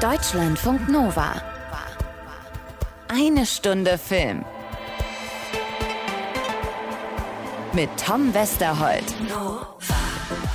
Deutschlandfunk 0.00 0.88
Nova. 0.88 1.34
Eine 3.08 3.44
Stunde 3.44 3.98
Film. 3.98 4.46
Mit 7.74 7.90
Tom 8.02 8.32
Westerholt. 8.32 9.04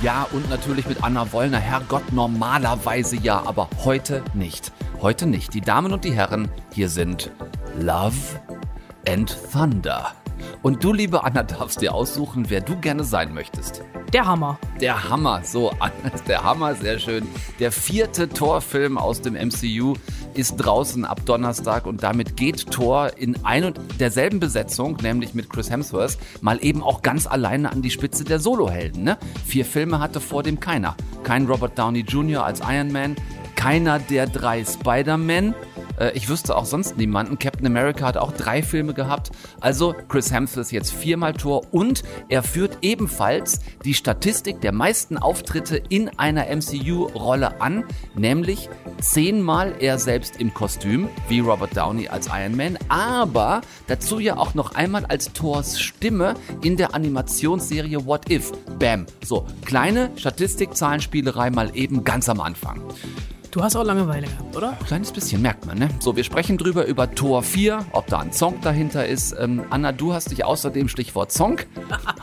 Ja, 0.02 0.26
und 0.32 0.50
natürlich 0.50 0.88
mit 0.88 1.04
Anna 1.04 1.32
Wollner. 1.32 1.60
Herrgott, 1.60 2.12
normalerweise 2.12 3.14
ja, 3.14 3.40
aber 3.46 3.68
heute 3.84 4.24
nicht. 4.34 4.72
Heute 5.00 5.26
nicht. 5.26 5.54
Die 5.54 5.60
Damen 5.60 5.92
und 5.92 6.04
die 6.04 6.12
Herren, 6.12 6.48
hier 6.72 6.88
sind 6.88 7.30
Love 7.78 8.16
and 9.06 9.36
Thunder. 9.52 10.12
Und 10.66 10.82
du, 10.82 10.92
liebe 10.92 11.22
Anna, 11.22 11.44
darfst 11.44 11.80
dir 11.80 11.94
aussuchen, 11.94 12.46
wer 12.50 12.60
du 12.60 12.76
gerne 12.80 13.04
sein 13.04 13.32
möchtest. 13.32 13.84
Der 14.12 14.26
Hammer. 14.26 14.58
Der 14.80 15.08
Hammer, 15.08 15.42
so, 15.44 15.70
Anna, 15.78 16.10
der 16.26 16.42
Hammer, 16.42 16.74
sehr 16.74 16.98
schön. 16.98 17.24
Der 17.60 17.70
vierte 17.70 18.28
Torfilm 18.28 18.98
aus 18.98 19.20
dem 19.20 19.34
MCU 19.34 19.94
ist 20.34 20.56
draußen 20.56 21.04
ab 21.04 21.20
Donnerstag 21.24 21.86
und 21.86 22.02
damit 22.02 22.36
geht 22.36 22.68
Thor 22.68 23.16
in 23.16 23.44
ein 23.44 23.62
und 23.62 23.78
derselben 24.00 24.40
Besetzung, 24.40 24.96
nämlich 25.00 25.34
mit 25.34 25.48
Chris 25.50 25.70
Hemsworth, 25.70 26.18
mal 26.40 26.58
eben 26.60 26.82
auch 26.82 27.00
ganz 27.00 27.28
alleine 27.28 27.70
an 27.70 27.80
die 27.80 27.90
Spitze 27.92 28.24
der 28.24 28.40
Solohelden. 28.40 29.04
Ne? 29.04 29.18
Vier 29.44 29.64
Filme 29.64 30.00
hatte 30.00 30.18
vor 30.18 30.42
dem 30.42 30.58
keiner. 30.58 30.96
Kein 31.22 31.46
Robert 31.46 31.78
Downey 31.78 32.00
Jr. 32.00 32.44
als 32.44 32.58
Iron 32.58 32.90
Man, 32.90 33.14
keiner 33.56 33.98
der 33.98 34.26
drei 34.26 34.64
Spider-Man 34.64 35.54
äh, 35.98 36.12
ich 36.14 36.28
wüsste 36.28 36.56
auch 36.56 36.64
sonst 36.64 36.96
niemanden. 36.96 37.38
Captain 37.38 37.66
America 37.66 38.06
hat 38.06 38.16
auch 38.16 38.32
drei 38.32 38.62
Filme 38.62 38.94
gehabt. 38.94 39.30
Also 39.60 39.94
Chris 40.08 40.32
Hemsworth 40.32 40.72
jetzt 40.72 40.92
viermal 40.92 41.34
Tor 41.34 41.62
und 41.72 42.02
er 42.28 42.42
führt 42.42 42.78
ebenfalls 42.82 43.60
die 43.84 43.94
Statistik 43.94 44.60
der 44.60 44.72
meisten 44.72 45.16
Auftritte 45.16 45.76
in 45.76 46.08
einer 46.18 46.46
MCU-Rolle 46.54 47.60
an, 47.60 47.84
nämlich 48.14 48.68
zehnmal 49.00 49.74
er 49.80 49.98
selbst 49.98 50.40
im 50.40 50.52
Kostüm, 50.54 51.08
wie 51.28 51.40
Robert 51.40 51.76
Downey 51.76 52.08
als 52.08 52.28
Iron 52.28 52.56
Man, 52.56 52.78
aber 52.88 53.60
dazu 53.86 54.18
ja 54.18 54.36
auch 54.36 54.54
noch 54.54 54.74
einmal 54.74 55.06
als 55.06 55.32
Thors 55.32 55.80
Stimme 55.80 56.34
in 56.62 56.76
der 56.76 56.94
Animationsserie 56.94 58.06
What 58.06 58.30
If. 58.30 58.52
Bam. 58.78 59.06
So, 59.24 59.46
kleine 59.64 60.10
Statistikzahlenspielerei 60.16 61.50
mal 61.50 61.70
eben 61.74 62.04
ganz 62.04 62.28
am 62.28 62.40
Anfang. 62.40 62.82
Du 63.50 63.62
hast 63.62 63.76
auch 63.76 63.84
Langeweile 63.84 64.26
gehabt, 64.26 64.56
oder? 64.56 64.72
Kleines 64.86 65.12
bisschen, 65.12 65.40
merkt 65.40 65.66
man, 65.66 65.78
ne? 65.78 65.88
So, 66.00 66.16
wir 66.16 66.24
sprechen 66.24 66.58
drüber 66.58 66.84
über 66.86 67.14
Tor 67.14 67.42
4, 67.42 67.86
ob 67.92 68.06
da 68.06 68.18
ein 68.18 68.32
Song 68.32 68.60
dahinter 68.60 69.06
ist. 69.06 69.34
Ähm, 69.38 69.64
Anna, 69.70 69.92
du 69.92 70.12
hast 70.12 70.30
dich 70.30 70.44
außerdem, 70.44 70.88
Stichwort 70.88 71.32
Song, 71.32 71.58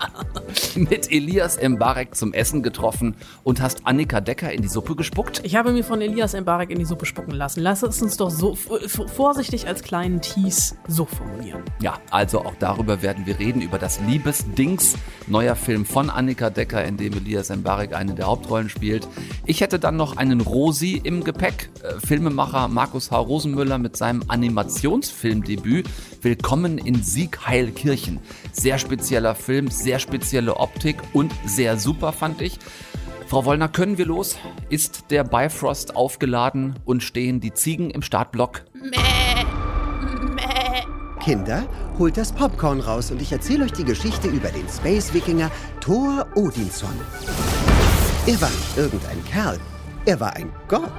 mit 0.76 1.12
Elias 1.12 1.58
Mbarek 1.62 2.16
zum 2.16 2.34
Essen 2.34 2.62
getroffen 2.62 3.16
und 3.44 3.62
hast 3.62 3.88
Annika 3.88 4.22
Decker 4.22 4.52
in 4.52 4.62
die 4.62 4.68
Suppe 4.68 4.96
gespuckt. 4.96 5.42
Ich 5.44 5.56
habe 5.56 5.72
mir 5.72 5.84
von 5.84 6.02
Elias 6.02 6.34
Mbarek 6.34 6.70
in 6.70 6.80
die 6.80 6.86
Suppe 6.86 7.06
spucken 7.06 7.34
lassen. 7.34 7.62
Lass 7.62 7.82
es 7.84 8.02
uns 8.02 8.18
doch 8.18 8.30
so 8.30 8.56
vorsichtig 8.56 9.68
als 9.68 9.82
kleinen 9.82 10.22
Tease 10.22 10.76
so 10.88 11.06
formulieren. 11.06 11.64
Ja, 11.82 11.96
also 12.12 12.42
auch 12.42 12.56
darüber 12.60 13.02
werden 13.02 13.26
wir 13.26 13.40
reden, 13.40 13.62
über 13.62 13.80
das 13.80 14.00
Liebesdings, 14.02 14.96
neuer 15.28 15.56
Film 15.56 15.86
von 15.86 16.10
Annika 16.10 16.50
Decker, 16.50 16.84
in 16.84 16.98
dem 16.98 17.14
Elias 17.14 17.50
Mbarek 17.50 17.96
eine 17.96 18.14
der 18.14 18.28
Hauptrollen 18.28 18.70
spielt. 18.70 19.08
Ich 19.46 19.62
hätte 19.62 19.80
dann 19.80 19.96
noch 19.96 20.18
einen 20.18 20.42
Rosi 20.42 21.02
im 21.04 21.13
Gepäck. 21.22 21.70
Äh, 21.84 22.00
Filmemacher 22.06 22.70
Markus 22.70 23.12
H. 23.12 23.18
Rosenmüller 23.18 23.78
mit 23.78 23.98
seinem 23.98 24.24
Animationsfilmdebüt 24.30 25.90
Willkommen 26.22 26.78
in 26.78 27.04
Siegheilkirchen. 27.04 28.20
Sehr 28.54 28.78
spezieller 28.78 29.36
Film, 29.36 29.70
sehr 29.70 30.00
spezielle 30.00 30.56
Optik 30.56 30.96
und 31.12 31.34
sehr 31.46 31.78
super 31.78 32.14
fand 32.14 32.42
ich. 32.42 32.60
Frau 33.28 33.44
Wollner, 33.44 33.68
können 33.68 33.98
wir 33.98 34.06
los? 34.06 34.38
Ist 34.70 35.12
der 35.12 35.26
Bifrost 35.26 35.98
aufgeladen 35.98 36.80
und 36.86 37.04
stehen 37.04 37.42
die 37.42 37.54
Ziegen 37.54 37.90
im 37.90 38.02
Startblock? 38.02 38.64
Mäh, 38.74 39.44
mäh. 40.36 40.84
Kinder, 41.20 41.66
holt 42.00 42.16
das 42.16 42.32
Popcorn 42.32 42.80
raus 42.80 43.12
und 43.12 43.22
ich 43.22 43.32
erzähle 43.32 43.66
euch 43.66 43.74
die 43.74 43.86
Geschichte 43.86 44.28
über 44.28 44.50
den 44.50 44.68
Space-Wikinger 44.70 45.52
Thor 45.82 46.26
Odinson. 46.36 46.94
Er 48.26 48.40
war 48.40 48.50
nicht 48.50 48.78
irgendein 48.78 49.24
Kerl, 49.26 49.60
er 50.06 50.20
war 50.20 50.36
ein 50.36 50.52
Gott. 50.68 50.92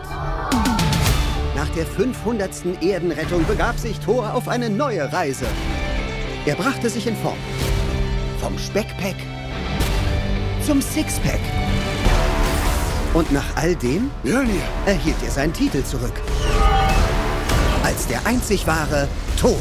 Nach 1.55 1.69
der 1.77 1.87
500. 1.87 2.83
Erdenrettung 2.83 3.47
begab 3.47 3.79
sich 3.79 3.99
Thor 4.01 4.35
auf 4.35 4.49
eine 4.49 4.71
neue 4.71 5.13
Reise. 5.13 5.47
Er 6.47 6.57
brachte 6.57 6.91
sich 6.91 7.07
in 7.07 7.17
Form. 7.17 7.39
Vom 8.41 8.59
Speckpack 8.59 9.17
zum 10.67 10.81
Sixpack. 10.81 11.41
Und 13.13 13.31
nach 13.33 13.57
all 13.57 13.77
dem 13.77 14.11
erhielt 14.87 15.23
er 15.25 15.31
seinen 15.31 15.53
Titel 15.53 15.85
zurück. 15.85 16.15
Als 17.83 18.07
der 18.07 18.27
einzig 18.27 18.67
wahre 18.67 19.09
Thor. 19.39 19.59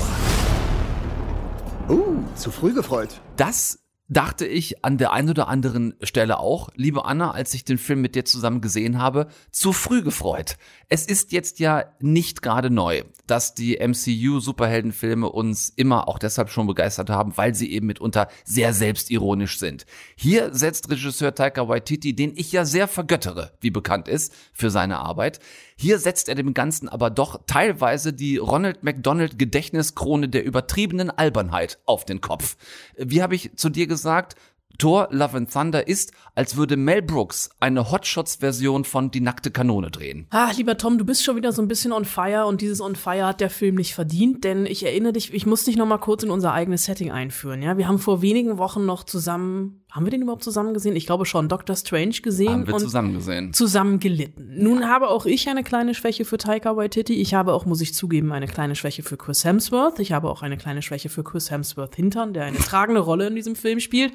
Uh, 1.90 2.24
zu 2.36 2.52
früh 2.52 2.74
gefreut. 2.74 3.22
Das 3.36 3.83
dachte 4.08 4.46
ich 4.46 4.84
an 4.84 4.97
der 4.97 5.14
einen 5.14 5.30
oder 5.30 5.47
anderen 5.47 5.96
Stelle 6.02 6.40
auch, 6.40 6.69
liebe 6.75 7.06
Anna, 7.06 7.31
als 7.31 7.53
ich 7.53 7.66
den 7.66 7.78
Film 7.78 8.02
mit 8.02 8.16
dir 8.16 8.25
zusammen 8.25 8.62
gesehen 8.62 9.00
habe, 9.00 9.28
zu 9.52 9.74
früh 9.74 10.03
gefreut. 10.03 10.58
Es 10.94 11.08
ist 11.08 11.31
jetzt 11.31 11.58
ja 11.58 11.86
nicht 12.02 12.44
gerade 12.44 12.70
neu, 12.70 13.02
dass 13.26 13.56
die 13.56 13.80
MCU-Superheldenfilme 13.80 15.28
uns 15.28 15.70
immer 15.70 16.08
auch 16.08 16.20
deshalb 16.20 16.52
schon 16.52 16.68
begeistert 16.68 17.09
haben, 17.09 17.36
weil 17.36 17.56
sie 17.56 17.72
eben 17.72 17.88
mitunter 17.88 18.28
sehr 18.46 18.76
selbstironisch 18.76 19.58
sind. 19.58 19.88
Hier 20.16 20.54
setzt 20.54 20.92
Regisseur 20.92 21.34
Taika 21.34 21.68
Waititi, 21.68 22.16
den 22.16 22.34
ich 22.36 22.52
ja 22.52 22.64
sehr 22.64 22.88
vergöttere, 22.88 23.54
wie 23.59 23.72
bekannt 23.72 24.08
ist, 24.08 24.36
für 24.54 24.70
seine 24.70 25.00
Arbeit. 25.00 25.40
Hier 25.76 25.98
setzt 25.98 26.30
er 26.30 26.36
dem 26.36 26.54
Ganzen 26.54 26.88
aber 26.88 27.10
doch 27.10 27.42
teilweise 27.48 28.14
die 28.14 28.38
Ronald 28.38 28.84
McDonald 28.84 29.40
Gedächtniskrone 29.40 30.30
der 30.30 30.46
übertriebenen 30.46 31.10
Albernheit 31.10 31.80
auf 31.88 32.06
den 32.06 32.22
Kopf. 32.22 32.56
Wie 32.98 33.24
habe 33.24 33.34
ich 33.34 33.56
zu 33.56 33.70
dir 33.70 33.88
gesagt? 33.88 34.36
Thor 34.78 35.08
Love 35.12 35.38
and 35.38 35.52
Thunder 35.52 35.88
ist, 35.88 36.12
als 36.36 36.58
würde 36.58 36.78
Mel 36.78 37.02
Brooks 37.02 37.50
eine 37.60 37.92
Hotshots-Version 37.92 38.86
von 38.86 39.12
Die 39.12 39.22
nackte 39.22 39.52
Kanone 39.52 39.92
drehen. 39.92 40.28
Ah, 40.32 40.52
lieber 40.56 40.78
Tom, 40.78 40.98
du 40.98 41.06
bist 41.06 41.24
schon 41.24 41.36
wieder 41.36 41.52
so 41.52 41.62
ein 41.62 41.68
bisschen 41.68 41.92
on 41.92 42.06
fire 42.06 42.46
und 42.46 42.62
dieses 42.62 42.82
on 42.82 42.96
fire 42.96 43.26
hat 43.26 43.42
der 43.42 43.50
Film 43.50 43.76
nicht 43.76 43.94
verdient, 43.94 44.44
denn 44.44 44.66
ich 44.66 44.84
erinnere 44.84 45.14
dich, 45.14 45.34
ich 45.34 45.46
muss 45.46 45.64
dich 45.64 45.78
noch 45.78 45.86
mal 45.86 46.00
kurz 46.00 46.24
in 46.24 46.32
unser 46.32 46.54
eigenes 46.54 46.86
Setting 46.86 47.12
einführen, 47.12 47.62
ja? 47.62 47.78
Wir 47.78 47.88
haben 47.88 48.00
vor 48.00 48.22
wenigen 48.22 48.58
Wochen 48.58 48.86
noch 48.86 49.04
zusammen, 49.04 49.83
haben 49.94 50.08
wir 50.08 50.09
den 50.09 50.24
überhaupt 50.24 50.44
zusammen 50.44 50.74
gesehen? 50.74 50.96
Ich 50.96 51.06
glaube 51.06 51.28
schon, 51.28 51.48
Doctor 51.48 51.76
Strange 51.76 52.16
gesehen. 52.24 52.50
Haben 52.50 52.68
wir 52.68 52.78
zusammen 52.78 53.14
gesehen. 53.14 53.54
Zusammen 53.54 54.00
gelitten. 54.00 54.56
Nun 54.58 54.90
habe 54.90 55.08
auch 55.08 55.28
ich 55.28 55.48
eine 55.48 55.64
kleine 55.64 55.94
Schwäche 55.94 56.26
für 56.26 56.40
Taika 56.40 56.76
Waititi. 56.76 57.22
Ich 57.22 57.36
habe 57.36 57.54
auch, 57.54 57.68
muss 57.68 57.80
ich 57.80 57.94
zugeben, 57.94 58.31
eine 58.31 58.48
kleine 58.48 58.76
Schwäche 58.76 59.04
für 59.04 59.18
Chris 59.18 59.46
Hemsworth. 59.46 60.00
Ich 60.00 60.12
habe 60.12 60.31
auch 60.31 60.42
eine 60.42 60.58
kleine 60.58 60.81
Schwäche 60.81 61.09
für 61.09 61.24
Chris 61.24 61.52
Hemsworth 61.52 61.96
Hintern, 61.96 62.34
der 62.34 62.46
eine 62.46 62.58
tragende 62.58 63.02
Rolle 63.02 63.28
in 63.28 63.36
diesem 63.36 63.56
Film 63.56 63.80
spielt. 63.80 64.14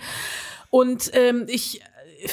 Und 0.71 1.13
ähm, 1.15 1.45
ich 1.47 1.81
äh, 1.81 2.29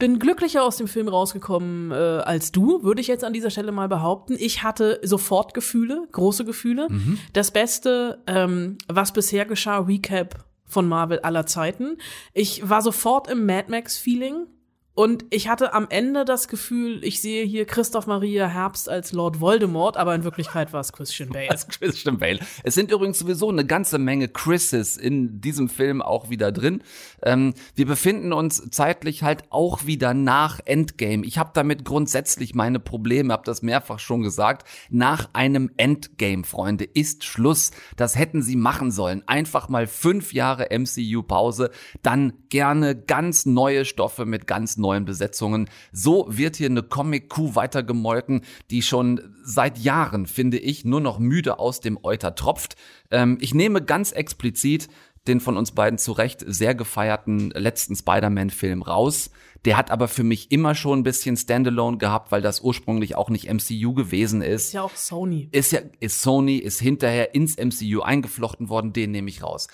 bin 0.00 0.18
glücklicher 0.18 0.64
aus 0.64 0.76
dem 0.76 0.88
Film 0.88 1.06
rausgekommen 1.06 1.92
äh, 1.92 1.94
als 1.94 2.50
du, 2.50 2.82
würde 2.82 3.00
ich 3.00 3.06
jetzt 3.06 3.22
an 3.22 3.32
dieser 3.32 3.50
Stelle 3.50 3.70
mal 3.70 3.88
behaupten. 3.88 4.34
Ich 4.36 4.64
hatte 4.64 4.98
sofort 5.04 5.54
Gefühle, 5.54 6.08
große 6.10 6.44
Gefühle. 6.44 6.88
Mhm. 6.90 7.20
Das 7.32 7.52
Beste, 7.52 8.24
ähm, 8.26 8.76
was 8.88 9.12
bisher 9.12 9.44
geschah, 9.44 9.78
Recap 9.78 10.44
von 10.66 10.88
Marvel 10.88 11.20
aller 11.20 11.46
Zeiten. 11.46 11.98
Ich 12.32 12.68
war 12.68 12.82
sofort 12.82 13.28
im 13.28 13.46
Mad 13.46 13.70
Max-Feeling. 13.70 14.46
Und 14.96 15.24
ich 15.30 15.48
hatte 15.48 15.74
am 15.74 15.88
Ende 15.90 16.24
das 16.24 16.46
Gefühl, 16.46 17.02
ich 17.04 17.20
sehe 17.20 17.44
hier 17.44 17.66
Christoph 17.66 18.06
Maria 18.06 18.46
Herbst 18.46 18.88
als 18.88 19.10
Lord 19.10 19.40
Voldemort, 19.40 19.96
aber 19.96 20.14
in 20.14 20.22
Wirklichkeit 20.22 20.72
war 20.72 20.80
es 20.80 20.92
Christian 20.92 21.30
Bale. 21.30 21.48
Es 21.52 21.66
Christian 21.80 22.18
Bale. 22.18 22.38
Es 22.62 22.74
sind 22.74 22.92
übrigens 22.92 23.18
sowieso 23.18 23.48
eine 23.48 23.66
ganze 23.66 23.98
Menge 23.98 24.28
Chrises 24.28 24.96
in 24.96 25.40
diesem 25.40 25.68
Film 25.68 26.00
auch 26.00 26.30
wieder 26.30 26.52
drin. 26.52 26.80
Ähm, 27.22 27.54
wir 27.74 27.86
befinden 27.86 28.32
uns 28.32 28.70
zeitlich 28.70 29.24
halt 29.24 29.42
auch 29.50 29.84
wieder 29.84 30.14
nach 30.14 30.60
Endgame. 30.64 31.26
Ich 31.26 31.38
habe 31.38 31.50
damit 31.54 31.84
grundsätzlich 31.84 32.54
meine 32.54 32.78
Probleme, 32.78 33.32
habe 33.32 33.42
das 33.44 33.62
mehrfach 33.62 33.98
schon 33.98 34.22
gesagt. 34.22 34.68
Nach 34.90 35.28
einem 35.32 35.72
Endgame, 35.76 36.44
Freunde, 36.44 36.84
ist 36.84 37.24
Schluss. 37.24 37.72
Das 37.96 38.16
hätten 38.16 38.42
sie 38.42 38.54
machen 38.54 38.92
sollen. 38.92 39.24
Einfach 39.26 39.68
mal 39.68 39.88
fünf 39.88 40.32
Jahre 40.32 40.68
MCU-Pause, 40.70 41.70
dann 42.02 42.34
gerne 42.48 42.94
ganz 42.94 43.44
neue 43.44 43.84
Stoffe 43.84 44.24
mit 44.24 44.46
ganz 44.46 44.76
Besetzungen. 45.04 45.68
So 45.92 46.26
wird 46.28 46.56
hier 46.56 46.68
eine 46.68 46.82
Comic-Kuh 46.82 47.54
weitergemolken, 47.54 48.42
die 48.70 48.82
schon 48.82 49.20
seit 49.42 49.78
Jahren, 49.78 50.26
finde 50.26 50.58
ich, 50.58 50.84
nur 50.84 51.00
noch 51.00 51.18
müde 51.18 51.58
aus 51.58 51.80
dem 51.80 51.98
Euter 52.02 52.34
tropft. 52.34 52.76
Ähm, 53.10 53.38
ich 53.40 53.54
nehme 53.54 53.82
ganz 53.82 54.12
explizit 54.12 54.88
den 55.26 55.40
von 55.40 55.56
uns 55.56 55.72
beiden 55.72 55.98
zu 55.98 56.12
Recht 56.12 56.44
sehr 56.46 56.74
gefeierten 56.74 57.50
letzten 57.50 57.96
Spider-Man-Film 57.96 58.82
raus. 58.82 59.30
Der 59.64 59.78
hat 59.78 59.90
aber 59.90 60.08
für 60.08 60.24
mich 60.24 60.52
immer 60.52 60.74
schon 60.74 60.98
ein 60.98 61.04
bisschen 61.04 61.38
Standalone 61.38 61.96
gehabt, 61.96 62.30
weil 62.30 62.42
das 62.42 62.60
ursprünglich 62.60 63.16
auch 63.16 63.30
nicht 63.30 63.50
MCU 63.50 63.94
gewesen 63.94 64.42
ist. 64.42 64.66
Ist 64.66 64.72
ja 64.74 64.82
auch 64.82 64.94
Sony. 64.94 65.48
Ist 65.52 65.72
ja, 65.72 65.80
ist 66.00 66.20
Sony, 66.20 66.56
ist 66.56 66.80
hinterher 66.80 67.34
ins 67.34 67.56
MCU 67.56 68.02
eingeflochten 68.02 68.68
worden, 68.68 68.92
den 68.92 69.10
nehme 69.12 69.30
ich 69.30 69.42
raus. 69.42 69.68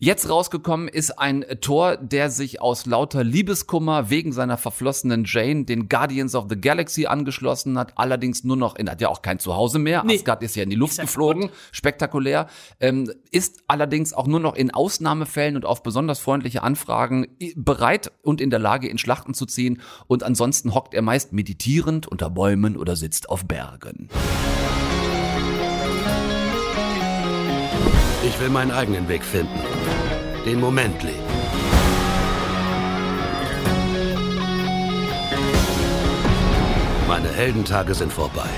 Jetzt 0.00 0.30
rausgekommen 0.30 0.86
ist 0.86 1.18
ein 1.18 1.44
Tor, 1.60 1.96
der 1.96 2.30
sich 2.30 2.62
aus 2.62 2.86
lauter 2.86 3.24
Liebeskummer 3.24 4.10
wegen 4.10 4.30
seiner 4.32 4.56
verflossenen 4.56 5.24
Jane 5.26 5.64
den 5.64 5.88
Guardians 5.88 6.36
of 6.36 6.46
the 6.48 6.60
Galaxy 6.60 7.06
angeschlossen 7.06 7.76
hat, 7.76 7.94
allerdings 7.96 8.44
nur 8.44 8.56
noch 8.56 8.76
in, 8.76 8.88
hat 8.88 9.00
ja 9.00 9.08
auch 9.08 9.22
kein 9.22 9.40
Zuhause 9.40 9.80
mehr. 9.80 10.04
Nee. 10.04 10.14
Asgard 10.14 10.44
ist 10.44 10.54
ja 10.54 10.62
in 10.62 10.70
die 10.70 10.76
Luft 10.76 11.00
geflogen, 11.00 11.50
spektakulär, 11.72 12.46
ähm, 12.78 13.10
ist 13.32 13.64
allerdings 13.66 14.12
auch 14.12 14.28
nur 14.28 14.38
noch 14.38 14.54
in 14.54 14.72
Ausnahmefällen 14.72 15.56
und 15.56 15.64
auf 15.64 15.82
besonders 15.82 16.20
freundliche 16.20 16.62
Anfragen 16.62 17.26
bereit 17.56 18.12
und 18.22 18.40
in 18.40 18.50
der 18.50 18.60
Lage, 18.60 18.88
in 18.88 18.98
Schlachten 18.98 19.34
zu 19.34 19.46
ziehen 19.46 19.82
und 20.06 20.22
ansonsten 20.22 20.74
hockt 20.74 20.94
er 20.94 21.02
meist 21.02 21.32
meditierend 21.32 22.06
unter 22.06 22.30
Bäumen 22.30 22.76
oder 22.76 22.94
sitzt 22.94 23.28
auf 23.28 23.46
Bergen. 23.46 24.08
Ich 28.28 28.38
will 28.40 28.50
meinen 28.50 28.70
eigenen 28.70 29.08
Weg 29.08 29.24
finden. 29.24 29.58
Den 30.44 30.60
Moment 30.60 31.02
leben. 31.02 31.18
Meine 37.08 37.28
Heldentage 37.30 37.94
sind 37.94 38.12
vorbei. 38.12 38.50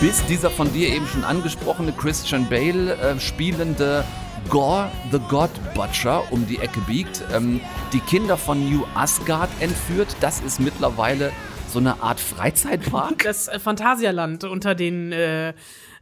bis 0.00 0.24
dieser 0.26 0.50
von 0.50 0.70
dir 0.72 0.90
eben 0.90 1.06
schon 1.06 1.24
angesprochene 1.24 1.90
Christian 1.90 2.48
Bale 2.48 2.94
äh, 2.96 3.18
spielende 3.18 4.04
Gore 4.48 4.90
the 5.10 5.18
God 5.28 5.50
Butcher 5.74 6.22
um 6.30 6.46
die 6.46 6.58
Ecke 6.58 6.80
biegt, 6.82 7.24
ähm, 7.34 7.60
die 7.92 8.00
Kinder 8.00 8.36
von 8.36 8.70
New 8.70 8.84
Asgard 8.94 9.48
entführt. 9.58 10.14
Das 10.20 10.40
ist 10.40 10.60
mittlerweile 10.60 11.32
so 11.68 11.78
eine 11.78 12.02
Art 12.02 12.20
Freizeitpark. 12.20 13.16
Das 13.24 13.48
äh, 13.48 13.58
Phantasialand 13.58 14.44
unter 14.44 14.74
den, 14.74 15.12
äh, 15.12 15.52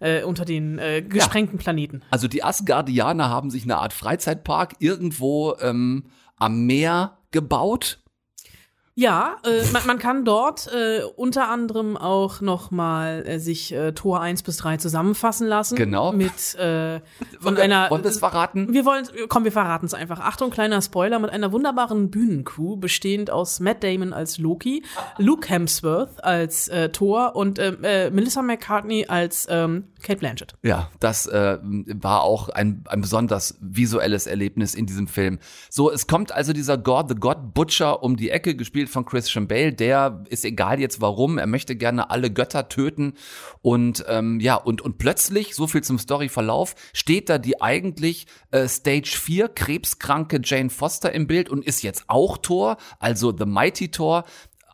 äh, 0.01 0.23
unter 0.25 0.45
den 0.45 0.79
äh, 0.79 1.03
gesprengten 1.03 1.59
Planeten. 1.59 2.03
Also 2.11 2.29
die 2.29 2.45
Asgardianer 2.45 3.31
haben 3.31 3.51
sich 3.51 3.65
eine 3.65 3.79
Art 3.79 3.93
Freizeitpark 3.93 4.75
irgendwo 4.79 5.55
ähm, 5.61 6.05
am 6.37 6.67
Meer 6.67 7.19
gebaut. 7.31 7.99
Ja, 8.97 9.39
äh, 9.45 9.65
man, 9.73 9.83
man 9.87 9.99
kann 9.99 10.25
dort 10.25 10.69
äh, 10.73 11.03
unter 11.17 11.49
anderem 11.49 11.97
auch 11.97 12.41
noch 12.41 12.71
mal 12.71 13.25
äh, 13.27 13.41
sich 13.41 13.73
äh, 13.75 13.91
Tor 13.93 14.21
1 14.21 14.45
bis 14.45 14.57
3 14.59 14.77
zusammenfassen 14.77 15.49
lassen. 15.49 15.75
Genau. 15.75 16.13
Mit 16.13 16.55
äh, 16.55 17.01
von 17.41 17.57
wir- 17.57 17.65
einer. 17.65 17.91
wollen 17.91 18.05
wir 18.05 18.11
es 18.11 18.21
verraten? 18.21 18.73
Wir 18.73 18.85
wollen, 18.85 19.05
komm, 19.29 19.43
wir 19.43 19.51
verraten 19.51 19.87
es 19.87 19.95
einfach. 19.95 20.21
Achtung, 20.21 20.51
kleiner 20.51 20.81
Spoiler 20.81 21.19
mit 21.19 21.31
einer 21.31 21.51
wunderbaren 21.51 22.13
Bühnencrew 22.13 22.77
bestehend 22.77 23.33
aus 23.33 23.59
Matt 23.59 23.83
Damon 23.83 24.13
als 24.13 24.39
Loki, 24.39 24.85
Luke 25.19 25.49
Hemsworth 25.49 26.23
als 26.23 26.69
äh, 26.69 26.91
Thor 26.91 27.35
und 27.35 27.59
äh, 27.59 27.73
äh, 27.83 28.11
Melissa 28.11 28.43
McCartney 28.43 29.07
als 29.09 29.49
ähm, 29.51 29.89
Kate 30.05 30.19
Blanchett. 30.19 30.55
Ja, 30.63 30.91
das 31.01 31.27
äh, 31.27 31.59
war 31.63 32.23
auch 32.23 32.51
ein, 32.51 32.85
ein 32.87 33.01
besonders 33.01 33.57
visuelles 33.61 34.27
Erlebnis 34.27 34.75
in 34.75 34.87
diesem 34.87 35.09
Film. 35.09 35.39
So, 35.71 35.91
es 35.91 36.07
kommt 36.07 36.31
also 36.31 36.53
dieser 36.53 36.79
God 36.79 37.09
the 37.09 37.15
God 37.15 37.55
Butcher 37.55 38.03
um 38.03 38.17
die 38.17 38.31
Ecke, 38.31 38.55
gespielt 38.55 38.91
von 38.91 39.07
Christian 39.07 39.49
Bale. 39.49 39.73
Der 39.73 40.23
ist 40.29 40.45
egal 40.45 40.79
jetzt 40.79 41.01
warum, 41.01 41.39
er 41.39 41.47
möchte 41.47 41.75
gerne 41.75 42.11
alle 42.11 42.31
Götter 42.31 42.69
töten. 42.69 43.15
Und 43.63 44.05
ähm, 44.07 44.41
ja, 44.41 44.57
und, 44.57 44.83
und 44.83 44.99
plötzlich, 44.99 45.55
so 45.55 45.67
viel 45.67 45.83
zum 45.83 45.99
Storyverlauf, 45.99 46.75
steht 46.93 47.31
da 47.31 47.39
die 47.39 47.63
eigentlich 47.63 48.27
äh, 48.51 48.69
Stage 48.69 49.19
4 49.19 49.49
krebskranke 49.49 50.41
Jane 50.45 50.71
Foster 50.71 51.13
im 51.13 51.27
Bild 51.27 51.49
und 51.49 51.65
ist 51.65 51.83
jetzt 51.83 52.05
auch 52.09 52.37
Thor, 52.37 52.77
also 52.99 53.35
The 53.37 53.47
Mighty 53.47 53.91
Thor. 53.91 54.25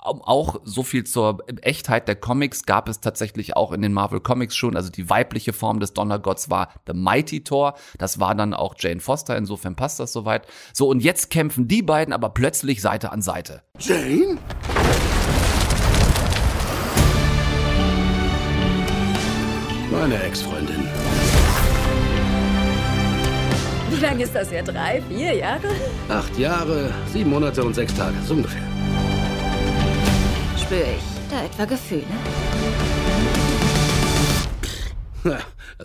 Um, 0.02 0.23
Auch 0.23 0.61
so 0.64 0.82
viel 0.82 1.05
zur 1.05 1.38
Echtheit 1.62 2.08
der 2.08 2.17
Comics 2.17 2.64
gab 2.64 2.88
es 2.88 3.00
tatsächlich 3.00 3.56
auch 3.56 3.73
in 3.73 3.82
den 3.82 3.93
Marvel 3.93 4.20
Comics 4.20 4.56
schon. 4.56 4.76
Also 4.76 4.91
die 4.91 5.11
weibliche 5.11 5.52
Form 5.52 5.81
des 5.81 5.93
Donnergotts 5.93 6.49
war 6.49 6.69
The 6.87 6.94
Mighty 6.94 7.44
Thor. 7.44 7.75
Das 7.99 8.19
war 8.19 8.35
dann 8.35 8.55
auch 8.55 8.75
Jane 8.79 9.00
Foster. 9.00 9.37
Insofern 9.37 9.76
passt 9.76 10.00
das 10.00 10.12
soweit. 10.12 10.47
So, 10.73 10.88
und 10.88 11.00
jetzt 11.00 11.31
kämpfen 11.31 11.69
die 11.69 11.82
beiden 11.82 12.14
aber 12.14 12.31
plötzlich 12.31 12.81
Seite 12.81 13.12
an 13.12 13.20
Seite. 13.20 13.62
Jane? 13.79 14.38
Meine 19.91 20.23
Ex-Freundin. 20.23 20.87
Wie 23.91 24.00
lange 24.00 24.23
ist 24.23 24.35
das 24.35 24.50
her? 24.50 24.62
Drei, 24.62 25.03
vier 25.03 25.35
Jahre? 25.35 25.69
Acht 26.08 26.38
Jahre, 26.38 26.91
sieben 27.12 27.31
Monate 27.31 27.62
und 27.62 27.75
sechs 27.75 27.93
Tage, 27.94 28.14
so 28.25 28.35
ungefähr. 28.35 28.62
Spüre 30.70 30.82
ich 30.82 31.28
da 31.28 31.43
etwa 31.43 31.64
Gefühle? 31.64 32.05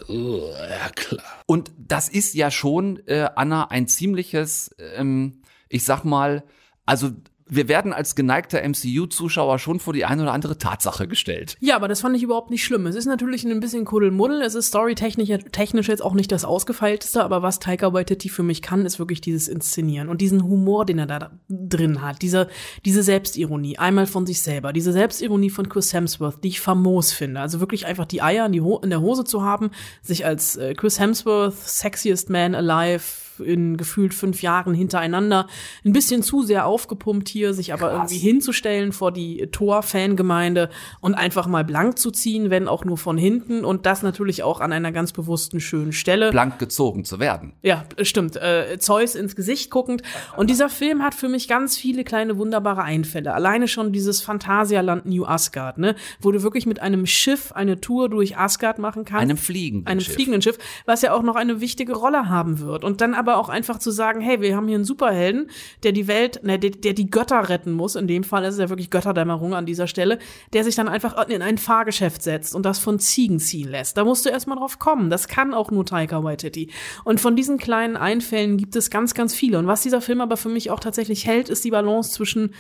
Oh, 0.08 0.52
ja, 0.70 0.90
klar. 0.94 1.24
Und 1.48 1.72
das 1.80 2.08
ist 2.08 2.36
ja 2.36 2.52
schon, 2.52 3.00
äh, 3.08 3.28
Anna, 3.36 3.72
ein 3.72 3.88
ziemliches, 3.88 4.76
ähm, 4.96 5.42
ich 5.70 5.86
sag 5.86 6.04
mal, 6.04 6.44
also 6.86 7.10
wir 7.48 7.68
werden 7.68 7.94
als 7.94 8.16
geneigter 8.16 8.62
MCU-Zuschauer 8.68 9.60
schon 9.60 9.80
vor 9.80 9.94
die 9.94 10.06
eine 10.06 10.24
oder 10.24 10.34
andere 10.34 10.58
Tatsache 10.58 11.08
gestellt. 11.08 11.58
Ja, 11.60 11.76
aber 11.76 11.88
das 11.88 12.02
fand 12.02 12.16
ich 12.16 12.24
überhaupt 12.24 12.50
nicht 12.50 12.64
schlimm. 12.64 12.88
Es 12.88 12.96
ist 12.96 13.06
natürlich 13.06 13.46
ein 13.46 13.60
bisschen 13.60 13.86
Kuddelmuddel. 13.86 14.42
Es 14.42 14.56
ist 14.56 14.68
storytechnisch 14.68 15.30
technisch 15.52 15.88
jetzt 15.88 16.04
auch 16.04 16.14
nicht 16.14 16.32
das 16.32 16.44
ausgefeilteste, 16.44 17.24
aber 17.24 17.44
was 17.44 17.60
Taika 17.60 17.94
Waititi 17.94 18.30
für 18.30 18.42
mich 18.42 18.62
kann, 18.62 18.86
ist 18.86 18.98
wirklich 18.98 19.22
dieses 19.22 19.48
Inszenieren 19.48 20.10
und 20.10 20.22
diesen 20.22 20.44
Humor, 20.44 20.86
den 20.86 21.00
er 21.00 21.06
da 21.06 21.32
drin 21.48 22.02
hat. 22.02 22.22
Diese, 22.22 22.48
diese 22.84 23.04
Selbstironie, 23.04 23.78
einmal 23.78 24.08
von 24.08 24.26
sich 24.26 24.42
selber. 24.42 24.74
Diese 24.74 24.92
Selbstironie 24.92 25.52
von 25.52 25.70
Chris 25.70 25.94
Hemsworth, 25.94 26.44
die 26.44 26.50
ich 26.50 26.62
famos 26.62 27.14
finde. 27.14 27.42
Also 27.42 27.60
wirklich 27.60 27.86
einfach 27.86 28.06
die 28.06 28.24
Eier 28.24 28.48
in, 28.48 28.54
die 28.54 28.64
in 28.82 28.90
der 28.90 29.02
Hose 29.02 29.24
zu 29.24 29.44
haben, 29.44 29.70
sich 30.02 30.26
als 30.26 30.56
äh, 30.56 30.74
Chris 30.74 31.00
Hemsworth, 31.00 31.56
sexiest 31.56 32.30
man 32.30 32.56
alive, 32.56 33.25
in 33.40 33.78
gefühlt 33.78 34.14
fünf 34.14 34.42
Jahren 34.42 34.74
hintereinander 34.74 35.48
ein 35.84 35.94
bisschen 35.94 36.24
zu 36.24 36.44
sehr 36.44 36.66
aufgepumpt 36.66 37.30
hier, 37.30 37.54
sich 37.54 37.74
aber 37.74 37.92
irgendwie 37.92 38.18
hinzustellen 38.18 38.92
vor 38.92 39.12
die 39.12 39.48
Tor-Fangemeinde 39.52 40.70
und 41.02 41.16
einfach 41.16 41.48
mal 41.48 41.64
blank 41.64 42.00
zu 42.00 42.12
ziehen, 42.12 42.50
wenn 42.50 42.68
auch 42.68 42.86
nur 42.86 42.98
von 42.98 43.18
hinten 43.18 43.66
und 43.66 43.86
das 43.86 44.04
natürlich 44.04 44.44
auch 44.44 44.60
an 44.62 44.72
einer 44.72 44.92
ganz 44.92 45.12
bewussten 45.12 45.60
schönen 45.60 45.94
Stelle. 45.94 46.32
Blank 46.32 46.60
gezogen 46.60 47.06
zu 47.06 47.20
werden. 47.20 47.54
Ja, 47.62 47.86
stimmt. 48.02 48.36
Äh, 48.36 48.78
Zeus 48.80 49.16
ins 49.16 49.36
Gesicht 49.36 49.70
guckend. 49.72 50.02
Und 50.38 50.50
dieser 50.50 50.70
Film 50.70 51.04
hat 51.04 51.16
für 51.16 51.30
mich 51.30 51.48
ganz 51.48 51.78
viele 51.78 52.04
kleine 52.04 52.38
wunderbare 52.38 52.84
Einfälle. 52.84 53.34
Alleine 53.34 53.68
schon 53.68 53.92
dieses 53.92 54.22
Phantasialand 54.22 55.06
New 55.06 55.26
Asgard, 55.26 55.78
ne, 55.78 55.96
wo 56.20 56.32
du 56.32 56.44
wirklich 56.44 56.66
mit 56.66 56.82
einem 56.82 57.06
Schiff 57.06 57.52
eine 57.52 57.82
Tour 57.82 58.10
durch 58.10 58.38
Asgard 58.38 58.80
machen 58.80 59.06
kannst. 59.06 59.24
Einem 59.24 59.38
fliegenden 59.38 59.88
einem 59.88 60.00
Schiff. 60.00 60.14
fliegenden 60.14 60.42
Schiff, 60.42 60.58
was 60.86 61.02
ja 61.02 61.14
auch 61.14 61.24
noch 61.24 61.36
eine 61.36 61.62
wichtige 61.62 61.94
Rolle 61.94 62.30
haben 62.30 62.60
wird. 62.60 62.84
Und 62.84 63.02
dann 63.02 63.14
aber 63.26 63.38
auch 63.38 63.50
einfach 63.50 63.80
zu 63.80 63.92
sagen, 63.92 64.22
hey, 64.22 64.42
wir 64.42 64.56
haben 64.56 64.68
hier 64.68 64.76
einen 64.76 64.86
Superhelden, 64.86 65.50
der 65.84 65.92
die 65.92 66.08
Welt, 66.08 66.44
ne, 66.44 66.60
der, 66.60 66.72
der 66.72 66.94
die 66.94 67.10
Götter 67.10 67.50
retten 67.50 67.72
muss. 67.72 67.96
In 67.96 68.08
dem 68.08 68.24
Fall 68.24 68.44
ist 68.44 68.56
es 68.56 68.60
ja 68.60 68.70
wirklich 68.70 68.92
Götterdämmerung 68.92 69.56
an 69.56 69.66
dieser 69.66 69.88
Stelle, 69.88 70.20
der 70.54 70.64
sich 70.64 70.76
dann 70.76 70.88
einfach 70.88 71.28
in 71.28 71.42
ein 71.42 71.58
Fahrgeschäft 71.58 72.22
setzt 72.22 72.54
und 72.54 72.66
das 72.66 72.80
von 72.80 73.00
Ziegen 73.00 73.40
ziehen 73.40 73.70
lässt. 73.70 73.98
Da 73.98 74.04
musst 74.04 74.26
du 74.26 74.30
erstmal 74.30 74.58
drauf 74.58 74.78
kommen. 74.78 75.10
Das 75.10 75.28
kann 75.28 75.54
auch 75.54 75.72
nur 75.72 75.86
Taika 75.86 76.24
Waititi. 76.24 76.70
Und 77.04 77.20
von 77.20 77.36
diesen 77.36 77.58
kleinen 77.58 77.98
Einfällen 77.98 78.58
gibt 78.58 78.76
es 78.76 78.90
ganz, 78.90 79.14
ganz 79.14 79.34
viele. 79.34 79.58
Und 79.58 79.68
was 79.68 79.82
dieser 79.82 80.02
Film 80.02 80.22
aber 80.22 80.38
für 80.38 80.50
mich 80.50 80.70
auch 80.70 80.80
tatsächlich 80.80 81.26
hält, 81.26 81.50
ist 81.50 81.66
die 81.66 81.72
Balance 81.72 82.12
zwischen 82.12 82.54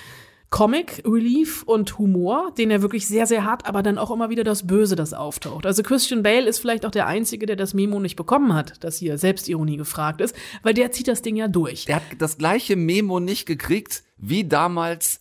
Comic 0.49 1.01
Relief 1.05 1.63
und 1.63 1.97
Humor, 1.97 2.53
den 2.57 2.71
er 2.71 2.81
wirklich 2.81 3.07
sehr, 3.07 3.27
sehr 3.27 3.45
hat, 3.45 3.65
aber 3.65 3.83
dann 3.83 3.97
auch 3.97 4.11
immer 4.11 4.29
wieder 4.29 4.43
das 4.43 4.67
Böse, 4.67 4.95
das 4.95 5.13
auftaucht. 5.13 5.65
Also 5.65 5.83
Christian 5.83 6.23
Bale 6.23 6.47
ist 6.47 6.59
vielleicht 6.59 6.85
auch 6.85 6.91
der 6.91 7.07
Einzige, 7.07 7.45
der 7.45 7.55
das 7.55 7.73
Memo 7.73 7.99
nicht 7.99 8.15
bekommen 8.15 8.53
hat, 8.53 8.83
dass 8.83 8.97
hier 8.97 9.17
Selbstironie 9.17 9.77
gefragt 9.77 10.21
ist, 10.21 10.35
weil 10.63 10.73
der 10.73 10.91
zieht 10.91 11.07
das 11.07 11.21
Ding 11.21 11.35
ja 11.35 11.47
durch. 11.47 11.85
Der 11.85 11.97
hat 11.97 12.03
das 12.19 12.37
gleiche 12.37 12.75
Memo 12.75 13.19
nicht 13.19 13.45
gekriegt 13.45 14.03
wie 14.17 14.43
damals. 14.43 15.19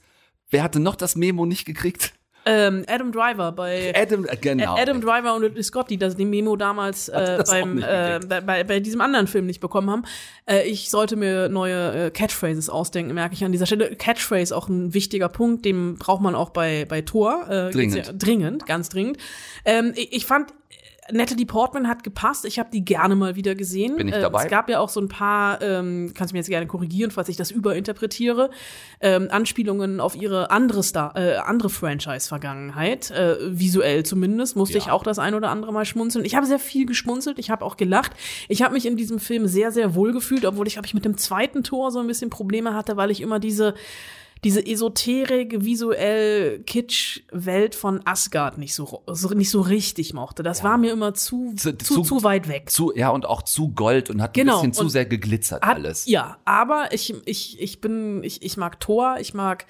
Wer 0.51 0.63
hatte 0.63 0.79
noch 0.79 0.95
das 0.95 1.17
Memo 1.17 1.47
nicht 1.47 1.65
gekriegt? 1.65 2.13
Ähm, 2.47 2.85
Adam 2.87 3.11
Driver 3.13 3.53
bei 3.53 3.93
Adam, 3.97 4.27
äh, 4.27 4.37
genau. 4.37 4.77
Adam 4.77 5.01
Driver 5.01 5.35
und 5.35 5.43
Ridley 5.43 5.63
Scott, 5.63 5.91
die 5.91 5.97
das 5.97 6.17
den 6.17 6.31
Memo 6.31 6.57
damals 6.57 7.09
äh, 7.09 7.43
beim, 7.47 7.79
äh, 7.79 8.21
bei, 8.27 8.65
bei, 8.65 8.81
diesem 8.81 9.01
anderen 9.01 9.27
Film 9.27 9.47
nicht 9.47 9.61
bekommen 9.61 9.91
haben. 9.91 10.05
Äh, 10.47 10.69
ich 10.69 10.91
sollte 10.91 11.17
mir 11.17 11.49
neue 11.49 12.07
äh, 12.07 12.11
Catchphrases 12.11 12.69
ausdenken, 12.69 13.15
merke 13.15 13.35
ich 13.35 13.45
an 13.45 13.53
dieser 13.53 13.67
Stelle. 13.67 13.97
Catchphrase 13.97 14.55
auch 14.55 14.69
ein 14.69 14.93
wichtiger 14.93 15.29
Punkt, 15.29 15.65
den 15.65 15.97
braucht 15.97 16.21
man 16.21 16.35
auch 16.35 16.51
bei 16.51 16.85
bei 16.85 17.01
Thor. 17.01 17.47
Äh, 17.49 17.71
Dringend. 17.71 18.07
Ja, 18.07 18.13
dringend, 18.13 18.67
ganz 18.67 18.89
dringend. 18.91 19.19
Ähm, 19.65 19.93
ich, 19.97 20.13
ich 20.13 20.27
fand 20.27 20.53
Natalie 21.13 21.45
Portman 21.45 21.87
hat 21.89 22.03
gepasst. 22.03 22.45
Ich 22.47 22.59
habe 22.59 22.71
die 22.73 22.85
gerne 22.85 23.15
mal 23.15 23.37
wieder 23.37 23.55
gesehen. 23.55 23.97
Bin 23.97 24.09
ich 24.09 24.15
Äh, 24.15 24.21
dabei? 24.23 24.45
Es 24.45 24.51
gab 24.51 24.69
ja 24.71 24.81
auch 24.81 24.89
so 24.89 25.01
ein 25.01 25.09
paar, 25.09 25.61
ähm, 25.61 26.13
kannst 26.15 26.33
du 26.33 26.35
mir 26.35 26.41
jetzt 26.41 26.49
gerne 26.49 26.67
korrigieren, 26.67 27.11
falls 27.11 27.29
ich 27.29 27.37
das 27.37 27.51
überinterpretiere, 27.51 28.51
ähm, 29.01 29.29
Anspielungen 29.31 30.01
auf 30.01 30.17
ihre 30.17 30.51
andere 30.51 30.83
Star, 30.83 31.15
äh, 31.17 31.37
andere 31.37 31.69
Franchise-Vergangenheit, 31.69 33.11
äh, 33.11 33.37
visuell 33.59 34.05
zumindest, 34.05 34.57
musste 34.57 34.79
ich 34.79 34.91
auch 34.91 35.03
das 35.03 35.19
ein 35.19 35.35
oder 35.35 35.51
andere 35.51 35.73
Mal 35.73 35.85
schmunzeln. 35.85 36.25
Ich 36.25 36.35
habe 36.37 36.47
sehr 36.47 36.59
viel 36.59 36.87
geschmunzelt, 36.87 37.39
ich 37.39 37.51
habe 37.51 37.65
auch 37.65 37.77
gelacht. 37.77 38.13
Ich 38.49 38.63
habe 38.63 38.75
mich 38.75 38.87
in 38.87 38.97
diesem 38.97 39.19
Film 39.19 39.47
sehr, 39.47 39.71
sehr 39.73 39.95
wohl 39.95 40.13
gefühlt, 40.13 40.45
obwohl 40.47 40.67
ich, 40.67 40.75
glaube 40.75 40.87
ich, 40.87 40.95
mit 40.95 41.05
dem 41.05 41.17
zweiten 41.19 41.63
Tor 41.63 41.91
so 41.91 41.99
ein 42.01 42.07
bisschen 42.07 42.31
Probleme 42.31 42.75
hatte, 42.75 42.97
weil 42.97 43.11
ich 43.11 43.21
immer 43.21 43.39
diese 43.39 43.75
diese 44.45 44.65
esoterik, 44.65 45.65
visuell 45.65 46.63
Kitsch-Welt 46.65 47.75
von 47.75 48.03
Asgard 48.05 48.59
nicht 48.59 48.75
so, 48.75 49.03
so 49.07 49.29
nicht 49.31 49.51
so 49.51 49.63
richtig 49.63 50.13
mochte. 50.13 50.43
Das 50.43 50.63
war 50.63 50.77
mir 50.77 50.93
immer 50.93 51.15
zu, 51.15 51.55
zu, 51.57 51.77
zu, 51.79 52.03
zu 52.03 52.23
weit 52.23 52.47
weg. 52.49 52.71
Zu, 52.71 52.93
ja, 52.95 53.09
und 53.09 53.27
auch 53.27 53.43
zu 53.43 53.71
Gold 53.71 54.11
und 54.11 54.21
hat 54.21 54.35
Genau, 54.35 54.61
ein 54.61 54.71
bisschen 54.71 54.85
zu 54.85 54.89
sehr 54.91 55.07
geglitzert 55.07 55.63
Hat, 55.63 55.77
alles. 55.77 56.07
Ja, 56.07 56.37
aber 56.45 56.89
ich, 56.93 57.15
ich, 57.25 57.61
ich 57.61 57.81
bin, 57.81 58.23
ich, 58.23 58.43
ich 58.43 58.57
mag 58.57 58.79
Thor, 58.81 59.17
ich 59.19 59.33
mag 59.33 59.67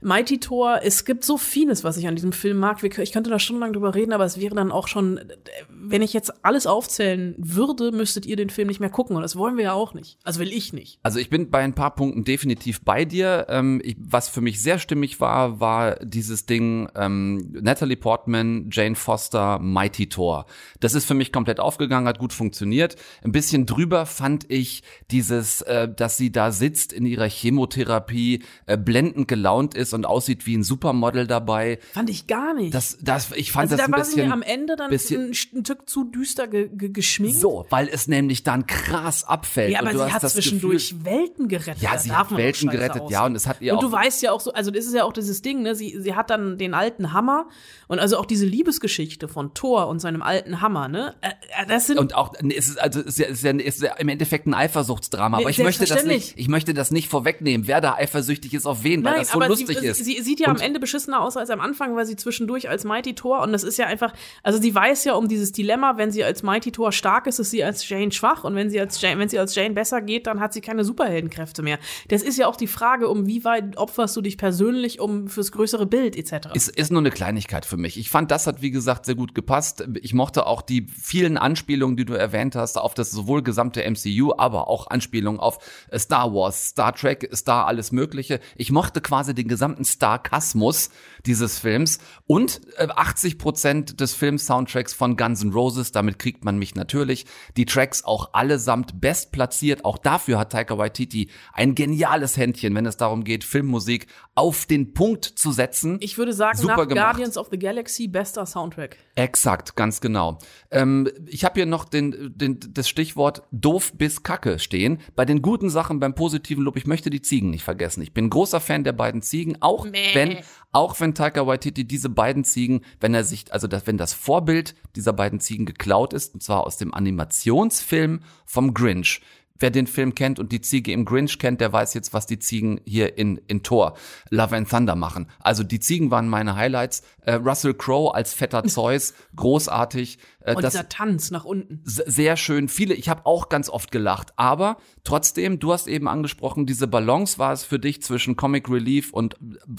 Mighty 0.00 0.38
Thor. 0.38 0.80
Es 0.82 1.04
gibt 1.04 1.24
so 1.24 1.36
vieles, 1.36 1.84
was 1.84 1.96
ich 1.96 2.06
an 2.06 2.14
diesem 2.14 2.32
Film 2.32 2.58
mag. 2.58 2.82
Ich 2.82 3.12
könnte 3.12 3.30
da 3.30 3.38
stundenlang 3.38 3.72
drüber 3.72 3.94
reden, 3.94 4.12
aber 4.12 4.24
es 4.24 4.40
wäre 4.40 4.54
dann 4.54 4.70
auch 4.70 4.88
schon, 4.88 5.20
wenn 5.68 6.02
ich 6.02 6.12
jetzt 6.12 6.44
alles 6.44 6.66
aufzählen 6.66 7.34
würde, 7.38 7.92
müsstet 7.92 8.26
ihr 8.26 8.36
den 8.36 8.50
Film 8.50 8.68
nicht 8.68 8.80
mehr 8.80 8.90
gucken. 8.90 9.16
Und 9.16 9.22
das 9.22 9.36
wollen 9.36 9.56
wir 9.56 9.64
ja 9.64 9.72
auch 9.72 9.94
nicht. 9.94 10.18
Also 10.24 10.40
will 10.40 10.52
ich 10.52 10.72
nicht. 10.72 10.98
Also 11.02 11.18
ich 11.18 11.30
bin 11.30 11.50
bei 11.50 11.60
ein 11.60 11.74
paar 11.74 11.94
Punkten 11.94 12.24
definitiv 12.24 12.82
bei 12.82 13.04
dir. 13.04 13.46
Ähm, 13.48 13.80
ich, 13.82 13.96
was 13.98 14.28
für 14.28 14.40
mich 14.40 14.62
sehr 14.62 14.78
stimmig 14.78 15.20
war, 15.20 15.60
war 15.60 15.96
dieses 16.04 16.46
Ding 16.46 16.88
ähm, 16.94 17.52
Natalie 17.60 17.96
Portman, 17.96 18.68
Jane 18.70 18.94
Foster, 18.94 19.58
Mighty 19.58 20.08
Thor. 20.08 20.46
Das 20.80 20.94
ist 20.94 21.06
für 21.06 21.14
mich 21.14 21.32
komplett 21.32 21.60
aufgegangen, 21.60 22.06
hat 22.06 22.18
gut 22.18 22.32
funktioniert. 22.32 22.96
Ein 23.22 23.32
bisschen 23.32 23.66
drüber 23.66 24.06
fand 24.06 24.50
ich 24.50 24.82
dieses, 25.10 25.62
äh, 25.62 25.88
dass 25.88 26.16
sie 26.16 26.30
da 26.30 26.52
sitzt 26.52 26.92
in 26.92 27.04
ihrer 27.06 27.28
Chemotherapie, 27.28 28.44
äh, 28.66 28.76
blendend 28.76 29.28
gelaunt 29.28 29.74
ist 29.74 29.87
und 29.94 30.06
aussieht 30.06 30.46
wie 30.46 30.56
ein 30.56 30.62
Supermodel 30.62 31.26
dabei. 31.26 31.78
Fand 31.92 32.10
ich 32.10 32.26
gar 32.26 32.54
nicht. 32.54 32.74
Das, 32.74 32.98
das, 33.00 33.30
ich 33.36 33.52
fand 33.52 33.64
also 33.70 33.76
das 33.76 33.86
da 33.86 33.86
ein 33.86 33.92
war 33.92 34.04
sie 34.04 34.10
bisschen 34.16 34.26
mir 34.28 34.32
am 34.32 34.42
Ende 34.42 34.76
dann 34.76 34.90
bisschen- 34.90 35.20
ein, 35.26 35.28
ein 35.30 35.64
Stück 35.64 35.88
zu 35.88 36.04
düster 36.04 36.46
ge, 36.48 36.68
ge, 36.72 36.88
geschminkt. 36.90 37.38
so, 37.38 37.66
weil 37.70 37.88
es 37.88 38.08
nämlich 38.08 38.42
dann 38.42 38.66
krass 38.66 39.24
abfällt. 39.24 39.72
Ja, 39.72 39.80
aber 39.80 39.92
du 39.92 39.98
sie 39.98 40.12
hat 40.12 40.28
zwischendurch 40.28 40.90
Gefühl, 40.90 41.04
Welten 41.04 41.48
gerettet. 41.48 41.82
Ja, 41.82 41.98
sie 41.98 42.12
hat 42.12 42.36
Welten 42.36 42.68
gerettet, 42.70 43.02
ja, 43.10 43.20
aussehen. 43.20 43.30
und 43.32 43.36
es 43.36 43.46
hat 43.46 43.60
ihr 43.60 43.72
Und 43.74 43.82
du 43.82 43.88
auch- 43.88 43.92
weißt 43.92 44.22
ja 44.22 44.32
auch 44.32 44.40
so, 44.40 44.52
also 44.52 44.70
das 44.70 44.86
ist 44.86 44.94
ja 44.94 45.04
auch 45.04 45.12
dieses 45.12 45.42
Ding, 45.42 45.62
ne? 45.62 45.74
Sie, 45.74 45.96
sie 46.00 46.14
hat 46.14 46.30
dann 46.30 46.58
den 46.58 46.74
alten 46.74 47.12
Hammer 47.12 47.48
und 47.88 47.98
also 47.98 48.18
auch 48.18 48.26
diese 48.26 48.46
Liebesgeschichte 48.46 49.28
von 49.28 49.54
Thor 49.54 49.88
und 49.88 50.00
seinem 50.00 50.22
alten 50.22 50.60
Hammer, 50.60 50.88
ne? 50.88 51.14
Äh, 51.20 51.28
äh, 51.62 51.66
Das 51.66 51.86
sind 51.86 51.98
Und 51.98 52.14
auch, 52.14 52.32
nee, 52.40 52.54
es 52.56 52.68
ist, 52.68 52.80
also, 52.80 53.00
es 53.00 53.06
ist 53.06 53.18
ja, 53.18 53.26
es 53.26 53.32
ist 53.38 53.44
ja, 53.44 53.52
es 53.52 53.74
ist 53.76 53.82
ja 53.82 53.94
im 53.94 54.08
Endeffekt 54.08 54.46
ein 54.46 54.54
Eifersuchtsdrama. 54.54 55.36
Aber 55.38 55.46
Nee, 55.46 55.50
ich 55.52 55.58
möchte 55.58 55.84
das 55.86 56.04
nicht, 56.04 56.34
ich 56.36 56.48
möchte 56.48 56.74
das 56.74 56.90
nicht 56.90 57.08
vorwegnehmen, 57.08 57.66
wer 57.66 57.80
da 57.80 57.94
eifersüchtig 57.94 58.54
ist 58.54 58.66
auf 58.66 58.84
wen, 58.84 59.04
weil 59.04 59.12
Nein, 59.12 59.20
das 59.22 59.28
so 59.30 59.34
aber 59.38 59.48
lustig 59.48 59.77
sie, 59.80 59.86
ist. 59.88 60.04
sie 60.04 60.20
sieht 60.22 60.40
ja 60.40 60.48
Und- 60.48 60.56
am 60.56 60.62
Ende 60.62 60.80
beschissener 60.80 61.20
aus 61.20 61.36
als 61.36 61.50
am 61.50 61.60
Anfang, 61.60 61.96
weil 61.96 62.06
sie 62.06 62.16
zwischendurch 62.16 62.68
als 62.68 62.84
Mighty 62.84 63.14
Thor 63.14 63.40
und 63.42 63.52
das 63.52 63.62
ist 63.62 63.78
ja 63.78 63.86
einfach, 63.86 64.12
also 64.42 64.60
sie 64.60 64.74
weiß 64.74 65.04
ja 65.04 65.14
um 65.14 65.28
dieses 65.28 65.52
Dilemma, 65.52 65.96
wenn 65.96 66.10
sie 66.10 66.24
als 66.24 66.42
Mighty 66.42 66.72
Thor 66.72 66.92
stark 66.92 67.26
ist, 67.26 67.38
ist 67.38 67.50
sie 67.50 67.62
als 67.64 67.88
Jane 67.88 68.12
schwach 68.12 68.44
und 68.44 68.54
wenn 68.54 68.70
sie 68.70 68.80
als 68.80 69.00
Jane, 69.00 69.18
wenn 69.20 69.28
sie 69.28 69.38
als 69.38 69.54
Jane 69.54 69.74
besser 69.74 70.00
geht, 70.00 70.26
dann 70.26 70.40
hat 70.40 70.52
sie 70.52 70.60
keine 70.60 70.84
Superheldenkräfte 70.84 71.62
mehr. 71.62 71.78
Das 72.08 72.22
ist 72.22 72.38
ja 72.38 72.46
auch 72.46 72.56
die 72.56 72.66
Frage, 72.66 73.08
um 73.08 73.26
wie 73.26 73.44
weit 73.44 73.76
opferst 73.76 74.16
du 74.16 74.20
dich 74.20 74.38
persönlich 74.38 75.00
um 75.00 75.28
fürs 75.28 75.52
größere 75.52 75.86
Bild 75.86 76.16
etc. 76.16 76.48
Ist, 76.54 76.68
ist 76.68 76.90
nur 76.90 77.00
eine 77.00 77.10
Kleinigkeit 77.10 77.64
für 77.66 77.76
mich. 77.76 77.98
Ich 77.98 78.10
fand, 78.10 78.30
das 78.30 78.46
hat, 78.46 78.62
wie 78.62 78.70
gesagt, 78.70 79.06
sehr 79.06 79.14
gut 79.14 79.34
gepasst. 79.34 79.86
Ich 80.00 80.14
mochte 80.14 80.46
auch 80.46 80.62
die 80.62 80.86
vielen 80.88 81.36
Anspielungen, 81.36 81.96
die 81.96 82.04
du 82.04 82.14
erwähnt 82.14 82.54
hast, 82.56 82.78
auf 82.78 82.94
das 82.94 83.10
sowohl 83.10 83.42
gesamte 83.42 83.82
MCU, 83.88 84.32
aber 84.36 84.68
auch 84.68 84.88
Anspielungen 84.88 85.40
auf 85.40 85.58
äh, 85.90 85.98
Star 85.98 86.32
Wars, 86.32 86.68
Star 86.68 86.94
Trek, 86.94 87.28
Star 87.34 87.66
alles 87.66 87.92
Mögliche. 87.92 88.40
Ich 88.56 88.70
mochte 88.72 89.00
quasi 89.00 89.34
den 89.34 89.48
gesamten 89.48 89.67
Star-Kasmus 89.84 90.90
dieses 91.26 91.58
Films 91.58 91.98
und 92.26 92.60
äh, 92.76 92.88
80 92.88 93.38
Prozent 93.38 94.00
des 94.00 94.14
Film-Soundtracks 94.14 94.94
von 94.94 95.16
Guns 95.16 95.42
N' 95.42 95.52
Roses. 95.52 95.92
Damit 95.92 96.18
kriegt 96.18 96.44
man 96.44 96.58
mich 96.58 96.74
natürlich. 96.74 97.26
Die 97.56 97.66
Tracks 97.66 98.04
auch 98.04 98.32
allesamt 98.32 99.00
best 99.00 99.32
platziert. 99.32 99.84
Auch 99.84 99.98
dafür 99.98 100.38
hat 100.38 100.52
Taika 100.52 100.78
Waititi 100.78 101.30
ein 101.52 101.74
geniales 101.74 102.36
Händchen, 102.36 102.74
wenn 102.74 102.86
es 102.86 102.96
darum 102.96 103.24
geht, 103.24 103.44
Filmmusik 103.44 104.06
auf 104.34 104.66
den 104.66 104.94
Punkt 104.94 105.24
zu 105.24 105.52
setzen. 105.52 105.98
Ich 106.00 106.16
würde 106.16 106.32
sagen, 106.32 106.58
Super 106.58 106.76
nach 106.76 106.88
gemacht. 106.88 107.04
Guardians 107.04 107.36
of 107.36 107.48
the 107.50 107.58
Galaxy 107.58 108.08
bester 108.08 108.46
Soundtrack. 108.46 108.96
Exakt, 109.14 109.76
ganz 109.76 110.00
genau. 110.00 110.38
Ähm, 110.70 111.08
ich 111.26 111.44
habe 111.44 111.54
hier 111.56 111.66
noch 111.66 111.84
den, 111.84 112.32
den, 112.36 112.60
das 112.70 112.88
Stichwort 112.88 113.42
doof 113.50 113.92
bis 113.96 114.22
Kacke 114.22 114.58
stehen. 114.58 115.00
Bei 115.16 115.24
den 115.24 115.42
guten 115.42 115.70
Sachen, 115.70 116.00
beim 116.00 116.14
positiven 116.14 116.64
Lob, 116.64 116.76
ich 116.76 116.86
möchte 116.86 117.10
die 117.10 117.20
Ziegen 117.20 117.50
nicht 117.50 117.64
vergessen. 117.64 118.02
Ich 118.02 118.14
bin 118.14 118.30
großer 118.30 118.60
Fan 118.60 118.84
der 118.84 118.92
beiden 118.92 119.22
Ziegen, 119.22 119.57
auch 119.60 119.86
wenn, 119.86 120.38
auch 120.72 120.98
wenn 121.00 121.14
Taika 121.14 121.46
Waititi 121.46 121.84
diese 121.84 122.08
beiden 122.08 122.44
Ziegen, 122.44 122.82
wenn 123.00 123.14
er 123.14 123.24
sich, 123.24 123.52
also 123.52 123.66
das, 123.66 123.86
wenn 123.86 123.98
das 123.98 124.12
Vorbild 124.12 124.74
dieser 124.96 125.12
beiden 125.12 125.40
Ziegen 125.40 125.66
geklaut 125.66 126.12
ist, 126.12 126.34
und 126.34 126.42
zwar 126.42 126.66
aus 126.66 126.76
dem 126.76 126.94
Animationsfilm 126.94 128.20
vom 128.44 128.74
Grinch. 128.74 129.20
Wer 129.60 129.70
den 129.70 129.88
Film 129.88 130.14
kennt 130.14 130.38
und 130.38 130.52
die 130.52 130.60
Ziege 130.60 130.92
im 130.92 131.04
Grinch 131.04 131.38
kennt, 131.40 131.60
der 131.60 131.72
weiß 131.72 131.94
jetzt, 131.94 132.14
was 132.14 132.26
die 132.26 132.38
Ziegen 132.38 132.80
hier 132.84 133.18
in, 133.18 133.38
in 133.48 133.64
Thor 133.64 133.94
Love 134.30 134.54
and 134.54 134.70
Thunder 134.70 134.94
machen. 134.94 135.28
Also 135.40 135.64
die 135.64 135.80
Ziegen 135.80 136.12
waren 136.12 136.28
meine 136.28 136.54
Highlights. 136.54 137.02
Äh, 137.22 137.34
Russell 137.34 137.74
Crowe 137.74 138.14
als 138.14 138.34
fetter 138.34 138.62
Zeus, 138.68 139.14
großartig. 139.34 140.18
Äh, 140.48 140.54
Und 140.54 140.62
das 140.62 140.72
dieser 140.72 140.88
Tanz 140.88 141.30
nach 141.30 141.44
unten. 141.44 141.80
sehr 141.84 142.36
schön. 142.36 142.68
Viele, 142.68 142.94
ich 142.94 143.08
habe 143.08 143.26
auch 143.26 143.48
ganz 143.48 143.68
oft 143.68 143.90
gelacht. 143.90 144.32
Aber 144.36 144.78
trotzdem, 145.04 145.58
du 145.58 145.72
hast 145.72 145.88
eben 145.88 146.08
angesprochen, 146.08 146.66
diese 146.66 146.86
Balance 146.86 147.38
war 147.38 147.52
es 147.52 147.64
für 147.64 147.78
dich 147.78 148.02
zwischen 148.02 148.36
Comic 148.36 148.68
Relief 148.70 149.12
und 149.12 149.34
äh, 149.34 149.36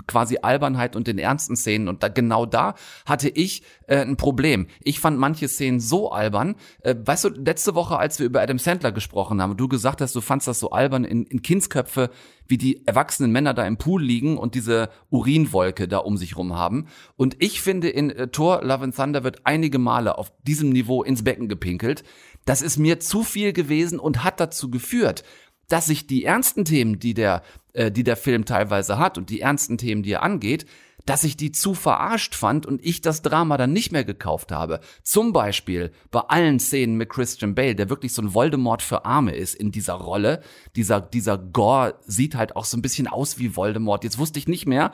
quasi 0.07 0.37
Albernheit 0.41 0.95
und 0.95 1.07
den 1.07 1.17
ernsten 1.17 1.55
Szenen. 1.55 1.87
Und 1.87 2.03
da, 2.03 2.07
genau 2.07 2.45
da 2.45 2.75
hatte 3.05 3.29
ich 3.29 3.63
äh, 3.87 4.01
ein 4.01 4.17
Problem. 4.17 4.67
Ich 4.81 4.99
fand 4.99 5.17
manche 5.17 5.47
Szenen 5.47 5.79
so 5.79 6.11
albern. 6.11 6.55
Äh, 6.81 6.95
weißt 7.03 7.25
du, 7.25 7.29
letzte 7.29 7.75
Woche, 7.75 7.97
als 7.97 8.19
wir 8.19 8.25
über 8.25 8.41
Adam 8.41 8.59
Sandler 8.59 8.91
gesprochen 8.91 9.41
haben, 9.41 9.57
du 9.57 9.67
gesagt 9.67 10.01
hast, 10.01 10.15
du 10.15 10.21
fandst 10.21 10.47
das 10.47 10.59
so 10.59 10.71
albern 10.71 11.03
in, 11.03 11.25
in 11.25 11.41
Kindsköpfe, 11.41 12.09
wie 12.49 12.57
die 12.57 12.85
erwachsenen 12.85 13.31
Männer 13.31 13.53
da 13.53 13.65
im 13.65 13.77
Pool 13.77 14.03
liegen 14.03 14.37
und 14.37 14.55
diese 14.55 14.89
Urinwolke 15.09 15.87
da 15.87 15.99
um 15.99 16.17
sich 16.17 16.35
rum 16.35 16.55
haben. 16.55 16.87
Und 17.15 17.37
ich 17.39 17.61
finde, 17.61 17.89
in 17.89 18.09
äh, 18.09 18.27
Thor 18.27 18.61
Love 18.63 18.83
and 18.83 18.95
Thunder 18.95 19.23
wird 19.23 19.45
einige 19.45 19.79
Male 19.79 20.17
auf 20.17 20.33
diesem 20.43 20.71
Niveau 20.71 21.03
ins 21.03 21.23
Becken 21.23 21.47
gepinkelt. 21.47 22.03
Das 22.45 22.61
ist 22.61 22.77
mir 22.77 22.99
zu 22.99 23.23
viel 23.23 23.53
gewesen 23.53 23.99
und 23.99 24.23
hat 24.23 24.39
dazu 24.39 24.69
geführt, 24.69 25.23
dass 25.67 25.85
sich 25.85 26.07
die 26.07 26.25
ernsten 26.25 26.65
Themen, 26.65 26.99
die 26.99 27.13
der, 27.13 27.43
äh, 27.73 27.91
die 27.91 28.03
der 28.03 28.17
Film 28.17 28.45
teilweise 28.45 28.97
hat 28.97 29.17
und 29.17 29.29
die 29.29 29.41
ernsten 29.41 29.77
Themen, 29.77 30.03
die 30.03 30.11
er 30.11 30.23
angeht, 30.23 30.65
dass 31.05 31.23
ich 31.23 31.37
die 31.37 31.51
zu 31.51 31.73
verarscht 31.73 32.35
fand 32.35 32.65
und 32.65 32.83
ich 32.85 33.01
das 33.01 33.21
Drama 33.21 33.57
dann 33.57 33.73
nicht 33.73 33.91
mehr 33.91 34.03
gekauft 34.03 34.51
habe. 34.51 34.79
Zum 35.03 35.33
Beispiel 35.33 35.91
bei 36.11 36.21
allen 36.21 36.59
Szenen 36.59 36.95
mit 36.95 37.09
Christian 37.09 37.55
Bale, 37.55 37.75
der 37.75 37.89
wirklich 37.89 38.13
so 38.13 38.21
ein 38.21 38.33
Voldemort 38.33 38.81
für 38.81 39.05
Arme 39.05 39.35
ist 39.35 39.55
in 39.55 39.71
dieser 39.71 39.93
Rolle. 39.93 40.41
Dieser, 40.75 41.01
dieser 41.01 41.37
Gore 41.37 41.99
sieht 42.05 42.35
halt 42.35 42.55
auch 42.55 42.65
so 42.65 42.77
ein 42.77 42.81
bisschen 42.81 43.07
aus 43.07 43.39
wie 43.39 43.55
Voldemort. 43.55 44.03
Jetzt 44.03 44.17
wusste 44.17 44.39
ich 44.39 44.47
nicht 44.47 44.65
mehr, 44.65 44.91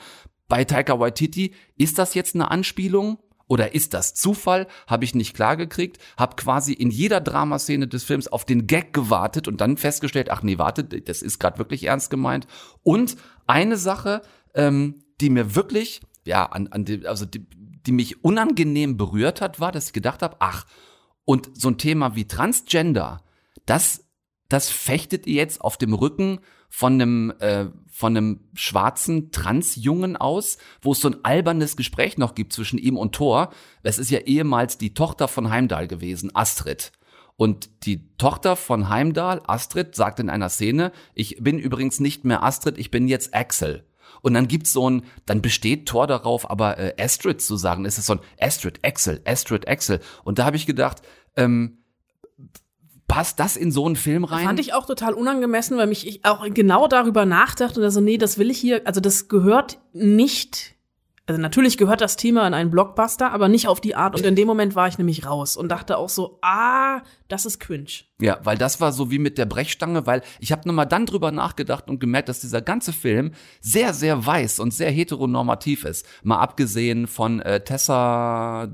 bei 0.48 0.64
Taika 0.64 1.00
Waititi, 1.00 1.54
ist 1.78 1.98
das 1.98 2.14
jetzt 2.14 2.36
eine 2.36 2.52
Anspielung? 2.52 3.18
Oder 3.48 3.76
ist 3.76 3.94
das 3.94 4.16
Zufall? 4.16 4.68
Habe 4.88 5.06
ich 5.06 5.14
nicht 5.14 5.36
klargekriegt. 5.36 6.00
Habe 6.18 6.36
quasi 6.36 6.74
in 6.74 6.90
jeder 6.90 7.22
Dramaszene 7.22 7.88
des 7.88 8.04
Films 8.04 8.28
auf 8.28 8.46
den 8.46 8.66
Gag 8.66 8.92
gewartet 8.92 9.48
und 9.48 9.62
dann 9.62 9.78
festgestellt, 9.78 10.32
ach 10.32 10.42
nee, 10.42 10.58
warte, 10.58 10.84
das 10.84 11.22
ist 11.22 11.40
gerade 11.40 11.60
wirklich 11.60 11.84
ernst 11.84 12.10
gemeint. 12.10 12.48
Und 12.82 13.18
eine 13.46 13.78
Sache, 13.78 14.24
ähm, 14.56 15.04
die 15.22 15.30
mir 15.30 15.56
wirklich, 15.56 16.02
ja, 16.26 16.46
an, 16.46 16.68
an 16.68 16.86
die, 16.86 17.06
also 17.08 17.26
die, 17.26 17.46
die 17.86 17.92
mich 17.92 18.24
unangenehm 18.24 18.98
berührt 18.98 19.42
hat, 19.42 19.60
war, 19.60 19.72
dass 19.72 19.88
ich 19.88 19.94
gedacht 19.94 20.22
habe, 20.22 20.38
ach, 20.40 20.66
und 21.24 21.50
so 21.54 21.70
ein 21.70 21.78
Thema 21.78 22.16
wie 22.16 22.28
Transgender, 22.28 23.22
das, 23.66 24.06
das 24.50 24.70
fechtet 24.70 25.28
ihr 25.28 25.36
jetzt 25.36 25.62
auf 25.62 25.78
dem 25.78 25.94
Rücken 25.94 26.40
von 26.70 26.94
einem, 26.94 27.34
äh, 27.40 27.68
von 27.90 28.16
einem 28.16 28.42
schwarzen 28.54 29.32
Transjungen 29.32 30.18
aus, 30.18 30.58
wo 30.82 30.92
es 30.92 31.00
so 31.00 31.10
ein 31.10 31.24
albernes 31.24 31.78
Gespräch 31.78 32.18
noch 32.18 32.36
gibt 32.36 32.54
zwischen 32.54 32.78
ihm 32.78 32.98
und 32.98 33.16
Thor. 33.16 33.52
Das 33.84 33.98
ist 33.98 34.12
ja 34.12 34.20
ehemals 34.20 34.78
die 34.78 34.94
Tochter 34.94 35.28
von 35.28 35.50
Heimdall 35.50 35.88
gewesen, 35.88 36.36
Astrid. 36.36 36.92
Und 37.38 37.86
die 37.86 38.16
Tochter 38.18 38.56
von 38.56 38.90
Heimdall, 38.90 39.42
Astrid, 39.46 39.96
sagt 39.96 40.20
in 40.20 40.30
einer 40.30 40.50
Szene, 40.50 40.92
ich 41.14 41.38
bin 41.42 41.60
übrigens 41.60 42.00
nicht 42.00 42.24
mehr 42.24 42.44
Astrid, 42.44 42.78
ich 42.78 42.92
bin 42.92 43.08
jetzt 43.08 43.34
Axel. 43.34 43.86
Und 44.22 44.34
dann 44.34 44.48
gibt's 44.48 44.74
so 44.74 44.90
ein, 44.90 45.04
dann 45.26 45.42
besteht 45.42 45.88
Thor 45.88 46.08
darauf, 46.08 46.50
aber 46.50 46.78
äh, 46.78 46.94
Astrid 47.02 47.42
zu 47.42 47.58
sagen, 47.58 47.86
es 47.86 47.98
ist 47.98 48.08
so 48.08 48.14
ein 48.14 48.20
Astrid, 48.40 48.80
Axel, 48.84 49.22
Astrid, 49.26 49.68
Axel. 49.68 50.00
Und 50.24 50.40
da 50.40 50.46
habe 50.46 50.56
ich 50.56 50.66
gedacht, 50.66 51.02
ähm, 51.36 51.80
passt 53.08 53.40
das 53.40 53.56
in 53.56 53.72
so 53.72 53.86
einen 53.86 53.96
Film 53.96 54.24
rein? 54.24 54.46
Fand 54.46 54.60
ich 54.60 54.74
auch 54.74 54.86
total 54.86 55.14
unangemessen, 55.14 55.78
weil 55.78 55.88
mich 55.88 56.08
ich 56.08 56.26
auch 56.26 56.46
genau 56.54 56.88
darüber 56.88 57.26
nachdachte, 57.26 57.82
also 57.82 58.02
nee, 58.02 58.18
das 58.18 58.38
will 58.38 58.50
ich 58.50 58.58
hier, 58.58 58.82
also 58.86 59.00
das 59.02 59.28
gehört 59.28 59.80
nicht, 59.94 60.75
also 61.28 61.42
natürlich 61.42 61.78
gehört 61.78 62.02
das 62.02 62.18
Thema 62.18 62.46
in 62.48 62.54
einen 62.54 62.70
Blockbuster, 62.70 63.32
aber 63.32 63.48
nicht 63.48 63.68
auf 63.68 63.82
die 63.82 63.96
Art. 63.96 64.16
Und 64.16 64.26
in 64.26 64.36
dem 64.36 64.48
Moment 64.48 64.76
war 64.76 64.88
ich 64.88 65.00
nämlich 65.00 65.26
raus 65.26 65.58
und 65.58 65.70
dachte 65.70 65.98
auch 65.98 66.10
so, 66.10 66.38
ah, 66.44 67.02
das 67.28 67.48
ist 67.48 67.60
cringe. 67.60 68.04
Ja, 68.22 68.38
weil 68.44 68.58
das 68.58 68.80
war 68.80 68.92
so 68.92 69.10
wie 69.10 69.18
mit 69.18 69.40
der 69.40 69.48
Brechstange, 69.48 70.06
weil 70.06 70.22
ich 70.40 70.52
habe 70.52 70.68
nochmal 70.68 70.86
dann 70.86 71.08
drüber 71.08 71.32
nachgedacht 71.32 71.90
und 71.90 72.00
gemerkt, 72.00 72.30
dass 72.30 72.42
dieser 72.42 72.62
ganze 72.62 72.94
Film 72.94 73.32
sehr, 73.60 73.96
sehr 73.96 74.24
weiß 74.24 74.60
und 74.60 74.72
sehr 74.72 74.92
heteronormativ 74.92 75.84
ist. 75.84 76.06
Mal 76.22 76.38
abgesehen 76.40 77.08
von 77.08 77.40
äh, 77.42 77.64
Tessa 77.64 78.68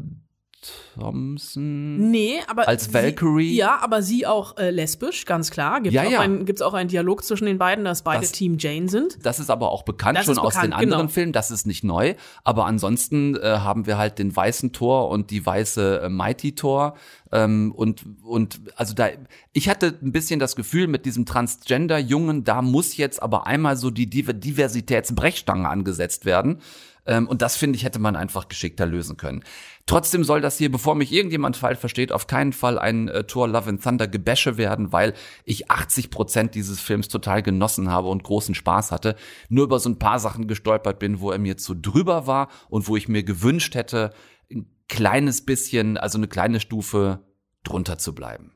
Thompson. 0.95 2.09
Nee, 2.11 2.39
aber 2.47 2.67
Als 2.67 2.85
sie- 2.85 2.93
Valkyrie? 2.93 3.55
ja, 3.55 3.79
aber 3.81 4.01
sie 4.01 4.25
auch 4.27 4.57
äh, 4.57 4.69
lesbisch, 4.69 5.25
ganz 5.25 5.51
klar. 5.51 5.81
Gibt 5.81 5.93
Ja, 5.93 6.03
auch 6.03 6.11
ja. 6.11 6.19
Ein, 6.21 6.45
gibt's 6.45 6.61
auch 6.61 6.73
einen 6.73 6.89
Dialog 6.89 7.23
zwischen 7.23 7.45
den 7.45 7.57
beiden, 7.57 7.85
dass 7.85 8.03
beide 8.03 8.21
Das- 8.21 8.31
Team 8.31 8.57
Jane 8.59 8.89
sind. 8.89 9.17
Das 9.25 9.39
ist 9.39 9.49
aber 9.49 9.71
auch 9.71 9.83
bekannt 9.83 10.17
Das 10.17 10.25
schon 10.25 10.33
ist 10.33 10.39
aus 10.39 10.53
den 10.53 10.61
bekannt, 10.69 10.81
anderen 10.83 11.01
genau. 11.03 11.13
Filmen. 11.13 11.33
Das 11.33 11.51
ist 11.51 11.65
nicht 11.65 11.83
neu. 11.83 12.15
Aber 12.43 12.65
ansonsten 12.65 13.35
äh, 13.35 13.41
haben 13.41 13.85
wir 13.85 13.97
halt 13.97 14.19
den 14.19 14.35
weißen 14.35 14.71
Thor 14.73 15.09
und 15.09 15.31
die 15.31 15.45
weiße 15.45 16.01
äh, 16.03 16.09
Mighty 16.09 16.53
Thor. 16.55 16.95
Ähm, 17.31 17.71
und, 17.75 18.05
und 18.23 18.59
also 18.75 18.93
da, 18.93 19.07
ich 19.53 19.69
hatte 19.69 19.97
ein 20.01 20.11
bisschen 20.11 20.39
das 20.39 20.55
Gefühl 20.55 20.87
mit 20.87 21.05
diesem 21.05 21.25
Transgender-Jungen, 21.25 22.43
da 22.43 22.61
muss 22.61 22.97
jetzt 22.97 23.21
aber 23.23 23.47
einmal 23.47 23.77
so 23.77 23.89
die 23.89 24.09
Diver- 24.09 24.33
Diversitätsbrechstange 24.33 25.67
angesetzt 25.67 26.25
werden. 26.25 26.59
Ähm, 27.05 27.27
und 27.27 27.41
das 27.41 27.55
finde 27.57 27.77
ich, 27.77 27.83
hätte 27.83 27.97
man 27.97 28.15
einfach 28.15 28.47
geschickter 28.47 28.85
lösen 28.85 29.17
können. 29.17 29.43
Trotzdem 29.85 30.23
soll 30.23 30.41
das 30.41 30.57
hier, 30.57 30.71
bevor 30.71 30.95
mich 30.95 31.11
irgendjemand 31.11 31.57
falsch 31.57 31.79
versteht, 31.79 32.11
auf 32.11 32.27
keinen 32.27 32.53
Fall 32.53 32.79
ein 32.79 33.07
äh, 33.07 33.23
Thor 33.23 33.47
Love 33.47 33.69
and 33.69 33.83
Thunder 33.83 34.07
Gebäsche 34.07 34.57
werden, 34.57 34.91
weil 34.91 35.13
ich 35.43 35.69
80 35.69 36.09
Prozent 36.11 36.55
dieses 36.55 36.79
Films 36.79 37.07
total 37.07 37.41
genossen 37.41 37.89
habe 37.89 38.07
und 38.07 38.23
großen 38.23 38.55
Spaß 38.55 38.91
hatte. 38.91 39.15
Nur 39.49 39.65
über 39.65 39.79
so 39.79 39.89
ein 39.89 39.99
paar 39.99 40.19
Sachen 40.19 40.47
gestolpert 40.47 40.99
bin, 40.99 41.19
wo 41.19 41.31
er 41.31 41.39
mir 41.39 41.57
zu 41.57 41.73
drüber 41.73 42.27
war 42.27 42.49
und 42.69 42.87
wo 42.87 42.95
ich 42.95 43.07
mir 43.07 43.23
gewünscht 43.23 43.75
hätte, 43.75 44.13
ein 44.51 44.67
kleines 44.87 45.45
bisschen, 45.45 45.97
also 45.97 46.17
eine 46.17 46.27
kleine 46.27 46.59
Stufe 46.59 47.25
drunter 47.63 47.97
zu 47.97 48.13
bleiben. 48.13 48.53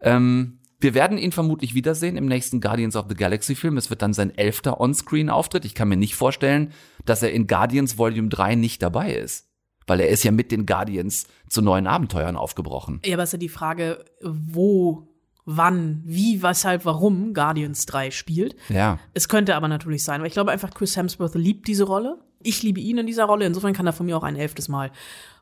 Ähm, 0.00 0.58
wir 0.82 0.94
werden 0.94 1.16
ihn 1.16 1.30
vermutlich 1.30 1.74
wiedersehen 1.74 2.16
im 2.16 2.26
nächsten 2.26 2.60
Guardians 2.60 2.96
of 2.96 3.06
the 3.08 3.14
Galaxy 3.14 3.54
Film. 3.54 3.76
Es 3.76 3.88
wird 3.88 4.02
dann 4.02 4.14
sein 4.14 4.36
elfter 4.36 4.80
On-Screen-Auftritt. 4.80 5.64
Ich 5.64 5.76
kann 5.76 5.88
mir 5.88 5.96
nicht 5.96 6.16
vorstellen, 6.16 6.72
dass 7.04 7.22
er 7.22 7.32
in 7.32 7.46
Guardians 7.46 7.98
Volume 7.98 8.28
3 8.28 8.56
nicht 8.56 8.82
dabei 8.82 9.14
ist. 9.14 9.51
Weil 9.86 10.00
er 10.00 10.08
ist 10.08 10.22
ja 10.22 10.30
mit 10.30 10.52
den 10.52 10.66
Guardians 10.66 11.26
zu 11.48 11.62
neuen 11.62 11.86
Abenteuern 11.86 12.36
aufgebrochen. 12.36 13.00
Ja, 13.04 13.14
aber 13.14 13.22
es 13.22 13.30
ist 13.30 13.34
ja 13.34 13.38
die 13.38 13.48
Frage, 13.48 14.04
wo, 14.22 15.08
wann, 15.44 16.02
wie, 16.04 16.42
weshalb, 16.42 16.84
warum 16.84 17.34
Guardians 17.34 17.86
3 17.86 18.10
spielt. 18.10 18.56
Ja. 18.68 18.98
Es 19.14 19.28
könnte 19.28 19.56
aber 19.56 19.68
natürlich 19.68 20.04
sein, 20.04 20.20
weil 20.20 20.28
ich 20.28 20.34
glaube 20.34 20.52
einfach, 20.52 20.70
Chris 20.70 20.96
Hemsworth 20.96 21.34
liebt 21.34 21.68
diese 21.68 21.84
Rolle. 21.84 22.18
Ich 22.42 22.62
liebe 22.62 22.80
ihn 22.80 22.98
in 22.98 23.06
dieser 23.06 23.24
Rolle. 23.24 23.46
Insofern 23.46 23.72
kann 23.72 23.86
er 23.86 23.92
von 23.92 24.06
mir 24.06 24.16
auch 24.16 24.24
ein 24.24 24.36
elftes 24.36 24.68
Mal. 24.68 24.90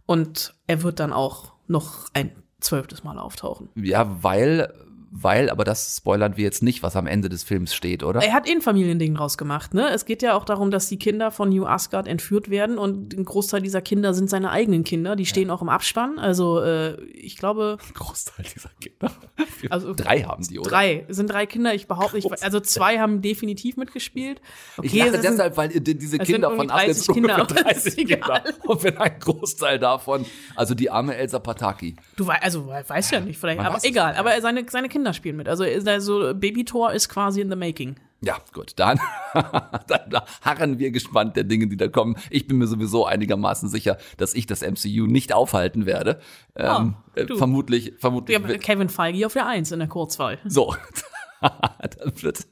Und 0.07 0.55
er 0.67 0.83
wird 0.83 1.01
dann 1.01 1.13
auch 1.13 1.53
noch 1.67 2.09
ein 2.15 2.33
zwölftes 2.61 3.05
Mal 3.05 3.19
auftauchen. 3.19 3.69
Ja, 3.75 4.23
weil, 4.23 4.73
weil, 5.13 5.51
aber 5.51 5.65
das 5.65 5.97
spoilern 5.97 6.37
wir 6.37 6.45
jetzt 6.45 6.63
nicht, 6.63 6.83
was 6.83 6.95
am 6.95 7.07
Ende 7.07 7.29
des 7.29 7.43
Films 7.43 7.75
steht, 7.75 8.03
oder? 8.05 8.23
Er 8.23 8.33
hat 8.33 8.49
eh 8.49 8.53
ein 8.53 8.61
Familiending 8.61 9.15
draus 9.17 9.37
gemacht, 9.37 9.75
ne? 9.75 9.89
Es 9.91 10.05
geht 10.05 10.23
ja 10.23 10.35
auch 10.35 10.45
darum, 10.45 10.71
dass 10.71 10.89
die 10.89 10.99
Kinder 10.99 11.31
von 11.33 11.49
New 11.49 11.67
Asgard 11.67 12.07
entführt 12.07 12.49
werden 12.51 12.79
und 12.79 13.13
ein 13.15 13.25
Großteil 13.25 13.61
dieser 13.61 13.81
Kinder 13.83 14.15
sind 14.15 14.31
seine 14.31 14.51
eigenen 14.51 14.85
Kinder. 14.85 15.17
Die 15.17 15.27
stehen 15.27 15.51
auch 15.51 15.63
im 15.63 15.69
Abspann. 15.69 16.19
Also 16.19 16.61
äh, 16.63 17.01
ich 17.07 17.37
glaube, 17.37 17.79
Großteil 17.95 18.45
dieser 18.55 18.71
Kinder. 18.81 19.13
Also- 19.71 19.93
Drei 19.95 20.23
haben 20.23 20.43
die, 20.47 20.59
oder? 20.59 20.71
drei 20.71 21.05
es 21.09 21.17
sind 21.17 21.29
drei 21.31 21.45
Kinder. 21.47 21.75
Ich 21.75 21.87
behaupte, 21.87 22.17
ich, 22.19 22.27
also 22.43 22.61
zwei 22.61 22.99
haben 22.99 23.21
definitiv 23.21 23.77
mitgespielt. 23.77 24.41
Ich 24.83 24.91
Okay, 24.93 24.99
lache 25.01 25.09
ist 25.11 25.15
ein- 25.17 25.23
deshalb, 25.23 25.57
weil 25.57 25.69
die- 25.69 25.99
diese 25.99 26.19
es 26.19 26.27
Kinder 26.27 26.49
sind 26.49 26.57
von 26.57 26.69
irgendwie 26.69 26.87
30 26.87 27.15
Kinder, 27.15 27.35
Asgard 27.35 27.53
aber 27.65 27.71
ist 27.77 27.85
30 27.87 28.07
Kinder. 28.07 28.43
Und 28.65 28.83
wenn 28.85 28.97
ein 28.99 29.19
Großteil 29.21 29.79
davon, 29.79 30.25
also 30.57 30.75
die 30.75 30.89
arme 30.91 31.15
Elsa 31.17 31.39
Pataki. 31.41 31.97
Du 32.17 32.27
weißt, 32.27 32.43
also 32.43 32.69
weißt 32.69 33.13
ja 33.13 33.21
nicht, 33.21 33.39
vielleicht, 33.39 33.59
Man 33.59 33.67
aber 33.67 33.79
egal. 33.85 34.15
Aber 34.17 34.41
seine, 34.41 34.65
seine 34.69 34.89
Kinder 34.89 35.00
spielen 35.13 35.37
mit. 35.37 35.49
Also, 35.49 35.65
also 35.65 36.33
Baby 36.35 36.65
Thor 36.65 36.93
ist 36.93 37.09
quasi 37.09 37.41
in 37.41 37.51
the 37.51 37.57
making. 37.57 37.97
Ja, 38.23 38.37
gut, 38.53 38.73
dann, 38.77 39.01
dann 39.33 40.21
harren 40.43 40.79
wir 40.79 40.91
gespannt 40.91 41.37
der 41.37 41.45
Dinge, 41.45 41.69
die 41.69 41.79
da 41.79 41.89
kommen. 41.89 42.17
Ich 42.29 42.47
bin 42.47 42.59
mir 42.59 42.67
sowieso 42.67 43.07
einigermaßen 43.07 43.69
sicher, 43.71 43.97
dass 44.19 44.35
ich 44.35 44.45
das 44.47 44.61
MCU 44.61 45.07
nicht 45.07 45.33
aufhalten 45.33 45.87
werde. 45.87 46.21
Ähm, 46.55 46.97
Oh, 47.17 47.19
äh, 47.21 47.25
du. 47.25 47.39
vermutlich, 47.39 47.95
vermutlich. 47.99 48.39
Ja, 48.39 48.59
Kevin 48.59 48.91
Feige 48.91 49.25
auf 49.25 49.33
der 49.33 49.47
Eins 49.47 49.73
in 49.73 49.79
der 49.79 49.89
Kurzwahl. 49.89 50.39
so, 50.45 50.77
dann 51.41 52.13
wird 52.23 52.47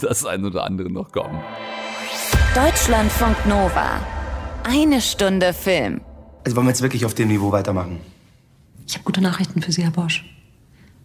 das 0.00 0.24
ein 0.24 0.44
oder 0.46 0.64
andere 0.64 0.90
noch 0.90 1.12
kommen. 1.12 1.38
Deutschlandfunk 2.54 3.46
Nova. 3.46 4.00
Eine 4.64 5.00
Stunde 5.02 5.52
Film. 5.52 6.00
Also 6.44 6.56
wollen 6.56 6.66
wir 6.66 6.70
jetzt 6.70 6.82
wirklich 6.82 7.04
auf 7.04 7.14
dem 7.14 7.28
Niveau 7.28 7.52
weitermachen? 7.52 8.00
Ich 8.86 8.94
habe 8.94 9.04
gute 9.04 9.20
Nachrichten 9.20 9.60
für 9.62 9.70
Sie, 9.70 9.82
Herr 9.82 9.90
Bosch. 9.90 10.24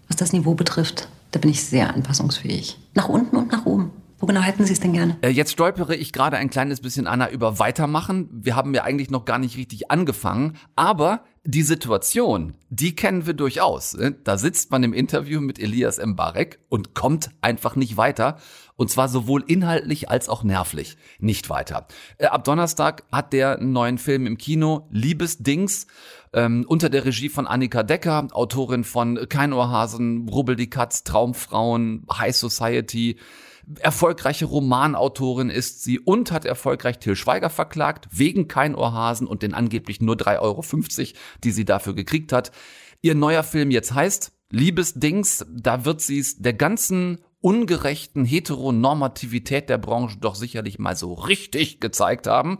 Was 0.07 0.17
das 0.17 0.33
Niveau 0.33 0.53
betrifft, 0.53 1.07
da 1.31 1.39
bin 1.39 1.49
ich 1.51 1.63
sehr 1.63 1.93
anpassungsfähig. 1.93 2.77
Nach 2.93 3.09
unten 3.09 3.35
und 3.35 3.51
nach 3.51 3.65
oben. 3.65 3.91
Wo 4.17 4.25
genau 4.27 4.39
hätten 4.41 4.65
Sie 4.65 4.71
es 4.71 4.79
denn 4.79 4.93
gerne? 4.93 5.17
Äh, 5.21 5.29
Jetzt 5.29 5.51
stolpere 5.51 5.93
ich 5.95 6.13
gerade 6.13 6.37
ein 6.37 6.49
kleines 6.49 6.79
bisschen, 6.79 7.05
Anna, 7.05 7.29
über 7.29 7.59
Weitermachen. 7.59 8.29
Wir 8.31 8.55
haben 8.55 8.73
ja 8.73 8.83
eigentlich 8.83 9.09
noch 9.09 9.25
gar 9.25 9.39
nicht 9.39 9.57
richtig 9.57 9.91
angefangen, 9.91 10.55
aber 10.77 11.25
die 11.43 11.63
Situation, 11.63 12.55
die 12.69 12.95
kennen 12.95 13.27
wir 13.27 13.33
durchaus. 13.33 13.93
ne? 13.95 14.15
Da 14.23 14.37
sitzt 14.37 14.71
man 14.71 14.83
im 14.83 14.93
Interview 14.93 15.41
mit 15.41 15.59
Elias 15.59 16.03
Mbarek 16.03 16.59
und 16.69 16.95
kommt 16.95 17.29
einfach 17.41 17.75
nicht 17.75 17.97
weiter. 17.97 18.37
Und 18.77 18.89
zwar 18.89 19.09
sowohl 19.09 19.43
inhaltlich 19.47 20.09
als 20.09 20.27
auch 20.27 20.43
nervlich 20.43 20.97
nicht 21.19 21.49
weiter. 21.49 21.85
Äh, 22.17 22.27
Ab 22.27 22.45
Donnerstag 22.45 23.03
hat 23.11 23.33
der 23.33 23.59
einen 23.59 23.73
neuen 23.73 23.97
Film 23.97 24.25
im 24.27 24.37
Kino, 24.37 24.87
Liebesdings, 24.91 25.87
ähm, 26.35 26.65
unter 26.67 26.89
der 26.89 27.05
Regie 27.05 27.29
von 27.29 27.47
Annika 27.47 27.81
Decker, 27.81 28.27
Autorin 28.31 28.83
von 28.83 29.17
Kein 29.29 29.53
Ohrhasen, 29.53 30.27
Rubbel 30.27 30.57
die 30.57 30.69
Katz, 30.69 31.03
Traumfrauen, 31.03 32.05
High 32.11 32.35
Society. 32.35 33.17
Erfolgreiche 33.79 34.45
Romanautorin 34.45 35.49
ist 35.49 35.81
sie 35.83 35.99
und 35.99 36.31
hat 36.31 36.45
erfolgreich 36.45 36.99
Till 36.99 37.15
Schweiger 37.15 37.49
verklagt, 37.49 38.09
wegen 38.11 38.47
kein 38.47 38.75
Ohrhasen 38.75 39.25
und 39.25 39.41
den 39.41 39.55
angeblich 39.55 40.01
nur 40.01 40.15
3,50 40.15 40.41
Euro, 40.41 40.63
die 41.43 41.51
sie 41.51 41.65
dafür 41.65 41.95
gekriegt 41.95 42.31
hat. 42.31 42.51
Ihr 43.01 43.15
neuer 43.15 43.43
Film 43.43 43.71
jetzt 43.71 43.93
heißt 43.93 44.33
Liebesdings, 44.51 45.45
da 45.51 45.85
wird 45.85 46.01
sie 46.01 46.19
es 46.19 46.37
der 46.37 46.53
ganzen 46.53 47.19
ungerechten 47.45 48.25
Heteronormativität 48.25 49.69
der 49.69 49.77
Branche 49.77 50.17
doch 50.19 50.33
sicherlich 50.33 50.79
mal 50.79 50.95
so 50.95 51.13
richtig 51.13 51.79
gezeigt 51.79 52.25
haben. 52.25 52.57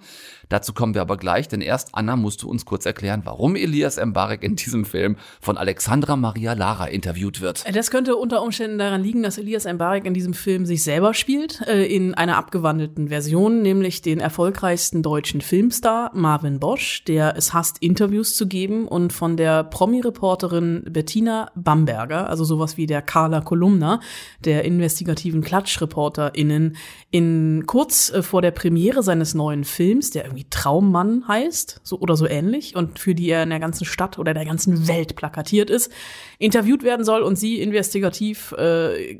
Dazu 0.47 0.73
kommen 0.73 0.93
wir 0.93 1.01
aber 1.01 1.17
gleich, 1.17 1.47
denn 1.47 1.61
erst, 1.61 1.89
Anna, 1.93 2.15
musst 2.15 2.43
du 2.43 2.49
uns 2.49 2.65
kurz 2.65 2.85
erklären, 2.85 3.21
warum 3.23 3.55
Elias 3.55 3.97
Mbarek 3.97 4.43
in 4.43 4.55
diesem 4.55 4.85
Film 4.85 5.15
von 5.41 5.57
Alexandra 5.57 6.15
Maria 6.15 6.53
Lara 6.53 6.85
interviewt 6.85 7.41
wird. 7.41 7.65
Das 7.75 7.89
könnte 7.89 8.15
unter 8.15 8.43
Umständen 8.43 8.77
daran 8.77 9.01
liegen, 9.01 9.23
dass 9.23 9.39
Elias 9.39 9.65
Mbarek 9.65 10.05
in 10.05 10.13
diesem 10.13 10.35
Film 10.35 10.67
sich 10.67 10.83
selber 10.83 11.15
spielt, 11.15 11.61
äh, 11.61 11.83
in 11.85 12.13
einer 12.13 12.37
abgewandelten 12.37 13.07
Version, 13.07 13.63
nämlich 13.63 14.03
den 14.03 14.19
erfolgreichsten 14.19 15.01
deutschen 15.01 15.41
Filmstar 15.41 16.11
Marvin 16.13 16.59
Bosch, 16.59 17.03
der 17.05 17.35
es 17.35 17.55
hasst, 17.55 17.77
Interviews 17.79 18.35
zu 18.35 18.47
geben 18.47 18.87
und 18.87 19.13
von 19.13 19.35
der 19.35 19.63
Promi-Reporterin 19.63 20.83
Bettina 20.91 21.49
Bamberger, 21.55 22.29
also 22.29 22.43
sowas 22.43 22.77
wie 22.77 22.85
der 22.85 23.01
Carla 23.01 23.41
Kolumna, 23.41 23.99
der 24.43 24.63
investigativen 24.75 25.41
KlatschreporterInnen, 25.41 26.77
in 27.11 27.63
kurz 27.65 28.11
äh, 28.11 28.21
vor 28.21 28.41
der 28.41 28.51
Premiere 28.51 29.03
seines 29.03 29.33
neuen 29.33 29.63
Films, 29.63 30.11
der 30.11 30.25
irgendwie 30.25 30.47
Traummann 30.49 31.27
heißt, 31.27 31.81
so 31.83 31.99
oder 31.99 32.15
so 32.15 32.27
ähnlich, 32.27 32.75
und 32.75 32.99
für 32.99 33.15
die 33.15 33.29
er 33.29 33.43
in 33.43 33.49
der 33.49 33.59
ganzen 33.59 33.85
Stadt 33.85 34.19
oder 34.19 34.33
der 34.33 34.45
ganzen 34.45 34.87
Welt 34.87 35.15
plakatiert 35.15 35.69
ist, 35.69 35.91
interviewt 36.39 36.83
werden 36.83 37.05
soll 37.05 37.21
und 37.21 37.37
sie 37.37 37.61
investigativ 37.61 38.51
äh, 38.53 39.15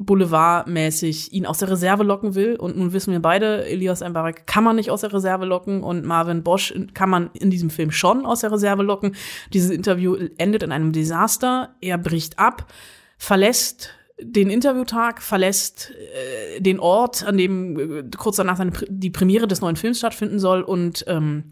boulevardmäßig 0.00 1.32
ihn 1.32 1.46
aus 1.46 1.58
der 1.58 1.70
Reserve 1.70 2.02
locken 2.02 2.34
will. 2.34 2.56
Und 2.56 2.76
nun 2.76 2.92
wissen 2.92 3.12
wir 3.12 3.20
beide, 3.20 3.66
Elias 3.66 4.00
Mbarek 4.00 4.46
kann 4.46 4.64
man 4.64 4.76
nicht 4.76 4.90
aus 4.90 5.02
der 5.02 5.12
Reserve 5.12 5.44
locken 5.44 5.82
und 5.82 6.04
Marvin 6.04 6.42
Bosch 6.42 6.74
kann 6.94 7.10
man 7.10 7.30
in 7.34 7.50
diesem 7.50 7.70
Film 7.70 7.90
schon 7.90 8.24
aus 8.24 8.40
der 8.40 8.50
Reserve 8.50 8.82
locken. 8.82 9.14
Dieses 9.52 9.70
Interview 9.70 10.16
endet 10.38 10.62
in 10.62 10.72
einem 10.72 10.92
Desaster. 10.92 11.74
Er 11.80 11.98
bricht 11.98 12.38
ab, 12.38 12.72
verlässt 13.18 13.90
den 14.22 14.50
Interviewtag, 14.50 15.22
verlässt 15.22 15.92
äh, 16.56 16.60
den 16.60 16.78
Ort, 16.80 17.24
an 17.24 17.36
dem 17.36 17.78
äh, 17.78 18.04
kurz 18.16 18.36
danach 18.36 18.56
seine, 18.56 18.72
die 18.88 19.10
Premiere 19.10 19.46
des 19.48 19.60
neuen 19.60 19.76
Films 19.76 19.98
stattfinden 19.98 20.38
soll 20.38 20.62
und 20.62 21.04
ähm, 21.08 21.44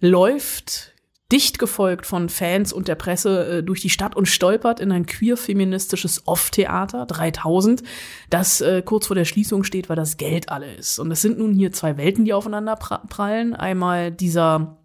läuft 0.00 0.92
dicht 1.32 1.58
gefolgt 1.58 2.06
von 2.06 2.28
Fans 2.28 2.72
und 2.72 2.86
der 2.86 2.94
Presse 2.94 3.58
äh, 3.58 3.62
durch 3.64 3.80
die 3.80 3.90
Stadt 3.90 4.14
und 4.14 4.26
stolpert 4.26 4.78
in 4.78 4.92
ein 4.92 5.06
queer-feministisches 5.06 6.22
Off-Theater 6.26 7.04
3000, 7.06 7.82
das 8.30 8.60
äh, 8.60 8.80
kurz 8.84 9.08
vor 9.08 9.16
der 9.16 9.24
Schließung 9.24 9.64
steht, 9.64 9.88
weil 9.88 9.96
das 9.96 10.18
Geld 10.18 10.50
alle 10.50 10.72
ist. 10.74 11.00
Und 11.00 11.10
es 11.10 11.22
sind 11.22 11.38
nun 11.38 11.52
hier 11.52 11.72
zwei 11.72 11.96
Welten, 11.96 12.24
die 12.24 12.32
aufeinander 12.32 12.74
pra- 12.74 13.04
prallen. 13.08 13.54
Einmal 13.54 14.12
dieser 14.12 14.76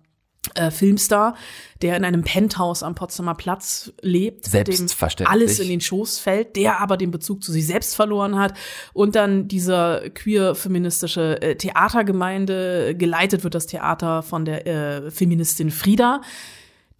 äh, 0.56 0.72
Filmstar, 0.72 1.36
der 1.82 1.96
in 1.98 2.04
einem 2.04 2.24
Penthouse 2.24 2.82
am 2.84 2.96
Potsdamer 2.96 3.36
Platz 3.36 3.94
lebt, 4.02 4.46
Selbstverständlich. 4.46 5.28
dem 5.28 5.42
alles 5.42 5.60
in 5.60 5.70
den 5.70 5.82
Schoß 5.82 6.20
fällt, 6.20 6.56
der 6.56 6.80
aber 6.80 6.98
den 6.98 7.12
Bezug 7.12 7.44
zu 7.44 7.52
sich 7.52 7.66
selbst 7.68 7.96
verloren 7.96 8.38
hat 8.40 8.56
und 8.94 9.16
dann 9.16 9.48
dieser 9.48 10.10
queer-feministische 10.10 11.42
äh, 11.42 11.56
Theatergemeinde, 11.56 12.96
geleitet 12.96 13.44
wird 13.44 13.54
das 13.54 13.68
Theater 13.68 14.24
von 14.24 14.46
der 14.46 14.66
äh, 14.66 15.12
Feministin 15.12 15.70
Frieda, 15.70 16.22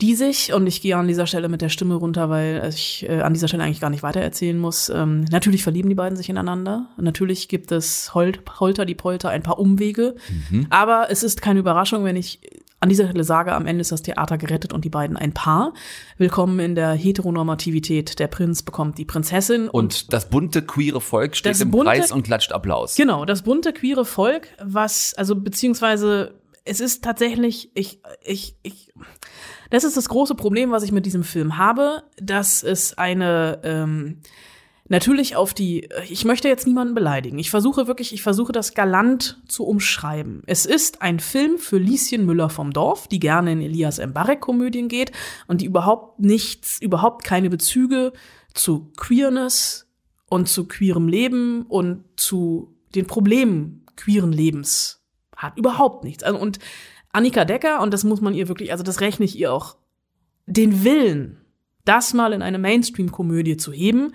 die 0.02 0.16
sich, 0.16 0.54
und 0.54 0.66
ich 0.66 0.82
gehe 0.82 0.96
an 0.96 1.08
dieser 1.08 1.28
Stelle 1.28 1.48
mit 1.48 1.62
der 1.62 1.70
Stimme 1.70 1.96
runter, 1.96 2.30
weil 2.30 2.68
ich 2.70 3.08
äh, 3.08 3.22
an 3.22 3.34
dieser 3.34 3.48
Stelle 3.48 3.64
eigentlich 3.64 3.82
gar 3.82 3.92
nicht 3.92 4.04
weitererzählen 4.04 4.58
muss, 4.58 4.90
ähm, 4.90 5.26
natürlich 5.32 5.62
verlieben 5.62 5.90
die 5.90 5.96
beiden 5.96 6.16
sich 6.16 6.30
ineinander. 6.30 6.88
Natürlich 6.98 7.48
gibt 7.50 7.72
es 7.72 8.14
Hol 8.16 8.34
Holter 8.60 8.86
die 8.86 8.96
Polter 8.96 9.30
ein 9.30 9.44
paar 9.44 9.60
Umwege. 9.60 10.16
Aber 10.72 11.08
es 11.12 11.22
ist 11.22 11.44
keine 11.44 11.60
Überraschung, 11.60 12.04
wenn 12.04 12.16
ich 12.16 12.40
an 12.82 12.90
dieser 12.90 13.08
Stelle 13.08 13.24
sage, 13.24 13.54
am 13.54 13.68
Ende 13.68 13.82
ist 13.82 13.92
das 13.92 14.02
Theater 14.02 14.40
gerettet 14.40 14.74
und 14.74 14.84
die 14.84 14.90
beiden 14.90 15.16
ein 15.16 15.34
Paar. 15.34 15.74
Willkommen 16.18 16.60
in 16.60 16.74
der 16.74 16.94
Heteronormativität. 16.94 18.18
Der 18.18 18.28
Prinz 18.28 18.64
bekommt 18.64 18.98
die 18.98 19.06
Prinzessin. 19.06 19.70
Und 19.70 20.12
das 20.12 20.30
bunte 20.30 20.64
queere 20.64 21.00
Volk 21.00 21.36
steht 21.36 21.62
im 21.62 21.70
bunte- 21.70 21.86
Preis 21.86 22.12
und 22.12 22.24
klatscht 22.24 22.52
Applaus. 22.52 22.96
Genau, 22.96 23.24
das 23.24 23.44
bunte 23.44 23.72
queere 23.72 24.04
Volk, 24.04 24.48
was, 24.60 25.14
also 25.14 25.36
beziehungsweise 25.36 26.34
es 26.66 26.80
ist 26.80 27.04
tatsächlich, 27.04 27.70
ich, 27.76 28.02
ich, 28.24 28.56
ich, 28.64 28.92
das 29.70 29.84
ist 29.84 29.96
das 29.96 30.10
große 30.10 30.34
Problem, 30.34 30.72
was 30.72 30.82
ich 30.82 30.92
mit 30.92 31.06
diesem 31.06 31.24
Film 31.24 31.60
habe, 31.60 32.02
dass 32.20 32.64
es 32.64 32.98
eine, 32.98 33.60
ähm, 33.64 34.22
natürlich 34.92 35.38
auf 35.38 35.54
die, 35.54 35.88
ich 36.10 36.26
möchte 36.26 36.50
jetzt 36.50 36.68
niemanden 36.68 36.94
beleidigen. 36.94 37.40
Ich 37.40 37.50
versuche 37.50 37.88
wirklich, 37.88 38.14
ich 38.14 38.22
versuche 38.22 38.52
das 38.52 38.74
galant 38.74 39.42
zu 39.48 39.66
umschreiben. 39.66 40.44
Es 40.48 40.66
ist 40.66 41.02
ein 41.02 41.22
Film 41.22 41.58
für 41.58 41.78
Lieschen 41.78 42.26
Müller 42.26 42.50
vom 42.50 42.74
Dorf, 42.74 43.08
die 43.08 43.20
gerne 43.20 43.54
in 43.54 43.62
Elias 43.62 44.06
Mbarek-Komödien 44.06 44.90
geht 44.90 45.14
und 45.48 45.62
die 45.62 45.66
überhaupt 45.66 46.20
nichts, 46.20 46.80
überhaupt 46.82 47.24
keine 47.24 47.50
Bezüge 47.50 48.12
zu 48.54 48.92
Queerness 48.98 49.88
und 50.30 50.50
zu 50.50 50.68
queerem 50.68 51.08
Leben 51.08 51.64
und 51.68 52.04
zu 52.18 52.76
den 52.94 53.08
Problemen 53.08 53.86
queeren 53.96 54.34
Lebens 54.34 55.02
hat. 55.38 55.58
Überhaupt 55.58 56.04
nichts. 56.04 56.22
Also, 56.22 56.38
und 56.38 56.60
Annika 57.14 57.46
Decker, 57.46 57.82
und 57.82 57.94
das 57.94 58.04
muss 58.04 58.20
man 58.20 58.34
ihr 58.34 58.50
wirklich, 58.50 58.74
also 58.74 58.84
das 58.84 59.00
rechne 59.00 59.24
ich 59.24 59.40
ihr 59.40 59.54
auch, 59.54 59.78
den 60.48 60.84
Willen, 60.84 61.38
das 61.86 62.14
mal 62.14 62.34
in 62.34 62.42
eine 62.42 62.60
Mainstream-Komödie 62.60 63.56
zu 63.56 63.72
heben, 63.72 64.14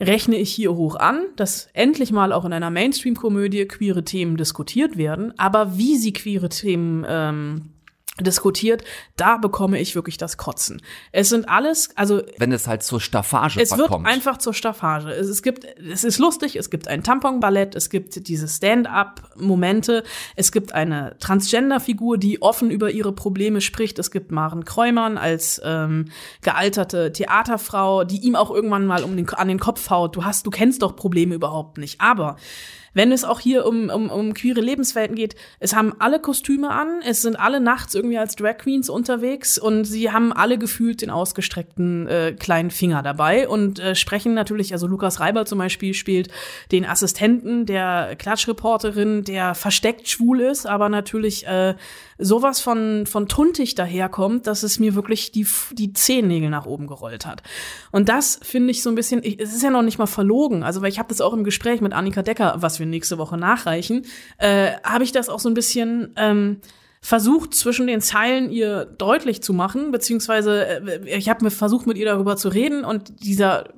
rechne 0.00 0.36
ich 0.36 0.52
hier 0.52 0.74
hoch 0.74 0.96
an, 0.96 1.22
dass 1.36 1.68
endlich 1.72 2.12
mal 2.12 2.32
auch 2.32 2.44
in 2.44 2.52
einer 2.52 2.70
Mainstream-Komödie 2.70 3.66
queere 3.66 4.04
Themen 4.04 4.36
diskutiert 4.36 4.96
werden. 4.96 5.32
Aber 5.38 5.78
wie 5.78 5.96
sie 5.96 6.12
queere 6.12 6.48
Themen 6.48 7.04
ähm, 7.08 7.70
diskutiert, 8.20 8.82
da 9.16 9.36
bekomme 9.36 9.78
ich 9.78 9.94
wirklich 9.94 10.16
das 10.16 10.36
Kotzen. 10.36 10.80
Es 11.12 11.28
sind 11.28 11.48
alles, 11.48 11.90
also 11.96 12.22
Wenn 12.38 12.52
es 12.52 12.66
halt 12.66 12.82
zur 12.82 13.00
Staffage 13.00 13.60
es 13.60 13.70
wird 13.70 13.88
verkommt. 13.88 14.06
einfach 14.06 14.38
zur 14.38 14.54
Staffage. 14.54 15.08
Es, 15.08 15.28
es 15.28 15.42
gibt, 15.42 15.64
es 15.64 16.02
ist 16.02 16.18
lustig, 16.18 16.56
es 16.56 16.70
gibt 16.70 16.88
ein 16.88 17.02
Tamponballett, 17.02 17.74
es 17.74 17.90
gibt 17.90 18.26
diese 18.28 18.48
Stand-up-Momente, 18.48 20.02
es 20.34 20.50
gibt 20.50 20.72
eine 20.72 21.16
Transgender-Figur, 21.18 22.16
die 22.18 22.40
offen 22.40 22.70
über 22.70 22.90
ihre 22.90 23.12
Probleme 23.12 23.60
spricht. 23.60 23.98
Es 23.98 24.10
gibt 24.10 24.30
Maren 24.30 24.64
Kräumann 24.64 25.18
als 25.18 25.60
ähm, 25.64 26.06
gealterte 26.42 27.12
Theaterfrau, 27.12 28.04
die 28.04 28.20
ihm 28.20 28.34
auch 28.34 28.50
irgendwann 28.50 28.86
mal 28.86 29.04
um 29.04 29.16
den, 29.16 29.28
an 29.30 29.48
den 29.48 29.60
Kopf 29.60 29.90
haut. 29.90 30.16
Du 30.16 30.24
hast, 30.24 30.46
du 30.46 30.50
kennst 30.50 30.82
doch 30.82 30.96
Probleme 30.96 31.34
überhaupt 31.34 31.78
nicht. 31.78 32.00
Aber 32.00 32.36
wenn 32.96 33.12
es 33.12 33.24
auch 33.24 33.40
hier 33.40 33.66
um, 33.66 33.90
um, 33.90 34.08
um 34.08 34.32
queere 34.32 34.62
Lebenswelten 34.62 35.16
geht, 35.16 35.36
es 35.60 35.76
haben 35.76 35.92
alle 35.98 36.18
Kostüme 36.18 36.70
an, 36.70 37.02
es 37.06 37.20
sind 37.20 37.38
alle 37.38 37.60
nachts 37.60 37.94
irgendwie 37.94 38.16
als 38.16 38.36
Drag 38.36 38.56
Queens 38.56 38.88
unterwegs 38.88 39.58
und 39.58 39.84
sie 39.84 40.10
haben 40.10 40.32
alle 40.32 40.56
gefühlt 40.56 41.02
den 41.02 41.10
ausgestreckten 41.10 42.06
äh, 42.06 42.32
kleinen 42.32 42.70
Finger 42.70 43.02
dabei 43.02 43.48
und 43.48 43.78
äh, 43.80 43.94
sprechen 43.94 44.32
natürlich, 44.32 44.72
also 44.72 44.86
Lukas 44.86 45.20
Reiber 45.20 45.44
zum 45.44 45.58
Beispiel 45.58 45.92
spielt 45.92 46.28
den 46.72 46.86
Assistenten 46.86 47.66
der 47.66 48.16
Klatschreporterin, 48.16 49.24
der 49.24 49.54
versteckt 49.54 50.08
schwul 50.08 50.40
ist, 50.40 50.66
aber 50.66 50.88
natürlich 50.88 51.46
äh, 51.46 51.74
sowas 52.18 52.60
von, 52.60 53.06
von 53.06 53.28
tuntig 53.28 53.74
daherkommt, 53.74 54.46
dass 54.46 54.62
es 54.62 54.78
mir 54.78 54.94
wirklich 54.94 55.32
die, 55.32 55.46
die 55.72 55.92
Zehennägel 55.92 56.50
nach 56.50 56.66
oben 56.66 56.86
gerollt 56.86 57.26
hat. 57.26 57.42
Und 57.92 58.08
das 58.08 58.38
finde 58.42 58.70
ich 58.70 58.82
so 58.82 58.90
ein 58.90 58.94
bisschen, 58.94 59.22
ich, 59.22 59.40
es 59.40 59.54
ist 59.54 59.62
ja 59.62 59.70
noch 59.70 59.82
nicht 59.82 59.98
mal 59.98 60.06
verlogen, 60.06 60.62
also 60.62 60.82
weil 60.82 60.88
ich 60.88 60.98
habe 60.98 61.08
das 61.08 61.20
auch 61.20 61.32
im 61.32 61.44
Gespräch 61.44 61.80
mit 61.80 61.92
Annika 61.92 62.22
Decker, 62.22 62.56
was 62.58 62.78
wir 62.78 62.86
nächste 62.86 63.18
Woche 63.18 63.36
nachreichen, 63.36 64.06
äh, 64.38 64.72
habe 64.82 65.04
ich 65.04 65.12
das 65.12 65.28
auch 65.28 65.40
so 65.40 65.48
ein 65.48 65.54
bisschen 65.54 66.12
ähm, 66.16 66.60
versucht 67.00 67.54
zwischen 67.54 67.86
den 67.86 68.00
Zeilen 68.00 68.50
ihr 68.50 68.84
deutlich 68.84 69.42
zu 69.42 69.52
machen, 69.52 69.90
beziehungsweise 69.90 70.66
äh, 70.66 71.16
ich 71.18 71.28
habe 71.28 71.44
mir 71.44 71.50
versucht 71.50 71.86
mit 71.86 71.98
ihr 71.98 72.06
darüber 72.06 72.36
zu 72.36 72.48
reden 72.48 72.84
und 72.84 73.22
dieser 73.24 73.68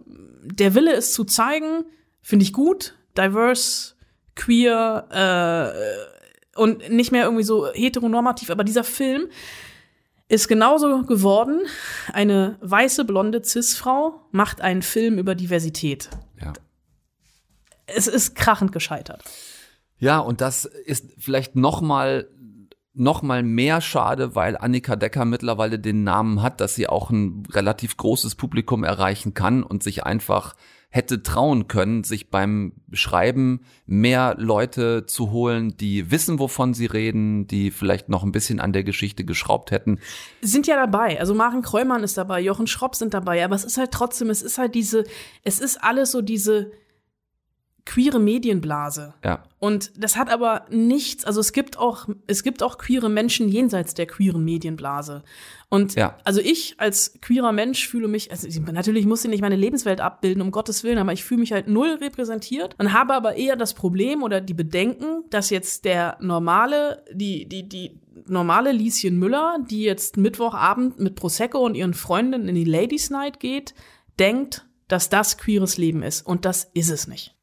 der 0.42 0.74
Wille 0.74 0.94
ist 0.94 1.12
zu 1.12 1.24
zeigen, 1.24 1.84
finde 2.22 2.44
ich 2.44 2.52
gut, 2.52 2.94
diverse, 3.16 3.94
queer 4.34 5.08
äh, 5.10 6.17
und 6.58 6.90
nicht 6.90 7.12
mehr 7.12 7.24
irgendwie 7.24 7.44
so 7.44 7.68
heteronormativ, 7.72 8.50
aber 8.50 8.64
dieser 8.64 8.84
Film 8.84 9.28
ist 10.28 10.48
genauso 10.48 11.02
geworden. 11.04 11.62
Eine 12.12 12.58
weiße, 12.60 13.04
blonde 13.04 13.42
Cis-Frau 13.42 14.20
macht 14.30 14.60
einen 14.60 14.82
Film 14.82 15.18
über 15.18 15.34
Diversität. 15.34 16.10
ja. 16.40 16.52
Es 17.90 18.06
ist 18.06 18.34
krachend 18.34 18.72
gescheitert. 18.72 19.22
Ja, 19.98 20.18
und 20.18 20.42
das 20.42 20.66
ist 20.66 21.06
vielleicht 21.16 21.56
noch 21.56 21.80
mal 21.80 22.28
noch 22.92 23.22
mal 23.22 23.42
mehr 23.42 23.80
schade, 23.80 24.34
weil 24.34 24.56
Annika 24.56 24.96
Decker 24.96 25.24
mittlerweile 25.24 25.78
den 25.78 26.02
Namen 26.02 26.42
hat, 26.42 26.60
dass 26.60 26.74
sie 26.74 26.88
auch 26.88 27.10
ein 27.10 27.44
relativ 27.50 27.96
großes 27.96 28.34
Publikum 28.34 28.82
erreichen 28.82 29.34
kann 29.34 29.62
und 29.62 29.82
sich 29.82 30.02
einfach 30.02 30.54
hätte 30.90 31.22
trauen 31.22 31.68
können, 31.68 32.02
sich 32.02 32.30
beim 32.30 32.72
Schreiben 32.92 33.60
mehr 33.84 34.34
Leute 34.38 35.04
zu 35.04 35.30
holen, 35.30 35.76
die 35.76 36.10
wissen, 36.10 36.38
wovon 36.38 36.72
sie 36.72 36.86
reden, 36.86 37.46
die 37.46 37.70
vielleicht 37.70 38.08
noch 38.08 38.22
ein 38.22 38.32
bisschen 38.32 38.58
an 38.58 38.72
der 38.72 38.84
Geschichte 38.84 39.24
geschraubt 39.24 39.70
hätten. 39.70 39.98
Sind 40.40 40.66
ja 40.66 40.76
dabei. 40.76 41.20
Also 41.20 41.34
Maren 41.34 41.60
Kräumann 41.60 42.02
ist 42.02 42.16
dabei, 42.16 42.40
Jochen 42.40 42.66
Schropp 42.66 42.94
sind 42.94 43.12
dabei, 43.12 43.44
aber 43.44 43.54
es 43.54 43.64
ist 43.64 43.76
halt 43.76 43.90
trotzdem, 43.90 44.30
es 44.30 44.40
ist 44.40 44.56
halt 44.56 44.74
diese, 44.74 45.04
es 45.44 45.60
ist 45.60 45.76
alles 45.82 46.10
so 46.10 46.22
diese 46.22 46.72
queere 47.88 48.20
Medienblase. 48.20 49.14
Ja. 49.24 49.42
Und 49.58 49.90
das 49.96 50.16
hat 50.16 50.30
aber 50.30 50.66
nichts, 50.70 51.24
also 51.24 51.40
es 51.40 51.52
gibt 51.54 51.78
auch, 51.78 52.06
es 52.26 52.42
gibt 52.42 52.62
auch 52.62 52.76
queere 52.76 53.08
Menschen 53.08 53.48
jenseits 53.48 53.94
der 53.94 54.06
queeren 54.06 54.44
Medienblase. 54.44 55.22
Und 55.70 55.94
Ja. 55.94 56.18
also 56.24 56.40
ich 56.40 56.74
als 56.78 57.18
queerer 57.22 57.50
Mensch 57.52 57.88
fühle 57.88 58.06
mich, 58.06 58.30
also 58.30 58.46
ich- 58.46 58.60
natürlich 58.60 59.06
muss 59.06 59.24
ich 59.24 59.30
nicht 59.30 59.40
meine 59.40 59.56
Lebenswelt 59.56 60.00
abbilden, 60.02 60.42
um 60.42 60.50
Gottes 60.50 60.84
Willen, 60.84 60.98
aber 60.98 61.14
ich 61.14 61.24
fühle 61.24 61.40
mich 61.40 61.52
halt 61.52 61.66
null 61.66 61.96
repräsentiert 62.00 62.74
und 62.78 62.92
habe 62.92 63.14
aber 63.14 63.36
eher 63.36 63.56
das 63.56 63.72
Problem 63.72 64.22
oder 64.22 64.42
die 64.42 64.54
Bedenken, 64.54 65.24
dass 65.30 65.48
jetzt 65.48 65.86
der 65.86 66.18
normale, 66.20 67.02
die, 67.12 67.46
die, 67.48 67.66
die 67.68 67.98
normale 68.26 68.70
Lieschen 68.72 69.18
Müller, 69.18 69.58
die 69.70 69.82
jetzt 69.82 70.18
Mittwochabend 70.18 71.00
mit 71.00 71.14
Prosecco 71.14 71.58
und 71.64 71.74
ihren 71.74 71.94
Freundinnen 71.94 72.48
in 72.48 72.54
die 72.54 72.64
Ladies 72.64 73.08
Night 73.08 73.40
geht, 73.40 73.74
denkt, 74.18 74.66
dass 74.88 75.08
das 75.08 75.38
queeres 75.38 75.78
Leben 75.78 76.02
ist. 76.02 76.26
Und 76.26 76.44
das 76.44 76.70
ist 76.74 76.90
es 76.90 77.06
nicht. 77.08 77.34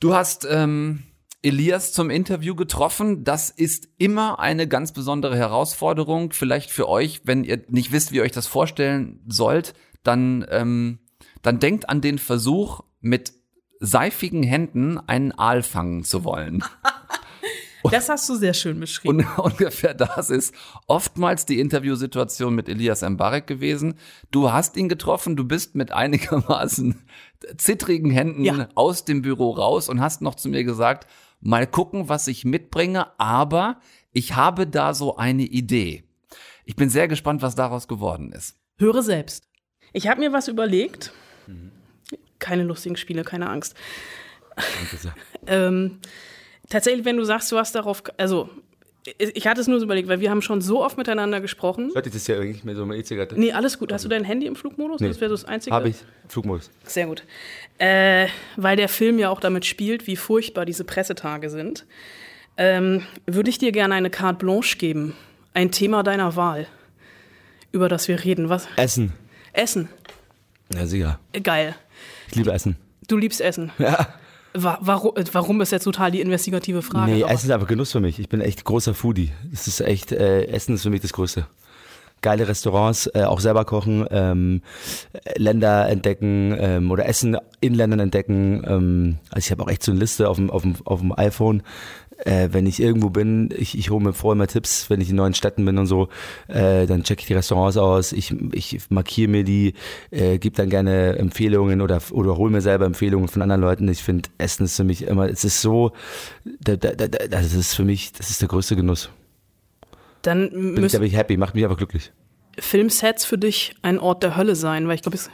Du 0.00 0.14
hast 0.14 0.46
ähm, 0.50 1.02
Elias 1.42 1.92
zum 1.92 2.08
Interview 2.08 2.54
getroffen. 2.54 3.22
Das 3.22 3.50
ist 3.50 3.86
immer 3.98 4.38
eine 4.38 4.66
ganz 4.66 4.92
besondere 4.92 5.36
Herausforderung. 5.36 6.32
Vielleicht 6.32 6.70
für 6.70 6.88
euch, 6.88 7.20
wenn 7.24 7.44
ihr 7.44 7.62
nicht 7.68 7.92
wisst, 7.92 8.10
wie 8.10 8.16
ihr 8.16 8.22
euch 8.22 8.32
das 8.32 8.46
vorstellen 8.46 9.20
sollt, 9.28 9.74
dann, 10.02 10.46
ähm, 10.48 11.00
dann 11.42 11.60
denkt 11.60 11.90
an 11.90 12.00
den 12.00 12.18
Versuch, 12.18 12.82
mit 13.00 13.34
seifigen 13.78 14.42
Händen 14.42 14.98
einen 14.98 15.32
Aal 15.32 15.62
fangen 15.62 16.02
zu 16.02 16.24
wollen. 16.24 16.64
Das 17.90 18.08
hast 18.08 18.28
du 18.28 18.34
sehr 18.34 18.54
schön 18.54 18.78
beschrieben. 18.80 19.26
Und 19.36 19.38
ungefähr 19.52 19.94
das 19.94 20.30
ist 20.30 20.54
oftmals 20.86 21.46
die 21.46 21.60
Interviewsituation 21.60 22.54
mit 22.54 22.68
Elias 22.68 23.02
Mbarek 23.02 23.46
gewesen. 23.46 23.94
Du 24.30 24.52
hast 24.52 24.76
ihn 24.76 24.88
getroffen, 24.88 25.36
du 25.36 25.44
bist 25.44 25.74
mit 25.74 25.92
einigermaßen 25.92 27.00
zittrigen 27.56 28.10
Händen 28.10 28.44
Ja. 28.44 28.68
aus 28.74 29.04
dem 29.04 29.22
Büro 29.22 29.50
raus 29.52 29.88
und 29.88 30.00
hast 30.00 30.20
noch 30.22 30.34
zu 30.34 30.48
mir 30.48 30.64
gesagt, 30.64 31.06
mal 31.40 31.66
gucken, 31.66 32.08
was 32.08 32.26
ich 32.26 32.44
mitbringe, 32.44 33.18
aber 33.18 33.80
ich 34.12 34.36
habe 34.36 34.66
da 34.66 34.92
so 34.92 35.16
eine 35.16 35.44
Idee. 35.44 36.04
Ich 36.64 36.76
bin 36.76 36.90
sehr 36.90 37.08
gespannt, 37.08 37.42
was 37.42 37.54
daraus 37.54 37.88
geworden 37.88 38.32
ist. 38.32 38.56
Höre 38.76 39.02
selbst. 39.02 39.44
Ich 39.92 40.06
habe 40.08 40.20
mir 40.20 40.32
was 40.32 40.48
überlegt. 40.48 41.12
Keine 42.38 42.62
lustigen 42.64 42.96
Spiele, 42.96 43.24
keine 43.24 43.48
Angst. 43.48 43.74
ähm, 45.46 45.98
tatsächlich, 46.70 47.04
wenn 47.04 47.18
du 47.18 47.24
sagst, 47.24 47.52
du 47.52 47.58
hast 47.58 47.74
darauf, 47.74 48.02
also 48.16 48.48
ich 49.16 49.46
hatte 49.46 49.60
es 49.60 49.66
nur 49.66 49.78
so 49.78 49.84
überlegt, 49.84 50.08
weil 50.08 50.20
wir 50.20 50.30
haben 50.30 50.42
schon 50.42 50.60
so 50.60 50.84
oft 50.84 50.98
miteinander 50.98 51.40
gesprochen. 51.40 51.90
Ihr 51.94 52.02
das 52.02 52.26
ja 52.26 52.36
irgendwie 52.36 52.60
mit 52.64 52.76
so 52.76 52.82
einer 52.82 52.94
E-Zigarette? 52.94 53.38
Nee, 53.38 53.52
alles 53.52 53.78
gut. 53.78 53.92
Hast 53.92 54.04
du 54.04 54.08
dein 54.08 54.24
Handy 54.24 54.46
im 54.46 54.56
Flugmodus? 54.56 55.00
Nee. 55.00 55.08
Das 55.08 55.20
wäre 55.20 55.30
so 55.30 55.36
das 55.36 55.44
Einzige. 55.46 55.74
Habe 55.74 55.88
ich. 55.88 55.96
Flugmodus. 56.28 56.70
Sehr 56.84 57.06
gut. 57.06 57.24
Äh, 57.78 58.28
weil 58.56 58.76
der 58.76 58.88
Film 58.88 59.18
ja 59.18 59.30
auch 59.30 59.40
damit 59.40 59.64
spielt, 59.64 60.06
wie 60.06 60.16
furchtbar 60.16 60.66
diese 60.66 60.84
Pressetage 60.84 61.48
sind, 61.48 61.86
ähm, 62.56 63.06
würde 63.26 63.48
ich 63.48 63.58
dir 63.58 63.72
gerne 63.72 63.94
eine 63.94 64.10
Carte 64.10 64.44
Blanche 64.44 64.76
geben. 64.76 65.14
Ein 65.54 65.72
Thema 65.72 66.02
deiner 66.02 66.36
Wahl, 66.36 66.66
über 67.72 67.88
das 67.88 68.06
wir 68.06 68.22
reden. 68.22 68.50
Was? 68.50 68.68
Essen. 68.76 69.14
Essen. 69.52 69.88
Ja, 70.72 70.86
sicher. 70.86 71.18
Geil. 71.42 71.74
Ich 72.28 72.36
liebe 72.36 72.52
Essen. 72.52 72.76
Du 73.08 73.16
liebst 73.16 73.40
Essen. 73.40 73.72
Ja. 73.78 74.14
Wa 74.52 74.78
warum, 74.80 75.16
äh, 75.16 75.24
warum 75.32 75.60
ist 75.60 75.70
jetzt 75.72 75.84
total 75.84 76.10
die 76.10 76.20
investigative 76.20 76.82
Frage? 76.82 77.12
Nee, 77.12 77.22
Aber- 77.22 77.32
Essen 77.32 77.46
ist 77.46 77.52
einfach 77.52 77.68
Genuss 77.68 77.92
für 77.92 78.00
mich. 78.00 78.18
Ich 78.18 78.28
bin 78.28 78.40
echt 78.40 78.64
großer 78.64 78.94
Foodie. 78.94 79.30
Es 79.52 79.66
ist 79.66 79.80
echt, 79.80 80.12
äh, 80.12 80.44
Essen 80.46 80.74
ist 80.74 80.82
für 80.82 80.90
mich 80.90 81.00
das 81.00 81.12
Größte. 81.12 81.46
Geile 82.22 82.46
Restaurants, 82.48 83.06
äh, 83.14 83.22
auch 83.24 83.40
selber 83.40 83.64
kochen, 83.64 84.06
ähm, 84.10 84.60
äh, 85.12 85.38
Länder 85.40 85.88
entdecken 85.88 86.54
ähm, 86.58 86.90
oder 86.90 87.06
Essen 87.06 87.36
in 87.60 87.72
Ländern 87.74 88.00
entdecken. 88.00 88.62
Ähm, 88.66 89.18
also 89.30 89.46
ich 89.46 89.50
habe 89.50 89.62
auch 89.62 89.70
echt 89.70 89.82
so 89.82 89.92
eine 89.92 90.00
Liste 90.00 90.28
auf 90.28 90.36
dem, 90.36 90.50
auf 90.50 90.62
dem, 90.62 90.74
auf 90.84 91.00
dem 91.00 91.12
iPhone. 91.18 91.62
Äh, 92.24 92.48
wenn 92.52 92.66
ich 92.66 92.80
irgendwo 92.80 93.10
bin, 93.10 93.50
ich, 93.56 93.76
ich 93.76 93.90
hole 93.90 94.02
mir 94.04 94.12
vorher 94.12 94.36
mal 94.36 94.46
Tipps, 94.46 94.90
wenn 94.90 95.00
ich 95.00 95.10
in 95.10 95.16
neuen 95.16 95.34
Städten 95.34 95.64
bin 95.64 95.78
und 95.78 95.86
so, 95.86 96.08
äh, 96.48 96.86
dann 96.86 97.04
checke 97.04 97.20
ich 97.20 97.26
die 97.26 97.34
Restaurants 97.34 97.76
aus, 97.76 98.12
ich, 98.12 98.34
ich 98.52 98.78
markiere 98.90 99.30
mir 99.30 99.44
die, 99.44 99.74
äh, 100.10 100.38
gebe 100.38 100.56
dann 100.56 100.70
gerne 100.70 101.16
Empfehlungen 101.16 101.80
oder, 101.80 102.00
oder 102.10 102.36
hole 102.36 102.50
mir 102.50 102.60
selber 102.60 102.86
Empfehlungen 102.86 103.28
von 103.28 103.42
anderen 103.42 103.60
Leuten. 103.60 103.88
Ich 103.88 104.02
finde, 104.02 104.28
Essen 104.38 104.64
ist 104.64 104.76
für 104.76 104.84
mich 104.84 105.02
immer, 105.02 105.28
es 105.28 105.44
ist 105.44 105.60
so, 105.60 105.92
da, 106.60 106.76
da, 106.76 106.92
da, 106.94 107.06
das 107.06 107.52
ist 107.54 107.74
für 107.74 107.84
mich, 107.84 108.12
das 108.12 108.30
ist 108.30 108.40
der 108.40 108.48
größte 108.48 108.76
Genuss. 108.76 109.10
Dann 110.22 110.50
Bin 110.50 110.84
ich, 110.84 110.92
da 110.92 110.98
bin 110.98 111.08
ich 111.08 111.16
happy, 111.16 111.36
macht 111.36 111.54
mich 111.54 111.64
einfach 111.64 111.78
glücklich. 111.78 112.12
Filmsets 112.58 113.24
für 113.24 113.38
dich 113.38 113.74
ein 113.82 113.98
Ort 113.98 114.22
der 114.22 114.36
Hölle 114.36 114.54
sein, 114.54 114.86
weil 114.86 114.96
ich 114.96 115.02
glaube, 115.02 115.16
es 115.16 115.30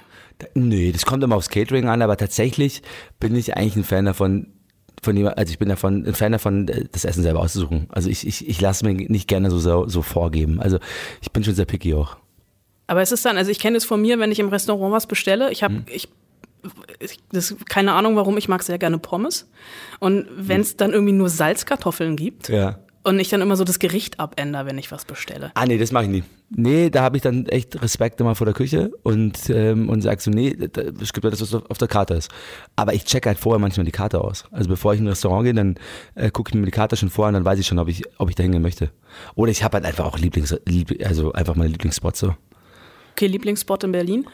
Nee, 0.55 0.93
das 0.93 1.07
kommt 1.07 1.25
immer 1.25 1.37
aufs 1.37 1.49
Catering 1.49 1.89
an, 1.89 2.03
aber 2.03 2.17
tatsächlich 2.19 2.83
bin 3.19 3.35
ich 3.35 3.57
eigentlich 3.57 3.77
ein 3.77 3.85
Fan 3.85 4.05
davon, 4.05 4.49
von 5.03 5.17
jemand, 5.17 5.39
also 5.39 5.51
ich 5.51 5.59
bin 5.59 5.69
davon 5.69 6.05
ein 6.07 6.15
Fan 6.15 6.33
davon, 6.33 6.67
das 6.93 7.05
Essen 7.05 7.23
selber 7.23 7.41
auszusuchen. 7.41 7.87
Also 7.91 8.09
ich, 8.09 8.27
ich, 8.27 8.49
ich 8.49 8.61
lasse 8.61 8.85
mir 8.85 8.95
nicht 8.95 9.29
gerne 9.29 9.51
so, 9.51 9.59
so, 9.59 9.87
so 9.89 10.03
vorgeben. 10.03 10.61
Also 10.61 10.79
ich 11.23 11.31
bin 11.33 11.45
schon 11.45 11.55
sehr 11.55 11.65
picky 11.67 11.95
auch. 11.95 12.17
Aber 12.87 13.03
es 13.03 13.13
ist 13.13 13.25
dann, 13.25 13.37
also 13.37 13.51
ich 13.51 13.59
kenne 13.59 13.77
es 13.77 13.85
von 13.85 14.01
mir, 14.01 14.19
wenn 14.19 14.31
ich 14.33 14.39
im 14.39 14.49
Restaurant 14.49 14.93
was 14.93 15.07
bestelle, 15.07 15.51
ich 15.51 15.63
habe, 15.63 15.75
Mhm. 15.75 15.85
ich, 15.89 16.09
ich 16.99 17.19
das, 17.33 17.55
keine 17.69 17.93
Ahnung 17.93 18.17
warum, 18.17 18.37
ich 18.39 18.49
mag 18.49 18.63
sehr 18.63 18.79
gerne 18.79 18.99
Pommes. 18.99 19.49
Und 20.01 20.27
wenn 20.37 20.61
es 20.61 20.77
dann 20.77 20.93
irgendwie 20.93 21.13
nur 21.13 21.29
Salzkartoffeln 21.29 22.17
gibt 22.17 22.49
Ja. 22.49 22.79
Und 23.07 23.19
ich 23.21 23.29
dann 23.29 23.41
immer 23.41 23.57
so 23.57 23.65
das 23.65 23.79
Gericht 23.79 24.19
abändere, 24.21 24.67
wenn 24.67 24.79
ich 24.79 24.91
was 24.91 25.05
bestelle. 25.05 25.53
Ah, 25.55 25.65
nee, 25.65 25.79
das 25.79 25.93
mache 25.93 26.05
ich 26.05 26.11
nie. 26.11 26.25
Nee, 26.51 26.91
da 26.91 27.03
habe 27.03 27.17
ich 27.17 27.23
dann 27.23 27.47
echt 27.47 27.81
Respekt 27.81 28.21
immer 28.21 28.35
vor 28.35 28.45
der 28.45 28.55
Küche 28.55 28.91
und, 29.03 29.49
ähm, 29.51 29.89
und 29.89 30.01
sag 30.03 30.21
so, 30.21 30.31
nee, 30.31 30.55
da- 30.57 30.83
es 31.01 31.13
gibt 31.13 31.25
ja 31.25 31.31
das, 31.31 31.41
was 31.41 31.55
auf 31.55 31.79
der 31.79 31.89
Karte 31.89 32.15
ist. 32.15 32.31
Aber 32.77 32.95
ich 32.95 33.05
check 33.05 33.27
halt 33.27 33.39
vorher 33.39 33.59
manchmal 33.59 33.85
die 33.87 33.93
Karte 33.93 34.21
aus. 34.21 34.45
Also 34.51 34.69
bevor 34.69 34.93
ich 34.95 35.01
in 35.01 35.07
ein 35.07 35.09
Restaurant 35.09 35.45
gehe, 35.45 35.55
dann 35.55 35.77
äh, 36.15 36.31
gucke 36.31 36.51
ich 36.51 36.55
mir 36.55 36.65
die 36.65 36.71
Karte 36.71 36.97
schon 36.97 37.11
vor 37.11 37.27
und 37.29 37.35
dann 37.35 37.45
weiß 37.45 37.59
ich 37.59 37.67
schon, 37.67 37.79
ob 37.79 37.89
ich, 37.89 38.03
ob 38.19 38.29
ich 38.29 38.35
da 38.35 38.43
hingehen 38.43 38.63
möchte. 38.63 38.91
Oder 39.35 39.51
ich 39.51 39.63
habe 39.65 39.77
halt 39.77 39.85
einfach 39.87 40.05
auch 40.05 40.19
Lieblings, 40.19 40.55
lieb, 40.67 40.95
also 41.05 41.33
einfach 41.33 41.55
meine 41.57 41.71
Lieblingsspots 41.71 42.21
so. 42.21 42.35
Okay, 43.13 43.27
Lieblingsspot 43.29 43.85
in 43.85 43.93
Berlin? 43.93 44.27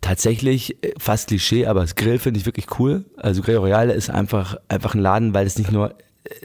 Tatsächlich 0.00 0.82
äh, 0.84 0.92
fast 0.98 1.28
Klischee, 1.28 1.66
aber 1.66 1.80
das 1.80 1.94
Grill 1.94 2.18
finde 2.18 2.40
ich 2.40 2.46
wirklich 2.46 2.66
cool. 2.78 3.04
Also 3.16 3.40
Grill 3.42 3.56
Royale 3.56 3.92
ist 3.92 4.10
einfach, 4.10 4.56
einfach 4.68 4.94
ein 4.94 5.00
Laden, 5.00 5.32
weil 5.34 5.46
es 5.46 5.58
nicht 5.58 5.70
nur, 5.70 5.94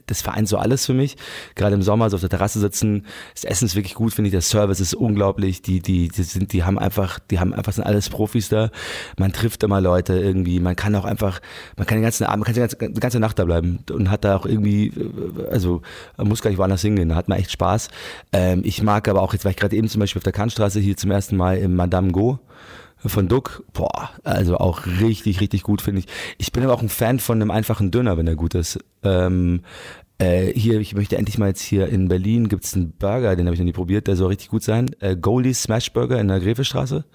das 0.08 0.22
vereint 0.22 0.48
so 0.48 0.58
alles 0.58 0.86
für 0.86 0.94
mich. 0.94 1.18
Gerade 1.56 1.76
im 1.76 1.82
Sommer 1.82 2.10
so 2.10 2.16
auf 2.16 2.22
der 2.22 2.30
Terrasse 2.30 2.60
sitzen, 2.60 3.06
das 3.34 3.44
Essen 3.44 3.66
ist 3.66 3.76
wirklich 3.76 3.94
gut, 3.94 4.13
finde 4.13 4.30
ich. 4.30 4.32
Der 4.32 4.42
Service 4.42 4.80
ist 4.80 4.94
unglaublich. 4.94 5.62
Die, 5.62 5.80
die, 5.80 6.08
die 6.08 6.24
sind, 6.24 6.54
die 6.54 6.63
haben 6.63 6.80
einfach, 6.80 7.20
die 7.20 7.40
haben 7.40 7.54
einfach 7.54 7.74
sind 7.74 7.84
alles 7.84 8.10
Profis 8.10 8.50
da. 8.50 8.72
Man 9.18 9.34
trifft 9.34 9.63
immer 9.63 9.82
Leute 9.82 10.18
irgendwie. 10.18 10.60
Man 10.60 10.76
kann 10.76 10.96
auch 10.96 11.06
einfach, 11.06 11.40
man 11.76 11.86
kann 11.86 11.98
den 11.98 12.04
ganzen 12.04 12.26
Abend, 12.26 12.40
man 12.40 12.46
kann 12.46 12.54
die 12.56 12.60
ganze, 12.60 12.78
die 12.78 13.00
ganze 13.00 13.20
Nacht 13.20 13.38
da 13.40 13.46
bleiben 13.46 13.80
und 13.92 14.10
hat 14.10 14.24
da 14.24 14.36
auch 14.36 14.46
irgendwie, 14.46 14.92
also 15.52 15.82
man 16.18 16.28
muss 16.28 16.42
gar 16.42 16.50
nicht 16.50 16.60
woanders 16.60 16.82
hingehen. 16.82 17.10
Da 17.10 17.16
hat 17.16 17.28
man 17.28 17.38
echt 17.38 17.52
Spaß. 17.52 17.90
Ähm, 18.34 18.62
ich 18.63 18.82
mag 18.82 19.08
aber 19.08 19.22
auch 19.22 19.34
jetzt, 19.34 19.46
war 19.46 19.52
ich 19.52 19.58
gerade 19.58 19.76
eben 19.76 19.90
zum 19.90 20.00
Beispiel 20.00 20.20
auf 20.20 20.24
der 20.24 20.34
Kantstraße 20.34 20.80
hier 20.80 20.98
zum 20.98 21.12
ersten 21.12 21.38
Mal 21.38 21.58
im 21.58 21.76
Madame 21.76 22.12
Go 22.12 22.40
von 23.06 23.28
Duck, 23.28 23.64
boah, 23.74 24.10
also 24.24 24.58
auch 24.58 24.86
richtig, 24.86 25.40
richtig 25.42 25.64
gut, 25.64 25.82
finde 25.82 26.00
ich. 26.00 26.08
Ich 26.38 26.52
bin 26.52 26.64
aber 26.64 26.74
auch 26.74 26.82
ein 26.82 26.90
Fan 26.90 27.20
von 27.20 27.42
einem 27.42 27.52
einfachen 27.52 27.92
Döner, 27.92 28.18
wenn 28.18 28.28
er 28.28 28.36
gut 28.36 28.56
ist. 28.56 28.80
Ähm, 29.04 29.62
äh, 30.20 30.52
hier, 30.54 30.80
ich 30.80 30.96
möchte 30.96 31.18
endlich 31.18 31.38
mal 31.38 31.48
jetzt 31.48 31.62
hier 31.62 31.88
in 31.88 32.08
Berlin, 32.08 32.50
gibt's 32.50 32.74
einen 32.74 32.92
Burger, 32.92 33.36
den 33.36 33.46
habe 33.46 33.54
ich 33.54 33.60
noch 33.60 33.66
nie 33.66 33.72
probiert, 33.72 34.08
der 34.08 34.16
soll 34.16 34.30
richtig 34.30 34.50
gut 34.50 34.64
sein. 34.64 34.90
Äh, 35.00 35.16
Goalies 35.16 35.64
Smash 35.64 35.92
Burger 35.94 36.20
in 36.20 36.28
der 36.28 36.40
Grefestraße. 36.40 37.06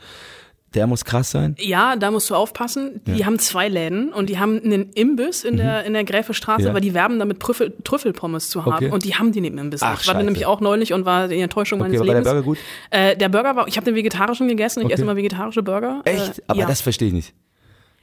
Der 0.74 0.87
muss 0.87 1.04
krass 1.04 1.30
sein. 1.30 1.54
Ja, 1.58 1.96
da 1.96 2.11
musst 2.11 2.30
du 2.30 2.35
aufpassen. 2.35 3.00
Die 3.06 3.26
haben 3.26 3.38
zwei 3.38 3.68
Läden 3.68 4.12
und 4.12 4.30
die 4.30 4.38
haben 4.38 4.58
einen 4.64 4.90
Imbiss 4.92 5.44
in 5.44 5.58
der, 5.58 5.85
in 5.85 5.92
der 5.92 6.04
Gräfestraße, 6.04 6.61
Mhm. 6.62 6.64
Ja. 6.66 6.70
aber 6.70 6.80
die 6.80 6.94
werben 6.94 7.18
damit 7.18 7.40
Trüffel, 7.40 7.74
Trüffelpommes 7.85 8.48
zu 8.48 8.64
haben 8.64 8.74
Okay. 8.74 8.90
und 8.90 9.04
die 9.04 9.14
haben 9.14 9.32
die 9.32 9.40
neben 9.42 9.56
dem 9.56 9.66
Imbiss. 9.66 9.82
Ach, 9.82 10.00
ich 10.00 10.06
war 10.06 10.14
da 10.14 10.22
nämlich 10.22 10.46
auch 10.46 10.61
neulich 10.61 10.92
und 10.94 11.04
war 11.04 11.28
die 11.28 11.38
Enttäuschung 11.40 11.80
Okay, 11.80 11.88
meines 11.90 12.00
aber 12.00 12.08
war 12.08 12.14
der 12.14 12.22
Lebens. 12.22 12.32
Burger 12.32 12.42
gut? 12.46 12.58
Äh, 12.90 13.16
der 13.16 13.28
Burger 13.28 13.56
war, 13.56 13.68
ich 13.68 13.76
habe 13.76 13.85
den 13.85 13.94
vegetarischen 13.94 14.48
gegessen, 14.48 14.80
ich 14.80 14.87
Okay. 14.87 14.94
esse 14.94 15.02
immer 15.02 15.16
vegetarische 15.16 15.62
Burger. 15.62 16.00
Echt? 16.04 16.38
Äh, 16.38 16.42
aber 16.46 16.61
ja. 16.61 16.66
das 16.66 16.80
verstehe 16.80 17.08
ich 17.08 17.14
nicht. 17.14 17.35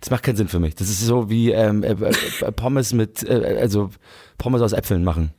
Das 0.01 0.11
macht 0.11 0.23
keinen 0.23 0.35
Sinn 0.37 0.47
für 0.47 0.59
mich. 0.59 0.75
Das 0.75 0.89
ist 0.89 1.01
so 1.01 1.29
wie 1.29 1.51
ähm, 1.51 1.83
äh, 1.83 1.89
äh, 1.91 2.51
Pommes 2.53 2.93
mit, 2.93 3.23
äh, 3.23 3.57
also 3.59 3.89
Pommes 4.37 4.61
aus 4.61 4.71
Äpfeln 4.73 5.03
machen. 5.03 5.31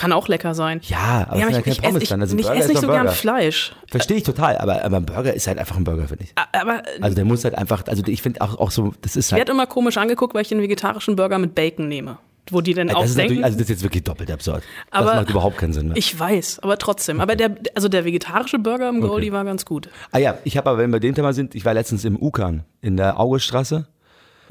Kann 0.00 0.12
auch 0.12 0.28
lecker 0.28 0.54
sein. 0.54 0.80
Ja, 0.84 1.26
aber 1.28 1.38
ja, 1.38 1.44
sind 1.48 1.48
aber 1.48 1.50
ja 1.50 1.58
ich, 1.58 1.64
keine 1.64 1.72
ich, 1.74 1.82
Pommes 1.82 2.02
esse, 2.02 2.08
dran. 2.08 2.20
Also 2.22 2.34
ich, 2.34 2.40
ich 2.40 2.46
Burger 2.46 2.58
esse 2.58 2.68
nicht 2.70 2.80
so 2.80 2.86
ein 2.86 2.92
gern 2.94 3.02
Burger. 3.04 3.16
Fleisch. 3.16 3.72
Verstehe 3.86 4.16
ich 4.16 4.22
total, 4.22 4.56
aber, 4.56 4.82
aber 4.82 4.96
ein 4.96 5.04
Burger 5.04 5.34
ist 5.34 5.46
halt 5.46 5.58
einfach 5.58 5.76
ein 5.76 5.84
Burger, 5.84 6.08
finde 6.08 6.24
ich. 6.24 6.32
Aber 6.36 6.82
Also 7.02 7.14
der 7.14 7.26
muss 7.26 7.44
halt 7.44 7.54
einfach, 7.54 7.86
also 7.86 8.02
ich 8.06 8.22
finde 8.22 8.40
auch, 8.40 8.58
auch 8.58 8.70
so, 8.70 8.94
das 9.02 9.14
ist 9.16 9.26
ich 9.26 9.32
halt. 9.32 9.40
werde 9.40 9.52
immer 9.52 9.66
komisch 9.66 9.98
angeguckt, 9.98 10.32
weil 10.34 10.40
ich 10.40 10.48
den 10.48 10.62
vegetarischen 10.62 11.16
Burger 11.16 11.38
mit 11.38 11.54
Bacon 11.54 11.86
nehme. 11.86 12.16
Wo 12.50 12.62
die 12.62 12.72
dann 12.72 12.88
auch 12.90 13.02
das 13.02 13.10
ist 13.10 13.18
denken, 13.18 13.44
also 13.44 13.58
das 13.58 13.64
ist 13.64 13.68
jetzt 13.68 13.82
wirklich 13.82 14.02
doppelt 14.02 14.30
absurd. 14.30 14.62
Aber 14.90 15.08
das 15.08 15.16
macht 15.16 15.30
überhaupt 15.30 15.58
keinen 15.58 15.74
Sinn 15.74 15.88
mehr. 15.88 15.96
ich 15.98 16.18
weiß, 16.18 16.60
aber 16.60 16.78
trotzdem. 16.78 17.20
Aber 17.20 17.36
der, 17.36 17.56
also 17.74 17.88
der 17.88 18.06
vegetarische 18.06 18.58
Burger 18.58 18.88
im 18.88 19.02
Goldie 19.02 19.32
war 19.32 19.44
ganz 19.44 19.66
gut. 19.66 19.90
ah 20.12 20.18
ja, 20.18 20.38
ich 20.44 20.56
habe 20.56 20.70
aber, 20.70 20.78
wenn 20.78 20.88
wir 20.88 20.96
bei 20.96 21.00
dem 21.00 21.14
Thema 21.14 21.34
sind, 21.34 21.54
ich 21.54 21.66
war 21.66 21.74
letztens 21.74 22.06
im 22.06 22.16
Ukan 22.16 22.64
in 22.80 22.96
der 22.96 23.20
Augestraße. 23.20 23.86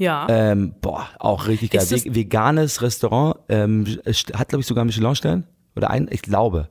Ja. 0.00 0.26
Ähm, 0.30 0.74
boah, 0.80 1.06
auch 1.18 1.46
richtig 1.46 1.72
geil. 1.72 1.84
Ve 1.86 2.14
veganes 2.14 2.80
Restaurant, 2.80 3.36
ähm, 3.50 3.86
hat 4.32 4.48
glaube 4.48 4.60
ich 4.62 4.66
sogar 4.66 4.84
Michelin-Stern 4.86 5.44
oder 5.76 5.90
ein, 5.90 6.08
ich 6.10 6.22
glaube. 6.22 6.70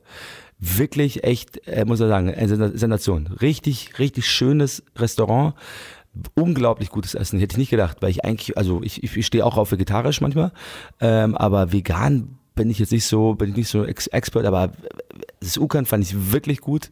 Wirklich 0.57 1.23
echt, 1.23 1.65
äh, 1.67 1.85
muss 1.85 1.99
man 1.99 2.09
sagen, 2.09 2.33
eine 2.33 2.47
Sen- 2.47 2.77
Sensation. 2.77 3.27
Richtig, 3.27 3.99
richtig 3.99 4.27
schönes 4.27 4.83
Restaurant. 4.97 5.53
Unglaublich 6.33 6.89
gutes 6.89 7.13
Essen. 7.13 7.39
Hätte 7.39 7.53
ich 7.53 7.57
nicht 7.59 7.69
gedacht, 7.69 7.97
weil 8.01 8.09
ich 8.09 8.25
eigentlich, 8.25 8.57
also 8.57 8.81
ich, 8.81 9.03
ich 9.03 9.25
stehe 9.25 9.45
auch 9.45 9.57
auf 9.57 9.71
vegetarisch 9.71 10.21
manchmal, 10.21 10.51
ähm, 10.99 11.37
aber 11.37 11.71
vegan 11.71 12.39
bin 12.55 12.69
ich 12.71 12.79
jetzt 12.79 12.91
nicht 12.91 13.05
so, 13.05 13.35
bin 13.35 13.51
ich 13.51 13.55
nicht 13.55 13.69
so 13.69 13.85
ex 13.85 14.07
Expert, 14.07 14.45
aber 14.45 14.71
das 15.39 15.55
Ukan 15.57 15.85
fand 15.85 16.03
ich 16.03 16.31
wirklich 16.33 16.59
gut. 16.61 16.89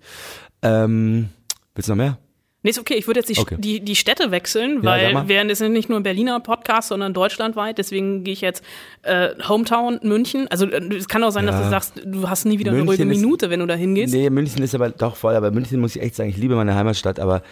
Ähm, 0.61 1.29
willst 1.75 1.89
du 1.89 1.93
noch 1.93 1.97
mehr? 1.97 2.19
Nee, 2.63 2.71
ist 2.71 2.79
okay. 2.79 2.95
Ich 2.95 3.05
würde 3.05 3.19
jetzt 3.19 3.29
die, 3.29 3.37
Okay. 3.39 3.55
die, 3.59 3.79
die 3.81 3.95
Städte 3.95 4.31
wechseln, 4.31 4.81
Ja, 4.83 4.89
weil 4.89 5.27
wir 5.29 5.43
das 5.45 5.61
ist 5.61 5.69
nicht 5.69 5.89
nur 5.89 5.99
ein 5.99 6.03
Berliner 6.03 6.39
Podcast, 6.39 6.89
sondern 6.89 7.13
deutschlandweit. 7.13 7.77
Deswegen 7.77 8.23
gehe 8.23 8.33
ich 8.33 8.41
jetzt 8.41 8.63
äh, 9.03 9.29
Hometown 9.47 9.99
München. 10.01 10.47
Also 10.49 10.65
äh, 10.65 10.95
es 10.95 11.07
kann 11.07 11.23
auch 11.23 11.29
sein, 11.29 11.45
dass 11.45 11.55
Ja. 11.55 11.63
du 11.63 11.69
sagst, 11.69 11.93
du 12.03 12.27
hast 12.27 12.45
nie 12.45 12.57
wieder 12.57 12.71
eine 12.71 12.83
München 12.83 13.03
ruhige 13.07 13.15
ist- 13.15 13.21
Minute, 13.21 13.49
wenn 13.51 13.59
du 13.59 13.67
da 13.67 13.75
hingehst. 13.75 14.13
Nee, 14.13 14.29
München 14.31 14.63
ist 14.63 14.73
aber 14.73 14.89
doch 14.89 15.15
voll, 15.15 15.35
aber 15.35 15.51
München 15.51 15.79
muss 15.79 15.95
ich 15.95 16.01
echt 16.01 16.15
sagen, 16.15 16.29
ich 16.29 16.37
liebe 16.37 16.55
meine 16.55 16.73
Heimatstadt, 16.73 17.19
aber 17.19 17.43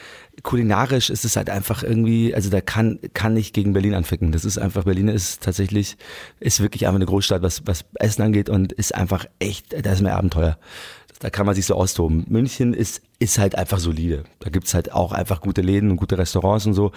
kulinarisch 0.44 1.10
ist 1.10 1.24
es 1.24 1.36
halt 1.36 1.50
einfach 1.50 1.84
irgendwie, 1.84 2.34
also 2.34 2.50
da 2.50 2.60
kann, 2.62 3.00
kann 3.13 3.38
ich 3.38 3.54
gegen 3.54 3.74
Berlin 3.74 3.94
anficken. 3.94 4.32
Das 4.32 4.44
ist 4.44 4.58
einfach, 4.58 4.84
Berlin 4.86 5.08
ist 5.08 5.44
tatsächlich, 5.44 5.98
ist 6.39 6.62
wirklich 6.62 6.88
einfach 6.88 6.96
eine 6.98 7.06
Großstadt, 7.06 7.41
was, 7.41 7.62
was 7.65 7.86
Essen 8.00 8.24
angeht 8.24 8.50
und 8.50 8.74
ist 8.74 8.94
einfach 8.94 9.26
echt, 9.39 9.68
da 9.86 9.91
ist 9.94 10.02
mehr 10.02 10.18
Abenteuer. 10.18 10.58
Da 11.26 11.32
kann 11.32 11.48
man 11.48 11.56
sich 11.56 11.66
so 11.66 11.74
austoben. 11.74 12.24
München 12.30 12.76
ist, 12.76 13.02
ist 13.18 13.40
halt 13.40 13.58
einfach 13.58 13.80
solide. 13.80 14.26
Da 14.42 14.52
gibt's 14.52 14.76
halt 14.76 14.92
auch 14.92 15.12
einfach 15.12 15.42
gute 15.42 15.64
Läden 15.64 15.90
und 15.90 15.98
gute 15.98 16.20
Restaurants 16.20 16.68
und 16.68 16.76
so. 16.76 16.92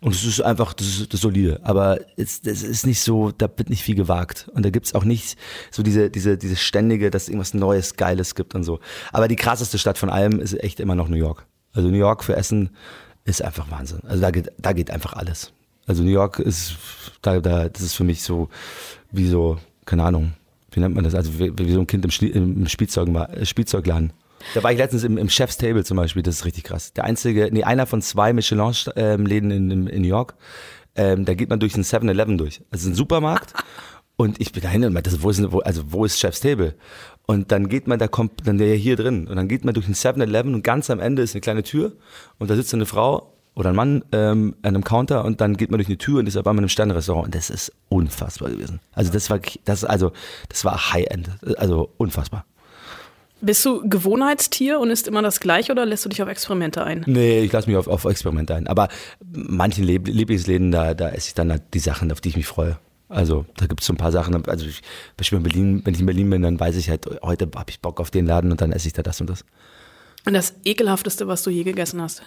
Und 0.00 0.14
es 0.14 0.24
ist 0.24 0.40
einfach, 0.40 0.72
das 0.72 0.86
ist, 0.86 1.00
das 1.08 1.18
ist 1.18 1.20
solide. 1.20 1.60
Aber 1.64 1.98
es, 2.16 2.40
das 2.40 2.62
ist 2.62 2.86
nicht 2.86 3.02
so, 3.02 3.30
da 3.30 3.46
wird 3.58 3.68
nicht 3.68 3.82
viel 3.82 3.94
gewagt. 3.94 4.48
Und 4.54 4.64
da 4.64 4.70
gibt's 4.70 4.94
auch 4.94 5.04
nicht 5.04 5.36
so 5.70 5.82
diese, 5.82 6.08
diese, 6.08 6.38
diese 6.38 6.56
ständige, 6.56 7.10
dass 7.10 7.24
es 7.24 7.28
irgendwas 7.28 7.52
Neues, 7.52 7.96
Geiles 7.96 8.34
gibt 8.34 8.54
und 8.54 8.64
so. 8.64 8.80
Aber 9.12 9.28
die 9.28 9.36
krasseste 9.36 9.76
Stadt 9.76 9.98
von 9.98 10.08
allem 10.08 10.40
ist 10.40 10.54
echt 10.64 10.80
immer 10.80 10.94
noch 10.94 11.08
New 11.08 11.18
York. 11.18 11.46
Also 11.74 11.90
New 11.90 11.98
York 11.98 12.24
für 12.24 12.36
Essen 12.36 12.70
ist 13.26 13.42
einfach 13.42 13.70
Wahnsinn. 13.70 14.00
Also 14.04 14.22
da 14.22 14.30
geht, 14.30 14.50
da 14.56 14.72
geht 14.72 14.90
einfach 14.90 15.12
alles. 15.12 15.52
Also 15.86 16.04
New 16.04 16.10
York 16.10 16.38
ist, 16.38 16.78
da, 17.20 17.38
da, 17.38 17.68
das 17.68 17.82
ist 17.82 17.92
für 17.92 18.04
mich 18.04 18.22
so, 18.22 18.48
wie 19.12 19.28
so, 19.28 19.58
keine 19.84 20.04
Ahnung, 20.04 20.32
wie 20.74 20.80
nennt 20.80 20.94
man 20.94 21.04
das? 21.04 21.14
Also 21.14 21.38
wie, 21.38 21.52
wie 21.56 21.72
so 21.72 21.80
ein 21.80 21.86
Kind 21.86 22.04
im, 22.04 22.58
im 22.58 22.68
Spielzeug, 22.68 23.08
äh, 23.08 23.44
Spielzeugladen. 23.44 24.12
Da 24.54 24.62
war 24.62 24.72
ich 24.72 24.78
letztens 24.78 25.04
im, 25.04 25.16
im 25.16 25.30
Chef's 25.30 25.56
Table 25.56 25.84
zum 25.84 25.96
Beispiel, 25.96 26.22
das 26.22 26.36
ist 26.36 26.44
richtig 26.44 26.64
krass. 26.64 26.92
Der 26.92 27.04
einzige, 27.04 27.48
nee, 27.50 27.64
einer 27.64 27.86
von 27.86 28.02
zwei 28.02 28.32
Michelin-Läden 28.32 29.50
in, 29.50 29.70
in, 29.70 29.86
in 29.86 30.02
New 30.02 30.08
York. 30.08 30.34
Ähm, 30.96 31.24
da 31.24 31.34
geht 31.34 31.48
man 31.48 31.60
durch 31.60 31.74
einen 31.74 31.84
7-Eleven 31.84 32.38
durch. 32.38 32.62
Also 32.70 32.88
ein 32.88 32.94
Supermarkt. 32.94 33.54
Und 34.16 34.40
ich 34.40 34.52
bin 34.52 34.62
da 34.62 34.68
hin 34.68 34.84
und 34.84 34.92
meinte, 34.92 35.10
wo 35.24 35.30
ist, 35.30 35.42
wo, 35.50 35.58
also 35.58 35.82
wo 35.88 36.04
ist 36.04 36.20
Chef's 36.20 36.38
Table? 36.38 36.76
Und 37.26 37.50
dann 37.50 37.68
geht 37.68 37.88
man, 37.88 37.98
da 37.98 38.06
kommt 38.06 38.46
dann 38.46 38.58
der 38.58 38.76
hier 38.76 38.94
drin. 38.94 39.26
Und 39.26 39.34
dann 39.34 39.48
geht 39.48 39.64
man 39.64 39.74
durch 39.74 39.86
einen 39.86 39.96
7-Eleven 39.96 40.54
und 40.54 40.62
ganz 40.62 40.88
am 40.88 41.00
Ende 41.00 41.22
ist 41.22 41.34
eine 41.34 41.40
kleine 41.40 41.64
Tür. 41.64 41.94
Und 42.38 42.48
da 42.48 42.54
sitzt 42.54 42.72
eine 42.74 42.86
Frau 42.86 43.33
oder 43.54 43.70
ein 43.70 43.76
Mann 43.76 44.04
ähm, 44.12 44.56
an 44.62 44.74
einem 44.74 44.84
Counter 44.84 45.24
und 45.24 45.40
dann 45.40 45.56
geht 45.56 45.70
man 45.70 45.78
durch 45.78 45.88
eine 45.88 45.98
Tür 45.98 46.18
und 46.18 46.26
ist 46.26 46.36
auf 46.36 46.46
einmal 46.46 46.56
in 46.56 46.64
einem 46.64 46.68
Sternrestaurant. 46.70 47.26
Und 47.26 47.34
das 47.34 47.50
ist 47.50 47.72
unfassbar 47.88 48.50
gewesen. 48.50 48.80
Also 48.92 49.12
das 49.12 49.30
war, 49.30 49.40
das, 49.64 49.84
also, 49.84 50.12
das 50.48 50.64
war 50.64 50.92
High-End. 50.92 51.30
Also 51.56 51.90
unfassbar. 51.96 52.44
Bist 53.40 53.64
du 53.64 53.86
Gewohnheitstier 53.88 54.80
und 54.80 54.90
isst 54.90 55.06
immer 55.06 55.20
das 55.20 55.38
gleiche 55.38 55.70
oder 55.70 55.84
lässt 55.84 56.04
du 56.04 56.08
dich 56.08 56.22
auf 56.22 56.28
Experimente 56.28 56.82
ein? 56.82 57.04
Nee, 57.06 57.40
ich 57.40 57.52
lasse 57.52 57.68
mich 57.68 57.76
auf, 57.76 57.88
auf 57.88 58.04
Experimente 58.06 58.54
ein. 58.54 58.66
Aber 58.66 58.88
manchen 59.20 59.84
Lieb- 59.84 60.08
Lieblingsläden, 60.08 60.72
da, 60.72 60.94
da 60.94 61.10
esse 61.10 61.28
ich 61.28 61.34
dann 61.34 61.50
halt 61.50 61.62
die 61.74 61.78
Sachen, 61.78 62.10
auf 62.10 62.20
die 62.22 62.30
ich 62.30 62.36
mich 62.36 62.46
freue. 62.46 62.78
Also 63.10 63.44
da 63.58 63.66
gibt 63.66 63.82
es 63.82 63.86
so 63.86 63.92
ein 63.92 63.98
paar 63.98 64.12
Sachen. 64.12 64.34
Also 64.46 64.66
ich, 64.66 64.80
in 65.30 65.42
Berlin, 65.42 65.82
wenn 65.84 65.94
ich 65.94 66.00
in 66.00 66.06
Berlin 66.06 66.30
bin, 66.30 66.42
dann 66.42 66.58
weiß 66.58 66.74
ich 66.76 66.88
halt, 66.88 67.06
heute 67.22 67.48
habe 67.54 67.70
ich 67.70 67.80
Bock 67.80 68.00
auf 68.00 68.10
den 68.10 68.26
Laden 68.26 68.50
und 68.50 68.60
dann 68.62 68.72
esse 68.72 68.86
ich 68.86 68.94
da 68.94 69.02
das 69.02 69.20
und 69.20 69.28
das. 69.28 69.44
Und 70.24 70.32
das 70.32 70.54
ekelhafteste, 70.64 71.28
was 71.28 71.42
du 71.42 71.50
je 71.50 71.64
gegessen 71.64 72.00
hast? 72.00 72.22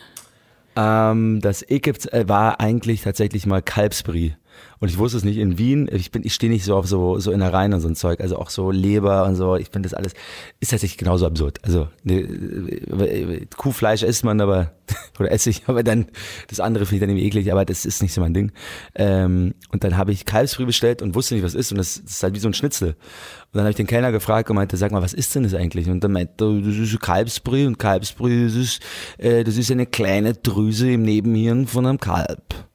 Ähm, 0.77 1.41
das 1.41 1.63
Ekipt 1.67 2.13
äh, 2.13 2.29
war 2.29 2.59
eigentlich 2.59 3.01
tatsächlich 3.01 3.47
mal 3.47 3.63
Kalbsbrie. 3.63 4.35
Und 4.79 4.89
ich 4.89 4.97
wusste 4.97 5.17
es 5.17 5.23
nicht 5.23 5.37
in 5.37 5.57
Wien. 5.57 5.89
Ich 5.91 6.11
bin, 6.11 6.23
ich 6.23 6.33
stehe 6.33 6.51
nicht 6.51 6.63
so 6.63 6.75
auf 6.75 6.87
so, 6.87 7.19
so 7.19 7.31
Innereien 7.31 7.73
und 7.73 7.81
so 7.81 7.87
ein 7.87 7.95
Zeug. 7.95 8.21
Also 8.21 8.37
auch 8.37 8.49
so 8.49 8.71
Leber 8.71 9.25
und 9.25 9.35
so. 9.35 9.55
Ich 9.55 9.69
finde 9.69 9.89
das 9.89 9.93
alles, 9.93 10.13
ist 10.59 10.69
tatsächlich 10.69 10.97
genauso 10.97 11.25
absurd. 11.25 11.59
Also, 11.63 11.87
ne, 12.03 13.47
Kuhfleisch 13.57 14.03
isst 14.03 14.23
man 14.23 14.39
aber, 14.39 14.73
oder 15.19 15.31
esse 15.31 15.49
ich, 15.49 15.63
aber 15.67 15.83
dann, 15.83 16.07
das 16.47 16.59
andere 16.59 16.85
finde 16.85 16.95
ich 16.95 17.01
dann 17.01 17.09
irgendwie 17.09 17.27
eklig, 17.27 17.51
aber 17.51 17.65
das 17.65 17.85
ist 17.85 18.01
nicht 18.01 18.13
so 18.13 18.21
mein 18.21 18.33
Ding. 18.33 18.51
Ähm, 18.95 19.55
und 19.71 19.83
dann 19.83 19.97
habe 19.97 20.11
ich 20.11 20.25
Kalbsfrüh 20.25 20.65
bestellt 20.65 21.01
und 21.01 21.15
wusste 21.15 21.35
nicht, 21.35 21.43
was 21.43 21.55
ist. 21.55 21.71
Und 21.71 21.77
das, 21.77 22.01
das 22.03 22.13
ist 22.13 22.23
halt 22.23 22.35
wie 22.35 22.39
so 22.39 22.47
ein 22.47 22.53
Schnitzel. 22.53 22.89
Und 22.89 23.53
dann 23.53 23.61
habe 23.61 23.71
ich 23.71 23.77
den 23.77 23.87
Kellner 23.87 24.11
gefragt 24.11 24.49
und 24.49 24.55
meinte, 24.55 24.77
sag 24.77 24.91
mal, 24.91 25.01
was 25.01 25.13
ist 25.13 25.33
denn 25.33 25.43
das 25.43 25.53
eigentlich? 25.53 25.89
Und 25.89 26.03
dann 26.03 26.11
meinte 26.11 26.33
das 26.37 26.75
ist 26.75 26.99
Kalbsbrühe 26.99 27.65
und 27.65 27.79
Kalbsbrühe, 27.79 28.45
das 28.45 28.55
ist, 28.55 28.81
äh, 29.17 29.43
das 29.43 29.57
ist 29.57 29.71
eine 29.71 29.85
kleine 29.85 30.33
Drüse 30.33 30.91
im 30.91 31.01
Nebenhirn 31.01 31.65
von 31.65 31.85
einem 31.85 31.99
Kalb. 31.99 32.66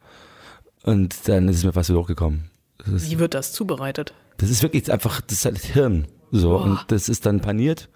Und 0.85 1.29
dann 1.29 1.49
ist 1.49 1.57
es 1.59 1.65
mir 1.65 1.73
fast. 1.73 1.91
Das 1.91 2.89
ist, 2.89 3.11
Wie 3.11 3.19
wird 3.19 3.35
das 3.35 3.53
zubereitet? 3.53 4.15
das 4.39 4.51
ist 4.51 4.63
wirklich 4.63 4.91
einfach, 4.91 5.21
das 5.21 5.39
ist 5.39 5.45
halt 5.45 5.59
Hirn. 5.59 6.09
So. 6.33 6.57
Und 6.57 6.81
das 6.89 7.09
ist 7.09 7.27
dann 7.27 7.41
paniert. 7.41 7.89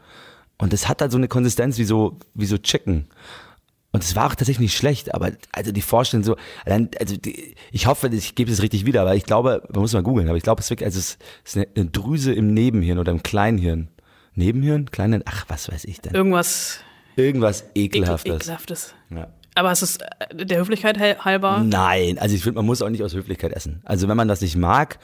Und 0.58 0.72
das 0.72 0.88
hat 0.88 1.00
halt 1.00 1.10
so 1.10 1.18
eine 1.18 1.28
Konsistenz 1.28 1.78
wie 1.78 1.84
so, 1.84 2.18
wie 2.34 2.46
so 2.46 2.58
Chicken. 2.58 3.08
Und 3.92 4.04
es 4.04 4.14
war 4.14 4.26
auch 4.26 4.34
tatsächlich 4.34 4.60
nicht 4.60 4.76
schlecht, 4.76 5.14
aber 5.14 5.32
also 5.52 5.72
die 5.72 5.80
Vorstellung 5.82 6.22
so, 6.22 6.36
allein, 6.64 6.90
also 7.00 7.16
die, 7.16 7.54
ich 7.72 7.86
hoffe, 7.86 8.08
ich 8.08 8.34
gebe 8.34 8.50
es 8.52 8.60
richtig 8.62 8.84
wieder, 8.84 9.00
aber 9.02 9.14
ich 9.14 9.24
glaube, 9.24 9.62
man 9.72 9.80
muss 9.80 9.94
mal 9.94 10.02
googeln, 10.02 10.28
aber 10.28 10.36
ich 10.36 10.42
glaube, 10.42 10.60
es 10.60 10.66
ist 10.66 10.70
wirklich, 10.70 10.86
also 10.86 10.98
es 10.98 11.18
ist 11.44 11.56
eine, 11.56 11.66
eine 11.74 11.86
Drüse 11.86 12.32
im 12.34 12.52
Nebenhirn 12.52 12.98
oder 12.98 13.12
im 13.12 13.22
Kleinhirn. 13.22 13.88
Nebenhirn? 14.34 14.90
Kleinen? 14.90 15.22
Ach, 15.24 15.46
was 15.48 15.70
weiß 15.70 15.84
ich 15.84 16.00
denn. 16.02 16.14
Irgendwas 16.14 16.80
Irgendwas 17.16 17.64
ekel, 17.74 18.02
ekelhaftes. 18.02 18.34
ekelhaftes. 18.34 18.94
Ja. 19.10 19.28
Aber 19.56 19.72
es 19.72 19.82
ist 19.82 20.02
äh, 20.02 20.46
der 20.46 20.58
Höflichkeit 20.58 20.98
hal- 20.98 21.18
halber. 21.24 21.64
Nein, 21.66 22.18
also 22.18 22.34
ich 22.34 22.42
finde, 22.42 22.56
man 22.58 22.66
muss 22.66 22.80
auch 22.82 22.90
nicht 22.90 23.02
aus 23.02 23.14
Höflichkeit 23.14 23.52
essen. 23.52 23.80
Also 23.84 24.06
wenn 24.08 24.16
man 24.16 24.28
das 24.28 24.40
nicht 24.40 24.56
mag, 24.56 24.98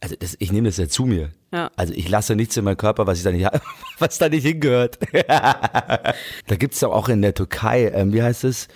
also 0.00 0.14
das, 0.16 0.36
ich 0.38 0.52
nehme 0.52 0.68
das 0.68 0.76
ja 0.76 0.86
zu 0.88 1.04
mir. 1.06 1.30
Ja. 1.52 1.70
Also 1.74 1.92
ich 1.94 2.08
lasse 2.08 2.36
nichts 2.36 2.56
in 2.56 2.64
meinem 2.64 2.76
Körper, 2.76 3.06
was 3.06 3.18
ich 3.18 3.24
da 3.24 3.32
nicht, 3.32 3.48
was 3.98 4.18
da 4.18 4.28
nicht 4.28 4.44
hingehört. 4.46 4.98
da 5.26 6.56
gibt's 6.56 6.80
ja 6.80 6.88
auch 6.88 7.08
in 7.08 7.22
der 7.22 7.34
Türkei, 7.34 7.88
ähm, 7.92 8.12
wie 8.12 8.22
heißt 8.22 8.44
es? 8.44 8.68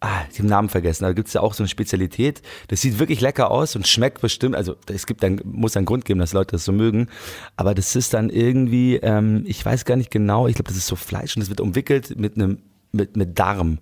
Ah, 0.00 0.20
ich 0.30 0.38
hab 0.38 0.44
den 0.44 0.46
Namen 0.46 0.68
vergessen, 0.68 1.04
da 1.04 1.12
gibt's 1.12 1.32
ja 1.32 1.40
auch 1.40 1.54
so 1.54 1.62
eine 1.62 1.68
Spezialität. 1.68 2.42
Das 2.68 2.82
sieht 2.82 2.98
wirklich 2.98 3.20
lecker 3.22 3.50
aus 3.50 3.76
und 3.76 3.88
schmeckt 3.88 4.20
bestimmt. 4.20 4.54
Also 4.54 4.76
es 4.92 5.06
gibt 5.06 5.22
dann, 5.22 5.40
muss 5.44 5.76
einen 5.76 5.86
Grund 5.86 6.04
geben, 6.04 6.20
dass 6.20 6.34
Leute 6.34 6.52
das 6.52 6.64
so 6.66 6.72
mögen. 6.72 7.08
Aber 7.56 7.74
das 7.74 7.96
ist 7.96 8.12
dann 8.12 8.28
irgendwie, 8.28 8.96
ähm, 8.96 9.44
ich 9.46 9.64
weiß 9.64 9.84
gar 9.86 9.96
nicht 9.96 10.10
genau, 10.10 10.48
ich 10.48 10.54
glaube, 10.56 10.68
das 10.68 10.76
ist 10.76 10.86
so 10.86 10.96
Fleisch 10.96 11.34
und 11.36 11.40
das 11.40 11.48
wird 11.48 11.60
umwickelt 11.62 12.18
mit 12.18 12.36
einem, 12.36 12.58
mit, 12.96 13.16
mit 13.16 13.38
Darm 13.38 13.78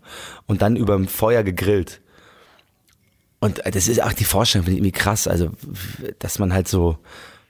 und 0.46 0.62
dann 0.62 0.76
über 0.76 0.94
dem 0.94 1.08
Feuer 1.08 1.42
gegrillt. 1.42 2.00
Und 3.40 3.60
das 3.64 3.88
ist 3.88 4.02
auch 4.02 4.12
die 4.12 4.24
Vorstellung, 4.24 4.64
finde 4.64 4.78
ich 4.78 4.84
irgendwie 4.84 4.98
krass. 4.98 5.28
Also, 5.28 5.50
dass 6.18 6.38
man 6.38 6.52
halt 6.52 6.68
so 6.68 6.98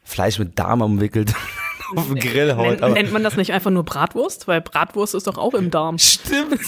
Fleisch 0.02 0.38
mit 0.38 0.58
Darm 0.58 0.82
umwickelt 0.82 1.32
auf 1.96 2.06
dem 2.08 2.16
Grill 2.16 2.56
haut. 2.56 2.80
Nennt, 2.80 2.94
nennt 2.94 3.12
man 3.12 3.22
das 3.22 3.36
nicht 3.36 3.52
einfach 3.52 3.70
nur 3.70 3.84
Bratwurst? 3.84 4.48
Weil 4.48 4.60
Bratwurst 4.60 5.14
ist 5.14 5.26
doch 5.26 5.38
auch 5.38 5.54
im 5.54 5.70
Darm. 5.70 5.98
stimmt. 5.98 6.60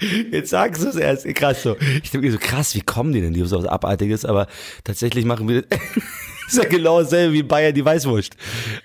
Jetzt 0.30 0.50
sagst 0.50 0.82
du 0.82 0.88
es 0.88 0.96
erst. 0.96 1.26
Krass 1.34 1.62
so. 1.62 1.76
Ich 2.02 2.10
denke 2.10 2.26
mir 2.26 2.32
so, 2.32 2.38
krass, 2.38 2.74
wie 2.74 2.80
kommen 2.80 3.12
die 3.12 3.20
denn? 3.20 3.34
Die 3.34 3.40
haben 3.40 3.48
so 3.48 3.58
was 3.58 3.66
Abartiges, 3.66 4.24
aber 4.24 4.46
tatsächlich 4.82 5.24
machen 5.24 5.48
wir 5.48 5.62
das. 5.62 5.78
ist 6.48 6.56
ja 6.56 6.64
genau 6.64 7.02
dasselbe 7.02 7.34
wie 7.34 7.42
Bayern 7.42 7.74
die 7.74 7.84
Weißwurst. 7.84 8.34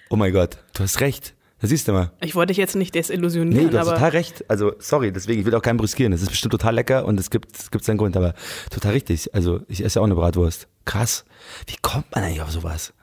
Oh 0.09 0.17
mein 0.17 0.33
Gott, 0.33 0.57
du 0.73 0.83
hast 0.83 0.99
recht. 0.99 1.34
Da 1.61 1.67
siehst 1.67 1.87
du 1.87 1.93
mal. 1.93 2.11
Ich 2.21 2.35
wollte 2.35 2.51
dich 2.51 2.57
jetzt 2.57 2.75
nicht 2.75 2.93
Nee, 2.93 3.01
desillusionieren, 3.01 3.71
du 3.71 3.79
hast 3.79 3.87
total 3.89 4.09
recht. 4.09 4.43
Also, 4.49 4.73
sorry, 4.79 5.11
deswegen, 5.11 5.39
ich 5.39 5.45
will 5.45 5.55
auch 5.55 5.61
keinen 5.61 5.77
brüskieren. 5.77 6.11
Das 6.11 6.21
ist 6.21 6.29
bestimmt 6.29 6.51
total 6.51 6.75
lecker 6.75 7.05
und 7.05 7.19
es 7.19 7.29
gibt, 7.29 7.57
es 7.57 7.71
gibt 7.71 7.85
seinen 7.85 7.97
Grund, 7.97 8.17
aber 8.17 8.33
total 8.69 8.91
richtig. 8.91 9.33
Also, 9.33 9.61
ich 9.67 9.83
esse 9.83 9.99
ja 9.99 10.01
auch 10.01 10.05
eine 10.05 10.15
Bratwurst. 10.15 10.67
Krass. 10.83 11.25
Wie 11.67 11.75
kommt 11.81 12.13
man 12.13 12.23
eigentlich 12.23 12.41
auf 12.41 12.51
sowas? 12.51 12.93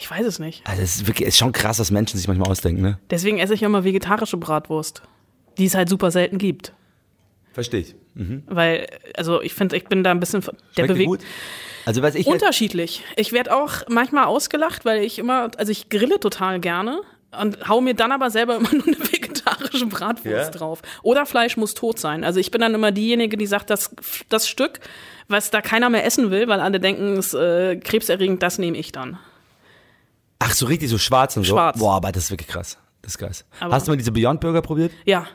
ich 0.00 0.08
weiß 0.08 0.24
es 0.26 0.38
nicht. 0.38 0.64
Also, 0.64 0.80
es 0.80 0.96
ist 0.96 1.06
wirklich, 1.08 1.26
es 1.26 1.34
ist 1.34 1.38
schon 1.38 1.50
krass, 1.52 1.80
was 1.80 1.90
Menschen 1.90 2.18
sich 2.18 2.28
manchmal 2.28 2.48
ausdenken, 2.48 2.82
ne? 2.82 2.98
Deswegen 3.10 3.38
esse 3.38 3.54
ich 3.54 3.62
immer 3.64 3.82
vegetarische 3.82 4.36
Bratwurst, 4.36 5.02
die 5.58 5.66
es 5.66 5.74
halt 5.74 5.88
super 5.88 6.12
selten 6.12 6.38
gibt. 6.38 6.72
Verstehe 7.52 7.80
ich. 7.80 7.96
Weil, 8.46 8.86
also 9.16 9.42
ich 9.42 9.54
finde, 9.54 9.76
ich 9.76 9.84
bin 9.84 10.02
da 10.02 10.10
ein 10.10 10.20
bisschen 10.20 10.44
der 10.76 10.86
bewegt. 10.86 11.24
Also, 11.84 12.02
was 12.02 12.14
ich 12.14 12.26
Unterschiedlich. 12.26 13.02
Ich 13.16 13.32
werde 13.32 13.54
auch 13.54 13.82
manchmal 13.88 14.26
ausgelacht, 14.26 14.84
weil 14.84 15.02
ich 15.02 15.18
immer, 15.18 15.50
also 15.56 15.72
ich 15.72 15.88
grille 15.88 16.20
total 16.20 16.60
gerne 16.60 17.00
und 17.40 17.68
hau 17.68 17.80
mir 17.80 17.94
dann 17.94 18.12
aber 18.12 18.30
selber 18.30 18.56
immer 18.58 18.72
nur 18.72 18.86
eine 18.86 18.98
vegetarische 18.98 19.86
Bratwurst 19.86 20.24
Ja. 20.24 20.50
drauf. 20.50 20.80
Oder 21.02 21.26
Fleisch 21.26 21.56
muss 21.56 21.74
tot 21.74 21.98
sein. 21.98 22.24
Also 22.24 22.40
ich 22.40 22.50
bin 22.50 22.60
dann 22.60 22.74
immer 22.74 22.92
diejenige, 22.92 23.36
die 23.36 23.46
sagt, 23.46 23.70
das, 23.70 23.90
das 24.28 24.48
Stück, 24.48 24.80
was 25.28 25.50
da 25.50 25.60
keiner 25.60 25.90
mehr 25.90 26.04
essen 26.04 26.30
will, 26.30 26.48
weil 26.48 26.60
alle 26.60 26.80
denken, 26.80 27.16
es 27.18 27.28
ist 27.28 27.34
äh, 27.34 27.76
krebserregend, 27.76 28.42
das 28.42 28.58
nehme 28.58 28.78
ich 28.78 28.92
dann. 28.92 29.18
Ach, 30.38 30.52
so 30.52 30.66
richtig 30.66 30.88
so 30.88 30.98
schwarz 30.98 31.36
und 31.36 31.44
so. 31.44 31.54
Schwarz. 31.54 31.78
Boah, 31.78 31.96
aber 31.96 32.12
das 32.12 32.24
ist 32.24 32.30
wirklich 32.30 32.48
krass. 32.48 32.78
Das 33.02 33.12
ist 33.12 33.18
krass. 33.18 33.44
Aber- 33.60 33.74
Hast 33.74 33.86
du 33.86 33.90
mal 33.92 33.96
diese 33.96 34.12
Beyond 34.12 34.40
Burger 34.40 34.62
probiert? 34.62 34.92
Ja. 35.04 35.26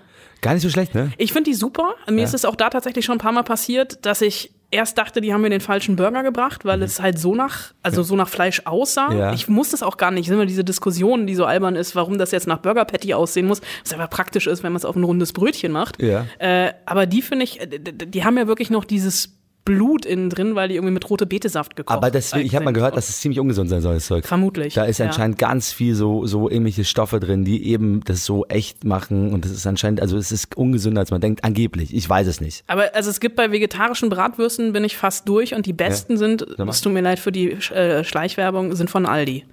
Gar 0.42 0.54
nicht 0.56 0.64
so 0.64 0.70
schlecht, 0.70 0.94
ne? 0.96 1.12
Ich 1.18 1.32
finde 1.32 1.50
die 1.52 1.56
super. 1.56 1.96
Mir 2.10 2.24
ist 2.24 2.34
es 2.34 2.44
auch 2.44 2.56
da 2.56 2.70
tatsächlich 2.70 3.06
schon 3.06 3.16
ein 3.16 3.20
paar 3.20 3.32
Mal 3.32 3.44
passiert, 3.44 4.06
dass 4.06 4.22
ich 4.22 4.52
erst 4.74 4.98
dachte, 4.98 5.22
die 5.22 5.34
haben 5.34 5.42
mir 5.42 5.50
den 5.50 5.62
falschen 5.62 5.96
Burger 5.96 6.24
gebracht, 6.24 6.66
weil 6.66 6.82
es 6.82 7.00
halt 7.00 7.20
so 7.20 7.36
nach, 7.36 7.74
also 7.84 8.04
so 8.04 8.16
nach 8.16 8.28
Fleisch 8.28 8.64
aussah. 8.66 9.10
Mhm. 9.10 9.18
Ja. 9.18 9.34
Ich 9.34 9.48
muss 9.48 9.70
das 9.70 9.84
auch 9.84 9.98
gar 9.98 10.12
nicht. 10.12 10.26
Sind 10.26 10.36
immer 10.36 10.46
diese 10.46 10.64
Diskussion, 10.64 11.28
die 11.28 11.36
so 11.36 11.46
albern 11.46 11.76
ist, 11.76 11.96
warum 11.96 12.18
das 12.18 12.32
jetzt 12.32 12.48
nach 12.48 12.58
Burger 12.58 12.86
Patty 12.86 13.14
aussehen 13.14 13.46
muss, 13.46 13.62
was 13.84 13.94
aber 13.94 14.08
praktisch 14.08 14.48
ist, 14.48 14.64
wenn 14.64 14.72
man 14.72 14.78
es 14.78 14.86
auf 14.86 14.96
ein 14.96 15.04
rundes 15.04 15.32
Brötchen 15.34 15.72
macht. 15.72 16.02
Ja. 16.02 16.26
Äh, 16.40 16.74
aber 16.86 17.06
die 17.06 17.22
finde 17.22 17.46
ich, 17.46 17.62
äh, 17.62 17.68
die 17.68 18.26
haben 18.26 18.38
ja 18.38 18.48
wirklich 18.48 18.70
noch 18.70 18.84
dieses 18.84 19.38
Blut 19.66 20.06
innen 20.06 20.30
drin, 20.30 20.56
weil 20.56 20.68
die 20.68 20.76
irgendwie 20.76 20.94
mit 20.94 21.10
rote 21.10 21.26
Betesaft 21.26 21.76
gekocht 21.76 21.96
Aber 21.96 22.12
das, 22.12 22.34
ich 22.34 22.54
habe 22.56 22.66
mal 22.66 22.70
sind. 22.70 22.74
gehört, 22.76 22.98
dass 22.98 23.10
es 23.10 23.22
ziemlich 23.22 23.40
ungesund 23.40 23.70
sein 23.70 23.82
soll, 23.82 23.96
das 23.96 24.06
Zeug. 24.08 24.26
Vermutlich, 24.26 24.74
Da 24.74 24.84
ist 24.86 24.98
ja. 24.98 25.06
anscheinend 25.06 25.38
ganz 25.38 25.72
viel 25.72 25.96
so, 25.96 26.26
so 26.26 26.50
ähnliche 26.50 26.84
Stoffe 26.84 27.20
drin, 27.20 27.46
die 27.46 27.68
eben 27.68 28.02
das 28.04 28.26
so 28.26 28.46
echt 28.48 28.84
machen. 28.84 29.34
Und 29.34 29.46
das 29.46 29.52
ist 29.52 29.66
anscheinend, 29.66 30.02
also 30.02 30.18
es 30.18 30.32
ist 30.32 30.56
ungesünder, 30.58 31.02
als 31.02 31.12
man 31.12 31.22
denkt, 31.22 31.44
angeblich. 31.44 31.96
Ich 31.96 32.10
weiß 32.10 32.28
es 32.28 32.42
nicht. 32.42 32.64
Aber 32.68 32.94
also 32.94 33.10
es 33.10 33.20
gibt 33.20 33.36
bei 33.36 33.52
vegetarischen 33.52 34.10
Bratwürsten 34.10 34.74
bin 34.74 34.84
ich 34.84 34.98
fast 34.98 35.28
durch 35.30 35.54
und 35.54 35.66
die 35.66 35.74
besten 35.74 36.18
sind, 36.18 36.58
mal. 36.58 36.68
es 36.70 36.82
tut 36.82 36.92
mir 36.94 37.02
leid 37.02 37.20
für 37.20 37.32
die 37.32 37.52
äh, 37.52 38.04
Schleichwerbung, 38.04 38.76
sind 38.76 38.90
von 38.90 39.06
Aldi. 39.06 39.46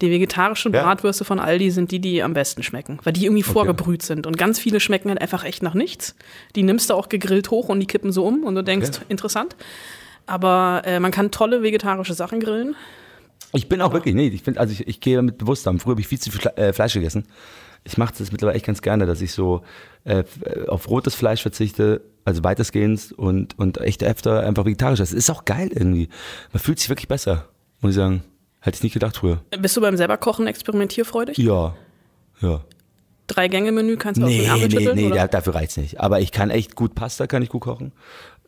Die 0.00 0.10
vegetarischen 0.10 0.72
Ja. 0.72 0.82
Bratwürste 0.82 1.24
von 1.24 1.38
Aldi 1.38 1.70
sind 1.70 1.90
die, 1.90 1.98
die 2.00 2.22
am 2.22 2.32
besten 2.32 2.62
schmecken, 2.62 2.98
weil 3.04 3.12
die 3.12 3.24
irgendwie 3.26 3.42
vorgebrüht 3.42 4.02
sind 4.02 4.26
und 4.26 4.38
ganz 4.38 4.58
viele 4.58 4.80
schmecken 4.80 5.10
halt 5.10 5.20
einfach 5.20 5.44
echt 5.44 5.62
nach 5.62 5.74
nichts. 5.74 6.14
Die 6.56 6.62
nimmst 6.62 6.90
du 6.90 6.94
auch 6.94 7.08
gegrillt 7.08 7.50
hoch 7.50 7.68
und 7.68 7.80
die 7.80 7.86
kippen 7.86 8.12
so 8.12 8.24
um 8.26 8.44
und 8.44 8.54
du 8.54 8.62
denkst, 8.64 8.88
Okay. 8.90 9.04
interessant. 9.08 9.56
Aber 10.26 10.82
äh, 10.84 11.00
man 11.00 11.10
kann 11.10 11.30
tolle 11.30 11.62
vegetarische 11.62 12.14
Sachen 12.14 12.40
grillen. 12.40 12.76
Ich 13.52 13.68
bin 13.68 13.80
auch 13.82 13.92
wirklich, 13.92 14.14
nee, 14.14 14.28
ich 14.28 14.42
finde, 14.42 14.60
also 14.60 14.72
ich, 14.72 14.86
ich 14.86 15.00
gehe 15.00 15.16
damit 15.16 15.38
bewusst 15.38 15.66
an. 15.66 15.80
Früher 15.80 15.92
habe 15.92 16.00
ich 16.00 16.06
viel 16.08 16.20
zu 16.20 16.30
viel 16.30 16.40
Fle 16.40 16.56
äh, 16.56 16.72
Fleisch 16.72 16.94
gegessen. 16.94 17.24
Ich 17.82 17.98
mache 17.98 18.14
das 18.16 18.30
mittlerweile 18.30 18.56
echt 18.56 18.66
ganz 18.66 18.80
gerne, 18.82 19.06
dass 19.06 19.20
ich 19.22 19.32
so 19.32 19.62
äh, 20.04 20.22
auf 20.68 20.88
rotes 20.88 21.14
Fleisch 21.14 21.42
verzichte, 21.42 22.02
also 22.24 22.44
weitestgehend 22.44 23.12
und, 23.12 23.58
und 23.58 23.78
echt 23.78 24.04
öfter 24.04 24.40
einfach 24.46 24.66
vegetarisch 24.66 25.00
esse. 25.00 25.16
Ist 25.16 25.30
auch 25.30 25.44
geil 25.46 25.70
irgendwie. 25.74 26.08
Man 26.52 26.60
fühlt 26.60 26.78
sich 26.78 26.88
wirklich 26.90 27.08
besser, 27.08 27.48
muss 27.80 27.90
ich 27.90 27.96
sagen. 27.96 28.22
Hätte 28.60 28.76
ich 28.76 28.82
nicht 28.82 28.92
gedacht 28.92 29.16
früher. 29.16 29.42
Bist 29.58 29.76
du 29.76 29.80
beim 29.80 29.96
selber 29.96 30.16
Kochen 30.18 30.46
experimentierfreudig? 30.46 31.38
Ja, 31.38 31.74
ja. 32.40 32.60
Drei 33.26 33.48
Gänge 33.48 33.70
Menü 33.72 33.96
kannst 33.96 34.20
du 34.20 34.26
Nee, 34.26 34.38
den 34.38 34.46
Ärmel 34.46 34.68
nee, 34.94 35.08
nee, 35.08 35.10
da- 35.14 35.28
dafür 35.28 35.54
reicht's 35.54 35.76
nicht. 35.76 36.00
Aber 36.00 36.20
ich 36.20 36.32
kann 36.32 36.50
echt 36.50 36.74
gut 36.74 36.94
Pasta, 36.94 37.26
kann 37.26 37.42
ich 37.42 37.48
gut 37.48 37.62
kochen. 37.62 37.92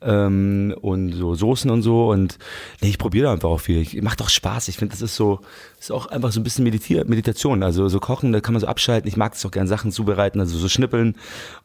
Ähm, 0.00 0.74
und 0.80 1.12
so 1.12 1.36
Soßen 1.36 1.70
und 1.70 1.82
so. 1.82 2.10
Und 2.10 2.36
nee, 2.80 2.88
ich 2.88 2.98
probiere 2.98 3.30
einfach 3.30 3.48
auch 3.48 3.60
viel. 3.60 3.78
Ich, 3.80 4.02
macht 4.02 4.20
doch 4.20 4.28
Spaß. 4.28 4.66
Ich 4.66 4.76
finde, 4.78 4.92
das 4.92 5.00
ist 5.00 5.14
so, 5.14 5.38
ist 5.78 5.92
auch 5.92 6.06
einfach 6.06 6.32
so 6.32 6.40
ein 6.40 6.42
bisschen 6.42 6.64
Meditier 6.64 7.04
Meditation. 7.04 7.62
Also 7.62 7.88
so 7.88 8.00
kochen, 8.00 8.32
da 8.32 8.40
kann 8.40 8.54
man 8.54 8.60
so 8.60 8.66
abschalten. 8.66 9.06
Ich 9.08 9.16
mag 9.16 9.34
es 9.34 9.46
auch 9.46 9.52
gern 9.52 9.68
Sachen 9.68 9.92
zubereiten, 9.92 10.40
also 10.40 10.58
so 10.58 10.68
schnippeln 10.68 11.16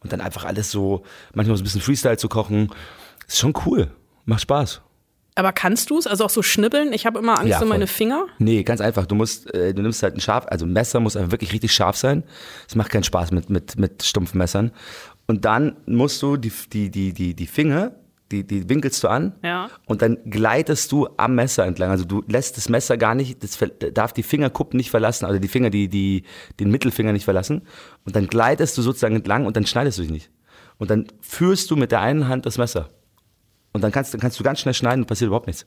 und 0.02 0.14
dann 0.14 0.22
einfach 0.22 0.46
alles 0.46 0.70
so, 0.70 1.04
manchmal 1.34 1.58
so 1.58 1.62
ein 1.62 1.66
bisschen 1.66 1.82
Freestyle 1.82 2.18
zu 2.18 2.30
kochen. 2.30 2.70
Ist 3.28 3.40
schon 3.40 3.54
cool. 3.66 3.90
Macht 4.26 4.42
Spaß. 4.42 4.82
Aber 5.38 5.52
kannst 5.52 5.92
du 5.92 6.00
es? 6.00 6.08
Also 6.08 6.26
auch 6.26 6.32
so 6.32 6.42
schnibbeln? 6.42 6.94
Ich 6.94 7.06
habe 7.06 7.20
immer 7.20 7.40
Angst 7.40 7.52
Ja, 7.52 7.62
um 7.62 7.68
meine. 7.70 7.86
Finger. 7.86 8.26
Nee, 8.40 8.64
ganz 8.64 8.82
einfach. 8.82 9.06
Du 9.06 9.14
musst, 9.14 9.54
äh, 9.54 9.72
du 9.74 9.84
nimmst 9.84 10.02
halt 10.02 10.16
ein 10.16 10.20
Scharf, 10.20 10.48
also 10.50 10.66
ein 10.66 10.74
Messer 10.74 11.00
muss 11.00 11.16
einfach 11.16 11.32
wirklich 11.32 11.54
richtig 11.54 11.72
scharf 11.74 11.96
sein. 11.96 12.24
Es 12.68 12.74
macht 12.74 12.90
keinen 12.92 13.04
Spaß 13.04 13.32
mit, 13.32 13.50
mit, 13.50 13.78
mit 13.78 14.02
stumpfen 14.02 14.40
Messern. 14.40 14.72
Und 15.28 15.46
dann 15.46 15.78
musst 15.86 16.24
du 16.24 16.38
die, 16.38 16.52
die, 16.74 16.90
die, 16.90 17.14
die, 17.14 17.36
die 17.36 17.46
Finger, 17.46 17.92
die, 18.32 18.46
die 18.46 18.68
winkelst 18.68 19.04
du 19.04 19.10
an. 19.10 19.36
Ja. 19.44 19.70
Und 19.86 20.02
dann 20.02 20.18
gleitest 20.26 20.92
du 20.92 21.08
am 21.18 21.36
Messer 21.36 21.66
entlang. 21.66 21.92
Also 21.92 22.04
du 22.04 22.24
lässt 22.28 22.58
das 22.58 22.68
Messer 22.68 22.98
gar 22.98 23.14
nicht, 23.14 23.44
das 23.44 23.60
darf 23.94 24.14
die 24.14 24.24
Fingerkuppen 24.24 24.78
nicht 24.78 24.90
verlassen, 24.90 25.26
also 25.26 25.40
die 25.40 25.48
Finger, 25.48 25.70
die, 25.70 25.88
die, 25.88 26.24
den 26.60 26.72
Mittelfinger 26.72 27.14
nicht 27.14 27.26
verlassen. 27.26 27.62
Und 28.06 28.16
dann 28.16 28.26
gleitest 28.26 28.76
du 28.78 28.82
sozusagen 28.82 29.16
entlang 29.16 29.46
und 29.46 29.56
dann 29.56 29.68
schneidest 29.68 30.00
du 30.00 30.02
dich 30.02 30.12
nicht. 30.12 30.32
Und 30.80 30.90
dann 30.90 31.08
führst 31.22 31.70
du 31.70 31.76
mit 31.76 31.92
der 31.92 32.02
einen 32.02 32.28
Hand 32.28 32.46
das 32.48 32.58
Messer. 32.58 32.90
Und 33.78 33.82
dann 33.82 33.92
kannst, 33.92 34.14
dann 34.14 34.22
kannst 34.22 34.40
du 34.40 34.44
ganz 34.44 34.60
schnell 34.60 34.74
schneiden 34.74 35.02
und 35.04 35.08
passiert 35.08 35.28
überhaupt 35.28 35.48
nichts. 35.48 35.66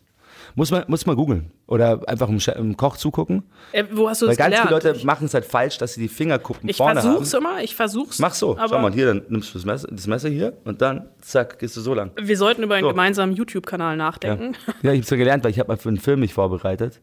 Muss 0.57 0.70
man, 0.72 0.85
muss 0.89 1.07
man 1.07 1.14
googeln. 1.14 1.53
Oder 1.68 2.01
einfach 2.09 2.28
im, 2.28 2.39
im 2.57 2.76
Koch 2.76 2.97
zugucken. 2.97 3.45
Äh, 3.72 3.85
wo 3.93 4.09
hast 4.09 4.20
du 4.22 4.26
Weil 4.26 4.30
das 4.35 4.39
ganz 4.39 4.51
gelernt? 4.57 4.68
viele 4.82 4.93
Leute 4.95 5.07
machen 5.07 5.26
es 5.26 5.35
halt 5.35 5.45
falsch, 5.45 5.78
dass 5.78 5.95
sie 5.95 6.01
die 6.01 6.09
Fingerkuppen 6.09 6.68
ich 6.68 6.76
vorne 6.78 7.01
haben. 7.01 7.09
versuch's 7.09 7.35
immer, 7.35 7.62
ich 7.62 7.76
versuch's. 7.76 8.18
Mach 8.18 8.35
so, 8.35 8.57
aber 8.59 8.68
schau 8.68 8.80
mal, 8.80 8.93
hier, 8.93 9.07
dann 9.07 9.22
nimmst 9.28 9.51
du 9.55 9.59
das 9.59 9.64
Messer, 9.64 9.89
das 9.93 10.07
Messer 10.09 10.28
hier 10.28 10.55
und 10.64 10.82
dann, 10.82 11.09
zack, 11.20 11.61
gehst 11.61 11.76
du 11.76 11.80
so 11.80 11.95
lang. 11.95 12.11
Wir 12.20 12.37
sollten 12.37 12.64
über 12.64 12.74
einen 12.74 12.85
So. 12.85 12.91
gemeinsamen 12.91 13.35
YouTube-Kanal 13.37 13.97
nachdenken. 13.97 14.57
Ja, 14.82 14.93
ich 14.93 15.01
hab's 15.01 15.11
ja 15.11 15.16
gelernt, 15.16 15.45
weil 15.45 15.53
ich 15.53 15.61
habe 15.61 15.68
mal 15.68 15.76
für 15.76 15.89
einen 15.89 15.99
Film 15.99 16.18
mich 16.20 16.35
vorbereitet, 16.35 17.01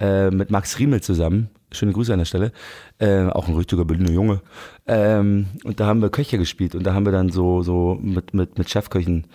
äh, 0.00 0.30
mit 0.30 0.50
Max 0.50 0.78
Riemel 0.80 1.00
zusammen. 1.00 1.50
Schöne 1.70 1.92
Grüße 1.92 2.12
an 2.12 2.18
der 2.18 2.24
Stelle. 2.24 2.50
Äh, 2.98 3.26
auch 3.26 3.46
ein 3.46 3.54
richtiger 3.54 3.84
Berliner 3.84 4.10
Junge. 4.10 4.40
Ähm, 4.86 5.48
und 5.64 5.78
da 5.80 5.86
haben 5.86 6.00
wir 6.00 6.08
Köche 6.08 6.38
gespielt 6.38 6.74
und 6.74 6.82
da 6.84 6.94
haben 6.94 7.04
wir 7.04 7.12
dann 7.12 7.28
so, 7.30 7.62
so 7.62 7.98
mit, 8.00 8.32
mit, 8.32 8.56
mit 8.58 8.70
Chefköchen 8.70 9.26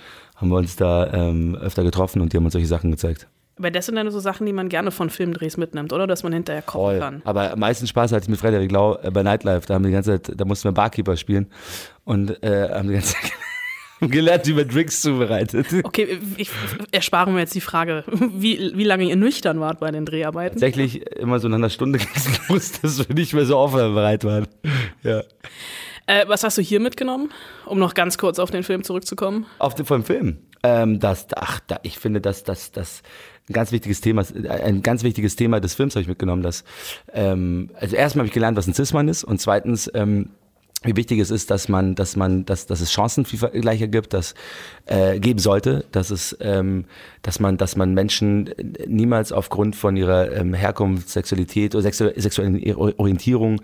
haben 0.44 0.50
wir 0.50 0.58
uns 0.58 0.76
da 0.76 1.12
ähm, 1.14 1.56
öfter 1.56 1.84
getroffen 1.84 2.22
und 2.22 2.34
die 2.34 2.38
haben 2.38 2.44
uns 2.44 2.52
solche 2.54 2.68
Sachen 2.68 2.91
gezeigt. 2.91 3.28
Aber 3.58 3.72
das 3.72 3.86
sind 3.86 3.96
dann 3.96 4.10
so 4.12 4.20
Sachen, 4.20 4.46
die 4.46 4.54
man 4.54 4.68
gerne 4.68 4.91
von 4.91 5.10
Filmdrehs 5.10 5.58
mitnimmt, 5.58 5.94
oder? 5.94 6.06
Dass 6.06 6.24
man 6.24 6.34
hinterher 6.34 6.62
kochen 6.62 6.82
Voll. 6.82 7.00
kann. 7.00 7.22
Aber 7.24 7.54
am 7.54 7.60
meisten 7.60 7.88
Spaß 7.88 8.12
hatte 8.12 8.24
ich 8.24 8.30
mit 8.30 8.39
Frederik 8.39 8.72
Lau 8.72 8.98
äh, 8.98 9.10
bei 9.12 9.24
Nightlife. 9.24 9.68
Da 9.68 9.76
haben 9.76 9.84
wir 9.84 9.89
die 9.89 9.94
ganze 9.94 10.22
Zeit, 10.22 10.39
da 10.39 10.44
mussten 10.44 10.66
wir 10.66 10.74
Barkeeper 10.74 11.16
spielen 11.16 11.48
und 12.04 12.44
äh, 12.44 12.70
haben 12.70 12.88
die 12.88 12.96
ganze 12.96 13.14
Zeit 13.14 13.32
gelernt, 14.12 14.48
wie 14.48 14.54
man 14.54 14.68
Drinks 14.68 15.02
zubereitet. 15.02 15.68
Okay, 15.84 16.20
ich 16.36 16.50
erspare 16.91 17.32
mir 17.32 17.39
jetzt 17.39 17.56
die 17.56 17.62
Frage, 17.62 18.04
wie, 18.36 18.74
wie 18.76 18.84
lange 18.84 19.06
ihr 19.06 19.16
nüchtern 19.16 19.62
wart 19.62 19.80
bei 19.80 19.91
den 19.91 20.06
Dreharbeiten. 20.06 20.56
Tatsächlich 20.56 21.08
immer 21.16 21.39
so 21.39 21.48
nach 21.48 21.58
einer 21.58 21.70
Stunde 21.70 22.00
ging's 22.00 22.50
los, 22.50 22.82
dass 22.82 23.08
wir 23.08 23.16
nicht 23.16 23.34
mehr 23.34 23.46
so 23.46 23.58
aufbereit 23.58 24.26
waren. 24.26 24.48
Ja. 25.04 25.22
Äh, 26.08 26.26
was 26.28 26.43
hast 26.43 26.58
du 26.58 26.62
hier 26.62 26.80
mitgenommen, 26.80 27.32
um 27.66 27.80
noch 27.80 27.93
ganz 27.93 28.18
kurz 28.18 28.39
auf 28.39 28.51
den 28.51 28.64
Film 28.64 28.84
zurückzukommen? 28.84 29.45
Auf 29.60 29.76
den 29.76 29.86
vom 29.86 30.04
Film. 30.04 30.38
Ähm, 30.64 30.99
das, 30.99 31.28
ach, 31.36 31.60
da, 31.68 31.80
ich 31.84 31.97
finde, 31.99 32.22
dass 32.22 32.43
das, 32.43 32.72
das 32.72 33.04
ein 33.49 33.54
ganz 33.54 33.72
wichtiges 33.72 33.99
Thema, 34.01 34.24
ein 34.47 34.82
ganz 34.82 35.04
wichtiges 35.04 35.36
Thema 35.36 35.60
des 35.60 35.76
Films 35.76 35.95
habe 35.95 36.01
ich 36.01 36.08
mitgenommen, 36.08 36.41
dass 36.41 36.64
ähm, 37.12 37.70
also 37.76 37.95
erstmal 37.95 38.22
habe 38.22 38.28
ich 38.28 38.34
gelernt, 38.34 38.58
was 38.58 38.68
ein 38.68 38.74
Cis-Mann 38.74 39.10
ist 39.10 39.24
und 39.26 39.41
zweitens 39.41 39.91
ähm, 39.93 40.30
wie 40.84 40.96
wichtig 40.96 41.20
es 41.20 41.32
ist, 41.32 41.50
dass 41.50 41.70
man, 41.70 41.96
dass 41.96 42.16
man, 42.16 42.46
dass, 42.46 42.66
dass 42.66 42.82
es 42.82 42.92
Chancengleicher 42.92 43.88
gibt, 43.88 44.14
dass 44.14 44.36
äh, 44.86 45.20
geben 45.20 45.40
sollte, 45.40 45.86
dass 45.92 46.10
es, 46.10 46.36
ähm, 46.42 46.86
dass 47.22 47.40
man, 47.40 47.58
dass 47.58 47.76
man 47.76 47.94
Menschen 47.94 48.50
niemals 48.86 49.32
aufgrund 49.32 49.76
von 49.76 49.96
ihrer 49.96 50.32
ähm, 50.32 50.54
Herkunft, 50.54 51.10
Sexualität 51.10 51.74
oder 51.76 51.84
sexu 51.84 52.10
sexuellen 52.16 52.76
Orientierung 52.76 53.62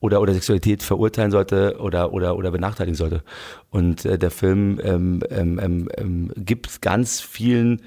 oder 0.00 0.20
oder 0.20 0.32
Sexualität 0.32 0.82
verurteilen 0.82 1.30
sollte 1.30 1.76
oder 1.78 2.12
oder 2.12 2.36
oder 2.36 2.50
benachteiligen 2.50 2.96
sollte. 2.96 3.22
Und 3.70 4.04
äh, 4.04 4.18
der 4.18 4.30
Film 4.30 4.80
ähm, 4.82 5.20
ähm, 5.30 5.58
ähm, 5.62 5.88
ähm, 5.96 6.32
gibt 6.36 6.82
ganz 6.82 7.20
vielen 7.20 7.82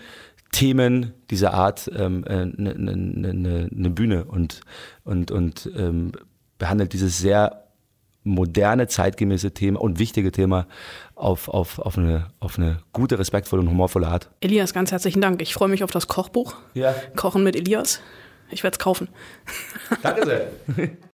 Themen 0.52 1.14
dieser 1.32 1.54
Art 1.54 1.92
ähm, 1.98 2.24
eine 2.28 2.44
äh, 2.44 2.46
ne, 2.46 2.76
ne, 2.76 3.34
ne, 3.34 3.68
ne 3.70 3.90
Bühne 3.90 4.26
und 4.26 4.62
und 5.04 5.32
und 5.32 5.70
ähm, 5.76 6.12
behandelt 6.58 6.94
dieses 6.94 7.18
sehr 7.20 7.65
moderne, 8.26 8.88
zeitgemäße 8.88 9.52
Thema 9.52 9.80
und 9.80 10.00
wichtige 10.00 10.32
Thema 10.32 10.68
auf, 11.14 11.48
auf, 11.48 11.80
auf, 11.80 11.98
eine, 11.98 12.28
auf 12.40 12.58
eine 12.58 12.80
gute, 12.92 13.18
respektvolle 13.18 13.62
und 13.62 13.70
humorvolle 13.70 14.08
Art. 14.08 14.30
Elias, 14.42 14.74
ganz 14.74 14.92
herzlichen 14.92 15.22
Dank. 15.22 15.42
Ich 15.42 15.54
freue 15.54 15.70
mich 15.70 15.84
auf 15.84 15.92
das 15.92 16.08
Kochbuch. 16.08 16.56
Ja. 16.74 16.94
Kochen 17.16 17.44
mit 17.44 17.56
Elias. 17.56 18.02
Ich 18.52 18.64
werde 18.64 18.76
es 18.76 18.80
kaufen. 18.80 19.10
Danke 20.04 20.26
sehr. 20.26 20.52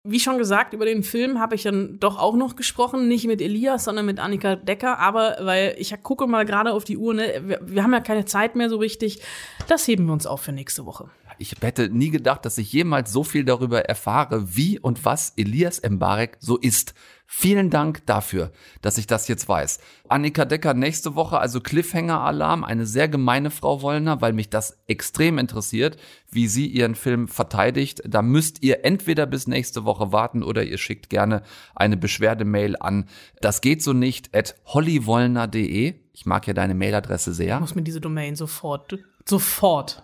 Wie 0.02 0.18
schon 0.18 0.38
gesagt, 0.38 0.72
über 0.72 0.84
den 0.84 1.02
Film 1.02 1.38
habe 1.38 1.54
ich 1.54 1.62
dann 1.62 2.00
doch 2.00 2.18
auch 2.18 2.34
noch 2.34 2.56
gesprochen, 2.56 3.06
nicht 3.06 3.26
mit 3.26 3.40
Elias, 3.40 3.84
sondern 3.84 4.06
mit 4.06 4.18
Annika 4.18 4.56
Decker, 4.56 4.98
aber 4.98 5.36
weil 5.40 5.74
ich 5.78 5.94
gucke 6.02 6.26
mal 6.26 6.44
gerade 6.44 6.72
auf 6.72 6.84
die 6.84 6.96
Uhr, 6.96 7.14
ne? 7.14 7.42
wir, 7.44 7.60
wir 7.62 7.82
haben 7.82 7.92
ja 7.92 8.00
keine 8.00 8.24
Zeit 8.24 8.56
mehr 8.56 8.68
so 8.68 8.78
richtig, 8.78 9.20
das 9.68 9.86
heben 9.86 10.06
wir 10.06 10.12
uns 10.12 10.26
auf 10.26 10.40
für 10.40 10.52
nächste 10.52 10.86
Woche. 10.86 11.10
Ich 11.40 11.56
hätte 11.62 11.88
nie 11.88 12.10
gedacht, 12.10 12.44
dass 12.44 12.58
ich 12.58 12.70
jemals 12.70 13.10
so 13.10 13.24
viel 13.24 13.44
darüber 13.44 13.86
erfahre, 13.86 14.54
wie 14.54 14.78
und 14.78 15.06
was 15.06 15.32
Elias 15.38 15.80
Mbarek 15.82 16.36
so 16.38 16.58
ist. 16.58 16.94
Vielen 17.26 17.70
Dank 17.70 18.04
dafür, 18.06 18.52
dass 18.82 18.98
ich 18.98 19.06
das 19.06 19.26
jetzt 19.26 19.48
weiß. 19.48 19.78
Annika 20.08 20.44
Decker 20.44 20.74
nächste 20.74 21.14
Woche, 21.14 21.38
also 21.38 21.60
Cliffhanger-Alarm, 21.60 22.62
eine 22.62 22.84
sehr 22.84 23.08
gemeine 23.08 23.50
Frau 23.50 23.80
Wollner, 23.80 24.20
weil 24.20 24.34
mich 24.34 24.50
das 24.50 24.82
extrem 24.86 25.38
interessiert, 25.38 25.96
wie 26.30 26.46
sie 26.46 26.66
ihren 26.66 26.94
Film 26.94 27.26
verteidigt. 27.26 28.02
Da 28.04 28.20
müsst 28.20 28.62
ihr 28.62 28.84
entweder 28.84 29.24
bis 29.24 29.46
nächste 29.46 29.84
Woche 29.84 30.12
warten 30.12 30.42
oder 30.42 30.64
ihr 30.64 30.76
schickt 30.76 31.08
gerne 31.08 31.42
eine 31.74 31.96
Beschwerdemail 31.96 32.76
an. 32.80 33.08
Das 33.40 33.62
geht 33.62 33.82
so 33.82 33.94
nicht 33.94 34.36
at 34.36 34.56
hollywollner.de. 34.66 35.94
Ich 36.12 36.26
mag 36.26 36.46
ja 36.46 36.52
deine 36.52 36.74
Mailadresse 36.74 37.32
sehr. 37.32 37.54
Ich 37.54 37.60
muss 37.60 37.74
mir 37.74 37.82
diese 37.82 38.00
Domain 38.00 38.36
sofort, 38.36 38.98
sofort. 39.24 40.02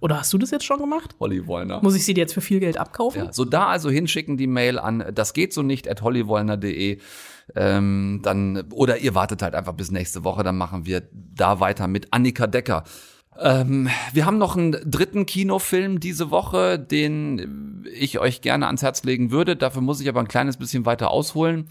Oder 0.00 0.18
hast 0.18 0.32
du 0.32 0.38
das 0.38 0.50
jetzt 0.50 0.64
schon 0.64 0.78
gemacht? 0.78 1.14
Holly 1.20 1.46
Wollner. 1.46 1.80
Muss 1.82 1.94
ich 1.94 2.04
sie 2.04 2.14
dir 2.14 2.22
jetzt 2.22 2.32
für 2.32 2.40
viel 2.40 2.60
Geld 2.60 2.78
abkaufen? 2.78 3.26
Ja, 3.26 3.32
so 3.32 3.44
da 3.44 3.66
also 3.66 3.90
hinschicken 3.90 4.36
die 4.36 4.46
Mail 4.46 4.78
an 4.78 5.04
das 5.14 5.34
geht 5.34 5.52
so 5.52 5.62
nicht 5.62 5.88
at 5.88 6.02
hollywollner.de. 6.02 6.98
Ähm, 7.56 8.20
dann 8.22 8.64
oder 8.72 8.98
ihr 8.98 9.14
wartet 9.14 9.42
halt 9.42 9.54
einfach 9.54 9.72
bis 9.72 9.90
nächste 9.90 10.24
Woche, 10.24 10.42
dann 10.42 10.56
machen 10.56 10.86
wir 10.86 11.02
da 11.12 11.60
weiter 11.60 11.88
mit 11.88 12.08
Annika 12.12 12.46
Decker. 12.46 12.84
Ähm, 13.38 13.88
wir 14.12 14.26
haben 14.26 14.38
noch 14.38 14.56
einen 14.56 14.76
dritten 14.84 15.26
Kinofilm 15.26 16.00
diese 16.00 16.30
Woche, 16.30 16.78
den 16.78 17.86
ich 17.92 18.18
euch 18.18 18.40
gerne 18.40 18.66
ans 18.66 18.82
Herz 18.82 19.02
legen 19.04 19.30
würde. 19.30 19.56
Dafür 19.56 19.82
muss 19.82 20.00
ich 20.00 20.08
aber 20.08 20.20
ein 20.20 20.28
kleines 20.28 20.56
bisschen 20.56 20.86
weiter 20.86 21.10
ausholen. 21.10 21.66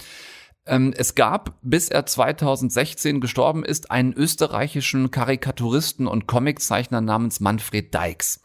Ähm, 0.65 0.93
es 0.95 1.15
gab, 1.15 1.57
bis 1.61 1.89
er 1.89 2.05
2016 2.05 3.21
gestorben 3.21 3.63
ist, 3.63 3.89
einen 3.89 4.13
österreichischen 4.13 5.09
Karikaturisten 5.09 6.05
und 6.05 6.27
Comiczeichner 6.27 7.01
namens 7.01 7.39
Manfred 7.39 7.93
Dykes. 7.93 8.41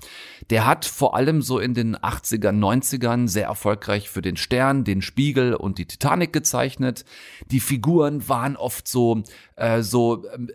Der 0.50 0.66
hat 0.66 0.84
vor 0.84 1.14
allem 1.16 1.42
so 1.42 1.58
in 1.58 1.74
den 1.74 1.96
80ern, 1.96 2.58
90ern 2.58 3.28
sehr 3.28 3.46
erfolgreich 3.46 4.08
für 4.08 4.22
den 4.22 4.36
Stern, 4.36 4.84
den 4.84 5.02
Spiegel 5.02 5.54
und 5.54 5.78
die 5.78 5.86
Titanic 5.86 6.32
gezeichnet. 6.32 7.04
Die 7.50 7.60
Figuren 7.60 8.28
waren 8.28 8.56
oft 8.56 8.88
so, 8.88 9.22
äh, 9.56 9.82
so, 9.82 10.24
ähm, 10.30 10.50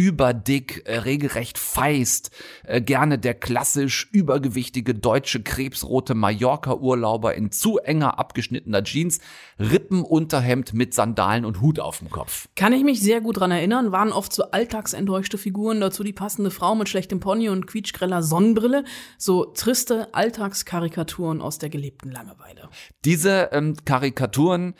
überdick, 0.00 0.82
äh, 0.86 1.00
regelrecht 1.00 1.58
feist, 1.58 2.30
äh, 2.64 2.80
gerne 2.80 3.18
der 3.18 3.34
klassisch 3.34 4.08
übergewichtige 4.12 4.94
deutsche 4.94 5.42
krebsrote 5.42 6.14
Mallorca-Urlauber 6.14 7.34
in 7.34 7.52
zu 7.52 7.76
enger 7.76 8.18
abgeschnittener 8.18 8.82
Jeans, 8.82 9.20
Rippenunterhemd 9.58 10.72
mit 10.72 10.94
Sandalen 10.94 11.44
und 11.44 11.60
Hut 11.60 11.80
auf 11.80 11.98
dem 11.98 12.08
Kopf. 12.08 12.48
Kann 12.56 12.72
ich 12.72 12.82
mich 12.82 13.02
sehr 13.02 13.20
gut 13.20 13.40
dran 13.40 13.50
erinnern, 13.50 13.92
waren 13.92 14.10
oft 14.10 14.32
so 14.32 14.44
alltagsenttäuschte 14.44 15.36
Figuren, 15.36 15.82
dazu 15.82 16.02
die 16.02 16.14
passende 16.14 16.50
Frau 16.50 16.74
mit 16.74 16.88
schlechtem 16.88 17.20
Pony 17.20 17.50
und 17.50 17.66
quietschgreller 17.66 18.22
Sonnenbrille, 18.22 18.84
so 19.18 19.44
triste 19.44 20.14
Alltagskarikaturen 20.14 21.42
aus 21.42 21.58
der 21.58 21.68
gelebten 21.68 22.10
Langeweile. 22.10 22.70
Diese 23.04 23.50
ähm, 23.52 23.76
Karikaturen, 23.84 24.74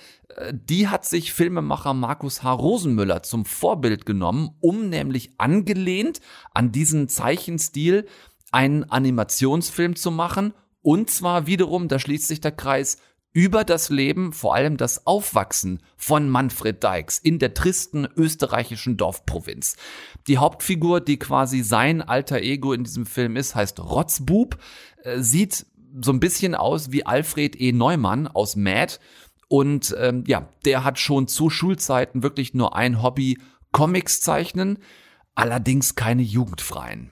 die 0.52 0.88
hat 0.88 1.04
sich 1.04 1.32
Filmemacher 1.32 1.94
Markus 1.94 2.42
H. 2.42 2.52
Rosenmüller 2.52 3.22
zum 3.22 3.44
Vorbild 3.44 4.06
genommen, 4.06 4.50
um 4.60 4.88
nämlich 4.88 5.32
angelehnt 5.38 6.20
an 6.52 6.72
diesen 6.72 7.08
Zeichenstil 7.08 8.06
einen 8.52 8.84
Animationsfilm 8.84 9.96
zu 9.96 10.10
machen. 10.10 10.52
Und 10.82 11.10
zwar 11.10 11.46
wiederum, 11.46 11.88
da 11.88 11.98
schließt 11.98 12.26
sich 12.26 12.40
der 12.40 12.52
Kreis, 12.52 12.98
über 13.32 13.62
das 13.62 13.90
Leben, 13.90 14.32
vor 14.32 14.54
allem 14.54 14.76
das 14.76 15.06
Aufwachsen 15.06 15.80
von 15.96 16.28
Manfred 16.28 16.82
Dykes 16.82 17.18
in 17.18 17.38
der 17.38 17.54
tristen 17.54 18.08
österreichischen 18.16 18.96
Dorfprovinz. 18.96 19.76
Die 20.26 20.38
Hauptfigur, 20.38 21.00
die 21.00 21.18
quasi 21.18 21.62
sein 21.62 22.02
alter 22.02 22.40
Ego 22.40 22.72
in 22.72 22.82
diesem 22.82 23.06
Film 23.06 23.36
ist, 23.36 23.54
heißt 23.54 23.78
Rotzbub, 23.78 24.58
äh, 25.04 25.20
sieht 25.20 25.66
so 26.00 26.12
ein 26.12 26.20
bisschen 26.20 26.54
aus 26.54 26.90
wie 26.92 27.06
Alfred 27.06 27.60
E. 27.60 27.72
Neumann 27.72 28.26
aus 28.26 28.56
Mad. 28.56 28.98
Und 29.52 29.96
ähm, 29.98 30.22
ja, 30.28 30.48
der 30.64 30.84
hat 30.84 31.00
schon 31.00 31.26
zu 31.26 31.50
Schulzeiten 31.50 32.22
wirklich 32.22 32.54
nur 32.54 32.76
ein 32.76 33.02
Hobby, 33.02 33.36
Comics 33.72 34.20
zeichnen, 34.20 34.78
allerdings 35.34 35.96
keine 35.96 36.22
jugendfreien. 36.22 37.10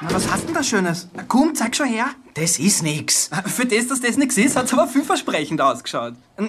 Na, 0.00 0.12
was 0.14 0.30
hast 0.30 0.46
denn 0.46 0.54
da 0.54 0.62
Schönes? 0.62 1.08
Na, 1.12 1.24
komm, 1.26 1.56
zeig 1.56 1.74
schon 1.74 1.88
her. 1.88 2.06
Das 2.34 2.60
ist 2.60 2.84
nix. 2.84 3.30
Für 3.46 3.66
das, 3.66 3.88
dass 3.88 4.00
das 4.00 4.16
nix 4.16 4.36
ist, 4.38 4.54
hat's 4.54 4.72
aber 4.72 4.86
vielversprechend 4.86 5.60
ausgeschaut. 5.60 6.14
Na, 6.36 6.46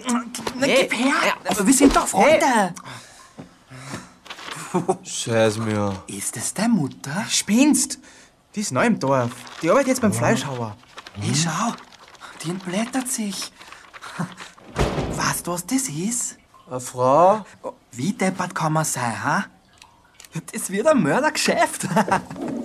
Hey, 0.59 0.83
gib 0.83 0.93
her. 0.99 1.13
hey, 1.21 1.31
aber 1.49 1.65
wir 1.65 1.73
sind 1.73 1.95
doch 1.95 2.05
Freunde. 2.07 2.75
Scheiß 5.03 5.57
mir. 5.57 6.03
Ist 6.07 6.35
das 6.35 6.53
deine 6.53 6.73
Mutter? 6.73 7.25
Spinnst? 7.27 7.97
Die 8.55 8.59
ist 8.61 8.71
neu 8.71 8.85
im 8.85 8.99
Dorf. 8.99 9.31
Die 9.63 9.69
arbeitet 9.71 9.87
jetzt 9.89 10.01
beim 10.01 10.13
Fleischhauer. 10.13 10.77
Hey, 11.19 11.33
schau. 11.35 11.73
Die 12.43 12.51
entblättert 12.51 13.07
sich. 13.07 13.51
Weißt 15.43 15.47
du, 15.47 15.51
was 15.51 15.65
das 15.65 15.89
ist? 15.89 16.37
Eine 16.69 16.79
Frau? 16.79 17.45
Wie 17.91 18.13
deppert 18.13 18.55
kann 18.55 18.71
man 18.71 18.85
sein, 18.85 19.21
ha? 19.25 19.43
Das 20.53 20.69
wird 20.69 20.87
ein 20.87 21.03
Mördergeschäft. 21.03 21.85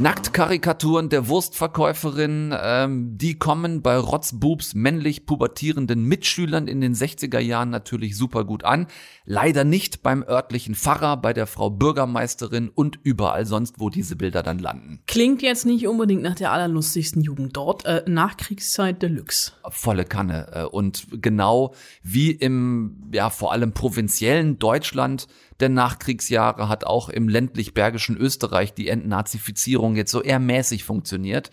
Nacktkarikaturen 0.00 1.10
der 1.10 1.28
Wurstverkäuferin, 1.28 2.54
ähm, 2.58 3.18
die 3.18 3.38
kommen 3.38 3.82
bei 3.82 3.98
Rotzbubs 3.98 4.74
männlich 4.74 5.26
pubertierenden 5.26 6.04
Mitschülern 6.04 6.68
in 6.68 6.80
den 6.80 6.94
60er 6.94 7.38
Jahren 7.38 7.68
natürlich 7.68 8.16
super 8.16 8.44
gut 8.44 8.64
an. 8.64 8.86
Leider 9.26 9.64
nicht 9.64 10.02
beim 10.02 10.22
örtlichen 10.22 10.74
Pfarrer, 10.74 11.18
bei 11.18 11.34
der 11.34 11.46
Frau 11.46 11.68
Bürgermeisterin 11.68 12.70
und 12.70 12.98
überall 13.02 13.44
sonst, 13.44 13.78
wo 13.78 13.90
diese 13.90 14.16
Bilder 14.16 14.42
dann 14.42 14.58
landen. 14.58 15.02
Klingt 15.06 15.42
jetzt 15.42 15.66
nicht 15.66 15.86
unbedingt 15.86 16.22
nach 16.22 16.34
der 16.34 16.50
allerlustigsten 16.52 17.20
Jugend 17.20 17.54
dort. 17.54 17.84
Äh, 17.84 18.02
Nachkriegszeit 18.06 19.02
Deluxe. 19.02 19.52
Volle 19.68 20.06
Kanne. 20.06 20.46
Äh, 20.54 20.64
Und 20.64 21.08
genau 21.20 21.74
wie 22.02 22.30
im, 22.30 23.10
ja, 23.12 23.28
vor 23.28 23.52
allem 23.52 23.72
provinziellen 23.72 24.58
Deutschland 24.58 25.26
der 25.60 25.68
Nachkriegsjahre 25.68 26.68
hat 26.68 26.84
auch 26.84 27.08
im 27.08 27.28
ländlich-bergischen 27.28 28.16
Österreich 28.16 28.74
die 28.74 28.88
Entnazifizierung 28.88 29.96
jetzt 29.96 30.12
so 30.12 30.22
eher 30.22 30.38
mäßig 30.38 30.84
funktioniert. 30.84 31.50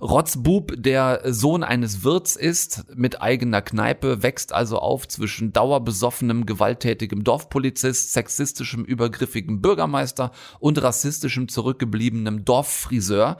Rotzbub, 0.00 0.74
der 0.76 1.22
Sohn 1.24 1.64
eines 1.64 2.04
Wirts 2.04 2.36
ist, 2.36 2.84
mit 2.94 3.20
eigener 3.20 3.62
Kneipe, 3.62 4.22
wächst 4.22 4.52
also 4.52 4.78
auf 4.78 5.08
zwischen 5.08 5.52
dauerbesoffenem, 5.52 6.46
gewalttätigem 6.46 7.24
Dorfpolizist, 7.24 8.12
sexistischem, 8.12 8.84
übergriffigem 8.84 9.60
Bürgermeister 9.60 10.30
und 10.60 10.80
rassistischem, 10.80 11.48
zurückgebliebenem 11.48 12.44
Dorffriseur, 12.44 13.38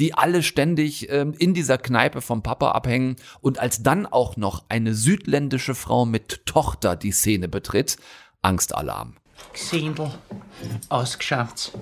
die 0.00 0.14
alle 0.14 0.42
ständig 0.42 1.08
ähm, 1.10 1.32
in 1.38 1.54
dieser 1.54 1.78
Kneipe 1.78 2.20
vom 2.20 2.42
Papa 2.42 2.72
abhängen 2.72 3.14
und 3.40 3.60
als 3.60 3.84
dann 3.84 4.06
auch 4.06 4.36
noch 4.36 4.64
eine 4.68 4.94
südländische 4.94 5.76
Frau 5.76 6.06
mit 6.06 6.44
Tochter 6.44 6.96
die 6.96 7.12
Szene 7.12 7.46
betritt, 7.48 7.98
Angstalarm. 8.42 9.19
Gesindel, 9.52 10.12
ausgeschaut. 10.88 11.72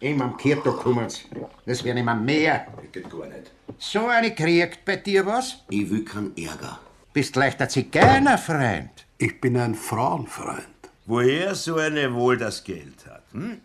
Eben 0.00 0.22
am 0.22 0.36
Kirto 0.36 0.72
kommen's. 0.72 1.22
Das 1.66 1.82
werden 1.82 1.98
immer 1.98 2.14
mehr. 2.14 2.66
Geht 2.92 3.10
gar 3.10 3.26
nicht. 3.26 3.50
So 3.78 4.06
eine 4.06 4.34
kriegt 4.34 4.84
bei 4.84 4.96
dir 4.96 5.26
was? 5.26 5.58
Ich 5.70 5.90
will 5.90 6.04
keinen 6.04 6.36
Ärger. 6.36 6.78
Bist 7.12 7.34
leicht 7.36 7.60
ein 7.60 7.68
Zigeunerfreund. 7.68 8.90
Ich 9.18 9.40
bin 9.40 9.56
ein 9.56 9.74
Frauenfreund. 9.74 10.66
Woher 11.06 11.54
so 11.54 11.76
eine 11.76 12.14
wohl 12.14 12.36
das 12.36 12.62
Geld 12.62 13.06
hat? 13.06 13.24
Hm? 13.32 13.60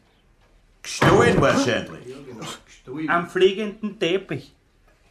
Gestohlen 0.82 1.40
wahrscheinlich. 1.40 2.16
Am 3.08 3.30
fliegenden 3.30 4.00
Teppich. 4.00 4.53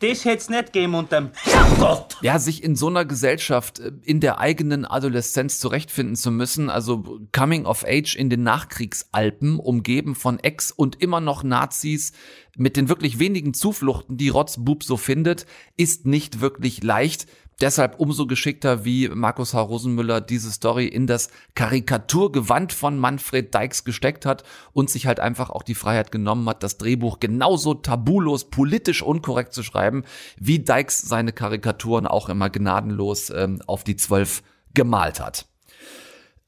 Das 0.03 0.25
hätt's 0.25 0.49
nicht 0.49 0.73
gegeben 0.73 0.97
unterm 0.97 1.31
Herrgott. 1.45 2.17
Ja, 2.23 2.41
sich 2.41 2.65
in 2.65 2.75
so 2.75 2.89
einer 2.89 3.05
Gesellschaft 3.05 3.79
äh, 3.79 3.93
in 4.03 4.19
der 4.19 4.41
eigenen 4.41 4.85
Adoleszenz 4.85 5.61
zurechtfinden 5.61 6.17
zu 6.17 6.33
müssen, 6.33 6.71
also 6.71 7.21
Coming 7.31 7.67
of 7.67 7.85
Age 7.87 8.17
in 8.17 8.29
den 8.29 8.43
Nachkriegsalpen, 8.43 9.61
umgeben 9.61 10.17
von 10.17 10.41
Ex- 10.41 10.73
und 10.73 11.01
immer 11.01 11.21
noch 11.21 11.45
Nazis, 11.45 12.13
mit 12.57 12.77
den 12.77 12.89
wirklich 12.89 13.21
wenigen 13.21 13.55
Zufluchten, 13.55 14.17
die 14.17 14.29
Rotzbub 14.29 14.83
so 14.83 14.97
findet, 14.97 15.47
ist 15.77 16.05
nicht 16.05 16.41
wirklich 16.41 16.83
leicht. 16.83 17.27
Deshalb 17.63 18.01
umso 18.01 18.27
geschickter, 18.27 18.85
wie 18.85 19.09
Markus 19.09 19.55
H. 19.55 19.61
Rosenmüller 19.61 20.21
diese 20.21 20.51
Story 20.51 20.89
in 20.89 21.07
das 21.07 21.29
Karikaturgewand 21.55 22.73
von 22.73 22.99
Manfred 22.99 23.55
Dykes 23.55 23.85
gesteckt 23.85 24.27
hat 24.27 24.43
und 24.73 24.91
sich 24.91 25.07
halt 25.07 25.21
einfach 25.21 25.49
auch 25.49 25.63
die 25.63 25.77
Freiheit 25.77 26.11
genommen 26.11 26.49
hat, 26.49 26.65
das 26.65 26.77
Drehbuch 26.77 27.21
genauso 27.21 27.75
tabulos 27.75 28.51
politisch 28.51 29.01
unkorrekt 29.01 29.53
zu 29.53 29.63
schreiben, 29.63 30.03
wie 30.37 30.59
Dykes 30.59 31.03
seine 31.03 31.33
Karikaturen 31.33 32.09
auch 32.09 32.29
immer 32.29 32.51
gnadenlos 32.51 33.31
ähm, 33.31 33.63
auf 33.69 33.85
die 33.85 33.95
Zwölf 33.95 34.43
gemalt 34.75 35.21
hat. 35.21 35.47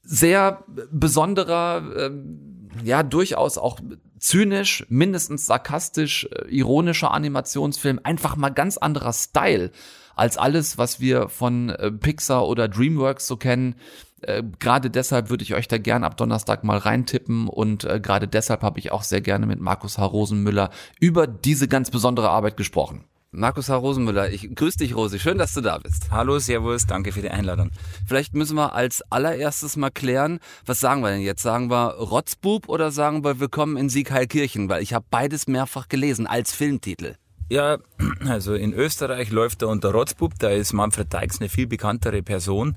Sehr 0.01 0.65
besonderer, 0.91 1.93
ähm, 1.95 2.69
ja 2.83 3.03
durchaus 3.03 3.57
auch 3.57 3.79
zynisch, 4.19 4.85
mindestens 4.89 5.45
sarkastisch, 5.45 6.25
äh, 6.25 6.49
ironischer 6.49 7.11
Animationsfilm, 7.11 8.01
einfach 8.03 8.35
mal 8.35 8.49
ganz 8.49 8.75
anderer 8.77 9.13
Style 9.13 9.71
als 10.15 10.37
alles, 10.37 10.77
was 10.77 10.99
wir 10.99 11.29
von 11.29 11.69
äh, 11.69 11.91
Pixar 11.91 12.47
oder 12.47 12.67
DreamWorks 12.67 13.27
so 13.27 13.37
kennen. 13.37 13.75
Äh, 14.21 14.43
gerade 14.59 14.89
deshalb 14.89 15.29
würde 15.29 15.43
ich 15.43 15.53
euch 15.53 15.67
da 15.67 15.77
gern 15.77 16.03
ab 16.03 16.17
Donnerstag 16.17 16.63
mal 16.63 16.77
reintippen 16.77 17.47
und 17.47 17.83
äh, 17.83 17.99
gerade 17.99 18.27
deshalb 18.27 18.63
habe 18.63 18.79
ich 18.79 18.91
auch 18.91 19.03
sehr 19.03 19.21
gerne 19.21 19.45
mit 19.45 19.59
Markus 19.59 19.97
H. 19.97 20.05
Rosenmüller 20.05 20.69
über 20.99 21.27
diese 21.27 21.67
ganz 21.67 21.91
besondere 21.91 22.29
Arbeit 22.29 22.57
gesprochen. 22.57 23.05
Markus 23.37 23.67
H. 23.67 23.75
Rosenmüller, 23.75 24.31
ich 24.31 24.55
grüße 24.55 24.77
dich, 24.77 24.95
Rosi. 24.95 25.19
Schön, 25.19 25.37
dass 25.37 25.53
du 25.53 25.59
da 25.59 25.77
bist. 25.77 26.09
Hallo, 26.09 26.39
Servus, 26.39 26.87
danke 26.87 27.11
für 27.11 27.21
die 27.21 27.29
Einladung. 27.29 27.69
Vielleicht 28.07 28.33
müssen 28.33 28.55
wir 28.55 28.73
als 28.73 29.03
allererstes 29.11 29.75
mal 29.75 29.89
klären, 29.91 30.39
was 30.65 30.79
sagen 30.79 31.01
wir 31.01 31.09
denn 31.09 31.19
jetzt? 31.19 31.41
Sagen 31.41 31.69
wir 31.69 31.95
Rotzbub 31.95 32.69
oder 32.69 32.91
sagen 32.91 33.25
wir 33.25 33.41
Willkommen 33.41 33.75
in 33.75 33.89
Siegheilkirchen? 33.89 34.69
Weil 34.69 34.81
ich 34.81 34.93
habe 34.93 35.05
beides 35.09 35.47
mehrfach 35.47 35.89
gelesen 35.89 36.27
als 36.27 36.53
Filmtitel. 36.53 37.15
Ja, 37.47 37.77
also 38.27 38.55
in 38.55 38.73
Österreich 38.73 39.31
läuft 39.31 39.61
er 39.61 39.67
unter 39.67 39.91
Rotzbub, 39.91 40.33
da 40.39 40.49
ist 40.49 40.73
Manfred 40.73 41.13
Dykes 41.13 41.39
eine 41.39 41.49
viel 41.49 41.67
bekanntere 41.67 42.23
Person. 42.23 42.75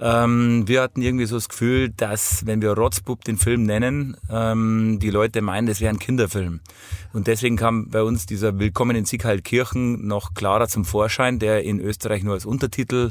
Ähm, 0.00 0.66
wir 0.66 0.80
hatten 0.80 1.02
irgendwie 1.02 1.26
so 1.26 1.36
das 1.36 1.48
Gefühl, 1.48 1.90
dass 1.90 2.46
wenn 2.46 2.62
wir 2.62 2.70
Rotzbub 2.70 3.22
den 3.24 3.36
Film 3.36 3.64
nennen, 3.64 4.16
ähm, 4.30 4.98
die 4.98 5.10
Leute 5.10 5.42
meinen, 5.42 5.66
das 5.66 5.80
wäre 5.80 5.90
ein 5.90 5.98
Kinderfilm. 5.98 6.60
Und 7.12 7.26
deswegen 7.26 7.56
kam 7.56 7.90
bei 7.90 8.02
uns 8.02 8.24
dieser 8.24 8.58
Willkommen 8.58 8.96
in 8.96 9.04
Siegheilkirchen 9.04 10.06
noch 10.06 10.32
klarer 10.32 10.68
zum 10.68 10.86
Vorschein, 10.86 11.38
der 11.38 11.64
in 11.64 11.78
Österreich 11.78 12.22
nur 12.22 12.34
als 12.34 12.46
Untertitel 12.46 13.10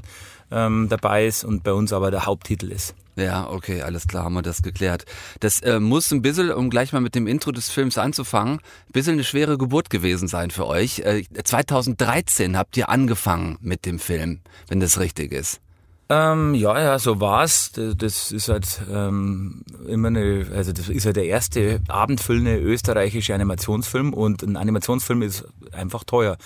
ähm, 0.49 0.87
dabei 0.89 1.27
ist 1.27 1.43
und 1.43 1.63
bei 1.63 1.73
uns 1.73 1.93
aber 1.93 2.09
der 2.09 2.25
Haupttitel 2.25 2.71
ist. 2.71 2.95
Ja, 3.17 3.49
okay, 3.49 3.81
alles 3.81 4.07
klar, 4.07 4.25
haben 4.25 4.35
wir 4.35 4.43
das 4.43 4.61
geklärt. 4.61 5.05
Das 5.39 5.59
äh, 5.61 5.79
muss 5.79 6.11
ein 6.11 6.21
bisschen, 6.21 6.51
um 6.51 6.69
gleich 6.69 6.93
mal 6.93 7.01
mit 7.01 7.15
dem 7.15 7.25
Intro 7.25 7.51
des 7.51 7.69
Films 7.69 7.97
anzufangen, 7.97 8.57
ein 8.59 8.91
bisschen 8.93 9.13
eine 9.13 9.23
schwere 9.23 9.57
Geburt 9.57 9.89
gewesen 9.89 10.27
sein 10.27 10.51
für 10.51 10.67
euch. 10.67 10.99
Äh, 10.99 11.23
2013 11.43 12.55
habt 12.55 12.77
ihr 12.77 12.89
angefangen 12.89 13.57
mit 13.59 13.87
dem 13.87 13.97
Film, 13.97 14.41
wenn 14.67 14.79
das 14.79 14.99
richtig 14.99 15.31
ist. 15.31 15.61
Ähm, 16.09 16.55
ja, 16.55 16.79
ja, 16.79 16.99
so 16.99 17.19
war's. 17.19 17.71
Das 17.73 18.31
ist 18.31 18.47
halt 18.47 18.81
ähm, 18.89 19.63
immer 19.87 20.07
eine, 20.07 20.47
also 20.55 20.71
das 20.71 20.87
ist 20.87 21.03
ja 21.03 21.11
der 21.11 21.25
erste 21.25 21.81
abendfüllende 21.89 22.57
österreichische 22.59 23.33
Animationsfilm 23.33 24.13
und 24.13 24.41
ein 24.41 24.55
Animationsfilm 24.55 25.21
ist 25.21 25.45
einfach 25.73 26.05
teuer. 26.05 26.37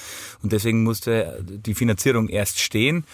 Und 0.41 0.51
deswegen 0.51 0.83
musste 0.83 1.43
die 1.43 1.75
Finanzierung 1.75 2.27
erst 2.27 2.59
stehen. 2.59 3.05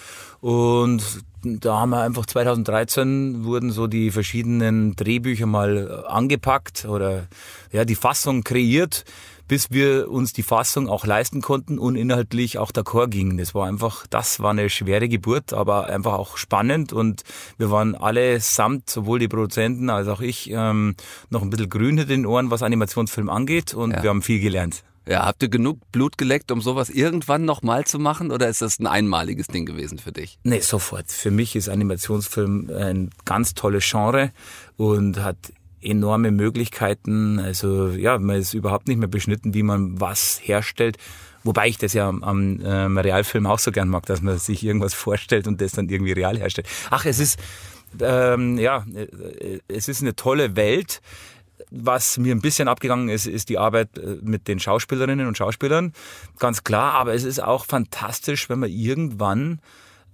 Und 0.41 1.03
da 1.43 1.79
haben 1.79 1.91
wir 1.91 2.01
einfach 2.01 2.25
2013 2.25 3.43
wurden 3.43 3.71
so 3.71 3.87
die 3.87 4.11
verschiedenen 4.11 4.95
Drehbücher 4.95 5.45
mal 5.45 6.05
angepackt 6.07 6.85
oder 6.85 7.27
ja, 7.71 7.85
die 7.85 7.95
Fassung 7.95 8.43
kreiert 8.43 9.05
bis 9.47 9.71
wir 9.71 10.09
uns 10.09 10.33
die 10.33 10.43
Fassung 10.43 10.89
auch 10.89 11.05
leisten 11.05 11.41
konnten 11.41 11.79
und 11.79 11.95
inhaltlich 11.95 12.57
auch 12.57 12.71
d'accord 12.71 13.07
gingen. 13.07 13.37
Das 13.37 13.55
war 13.55 13.67
einfach, 13.67 14.05
das 14.07 14.39
war 14.39 14.51
eine 14.51 14.69
schwere 14.69 15.07
Geburt, 15.07 15.53
aber 15.53 15.87
einfach 15.87 16.13
auch 16.13 16.37
spannend 16.37 16.93
und 16.93 17.23
wir 17.57 17.71
waren 17.71 17.95
alle 17.95 18.39
samt, 18.39 18.89
sowohl 18.89 19.19
die 19.19 19.27
Produzenten 19.27 19.89
als 19.89 20.07
auch 20.07 20.21
ich, 20.21 20.49
ähm, 20.51 20.95
noch 21.29 21.41
ein 21.41 21.49
bisschen 21.49 21.69
grün 21.69 21.97
hinter 21.97 22.05
den 22.05 22.25
Ohren, 22.25 22.51
was 22.51 22.61
Animationsfilm 22.61 23.29
angeht 23.29 23.73
und 23.73 23.91
Ja. 23.91 24.03
wir 24.03 24.09
haben 24.09 24.21
viel 24.21 24.39
gelernt. 24.39 24.83
Ja, 25.07 25.25
habt 25.25 25.41
ihr 25.41 25.49
genug 25.49 25.79
Blut 25.91 26.17
geleckt, 26.17 26.51
um 26.51 26.61
sowas 26.61 26.89
irgendwann 26.89 27.45
nochmal 27.45 27.85
zu 27.85 27.97
machen 27.97 28.31
oder 28.31 28.49
ist 28.49 28.61
das 28.61 28.79
ein 28.79 28.87
einmaliges 28.87 29.47
Ding 29.47 29.65
gewesen 29.65 29.99
für 29.99 30.11
dich? 30.11 30.37
Nee, 30.43 30.59
sofort. 30.59 31.11
Für 31.11 31.31
mich 31.31 31.55
ist 31.55 31.69
Animationsfilm 31.69 32.69
ein 32.69 33.11
ganz 33.23 33.53
tolles 33.53 33.89
Genre 33.89 34.31
und 34.75 35.23
hat 35.23 35.37
enorme 35.81 36.31
Möglichkeiten. 36.31 37.39
Also 37.39 37.89
ja, 37.89 38.17
man 38.19 38.37
ist 38.37 38.53
überhaupt 38.53 38.89
nicht 38.89 38.97
mehr 38.97 39.07
beschnitten, 39.07 39.53
wie 39.53 39.63
man 39.63 39.99
was 40.01 40.41
herstellt. 40.43 40.97
Wobei 41.43 41.69
ich 41.69 41.77
das 41.77 41.93
ja 41.93 42.09
am, 42.09 42.59
ähm, 42.65 42.97
Realfilm 42.97 43.45
auch 43.45 43.59
so 43.59 43.71
gern 43.71 43.87
mag, 43.87 44.05
dass 44.07 44.21
man 44.21 44.37
sich 44.37 44.65
irgendwas 44.65 44.93
vorstellt 44.93 45.47
und 45.47 45.61
das 45.61 45.71
dann 45.71 45.87
irgendwie 45.87 46.11
real 46.11 46.37
herstellt. 46.37 46.67
Ach, 46.89 47.05
es 47.05 47.19
ist 47.19 47.39
ähm, 48.01 48.57
ja, 48.57 48.85
äh, 48.93 49.59
es 49.67 49.87
ist 49.87 50.01
eine 50.01 50.15
tolle 50.15 50.55
Welt. 50.55 51.01
Was 51.69 52.17
mir 52.17 52.33
ein 52.33 52.41
bisschen 52.41 52.67
abgegangen 52.67 53.09
ist, 53.09 53.27
ist 53.27 53.49
die 53.49 53.57
Arbeit 53.57 53.97
äh, 53.97 54.17
mit 54.21 54.47
den 54.47 54.59
Schauspielerinnen 54.59 55.27
und 55.27 55.37
Schauspielern. 55.37 55.93
Ganz 56.39 56.63
klar, 56.63 56.93
aber 56.93 57.13
es 57.13 57.23
ist 57.23 57.43
auch 57.43 57.65
fantastisch, 57.65 58.49
wenn 58.49 58.59
man 58.59 58.69
irgendwann 58.69 59.59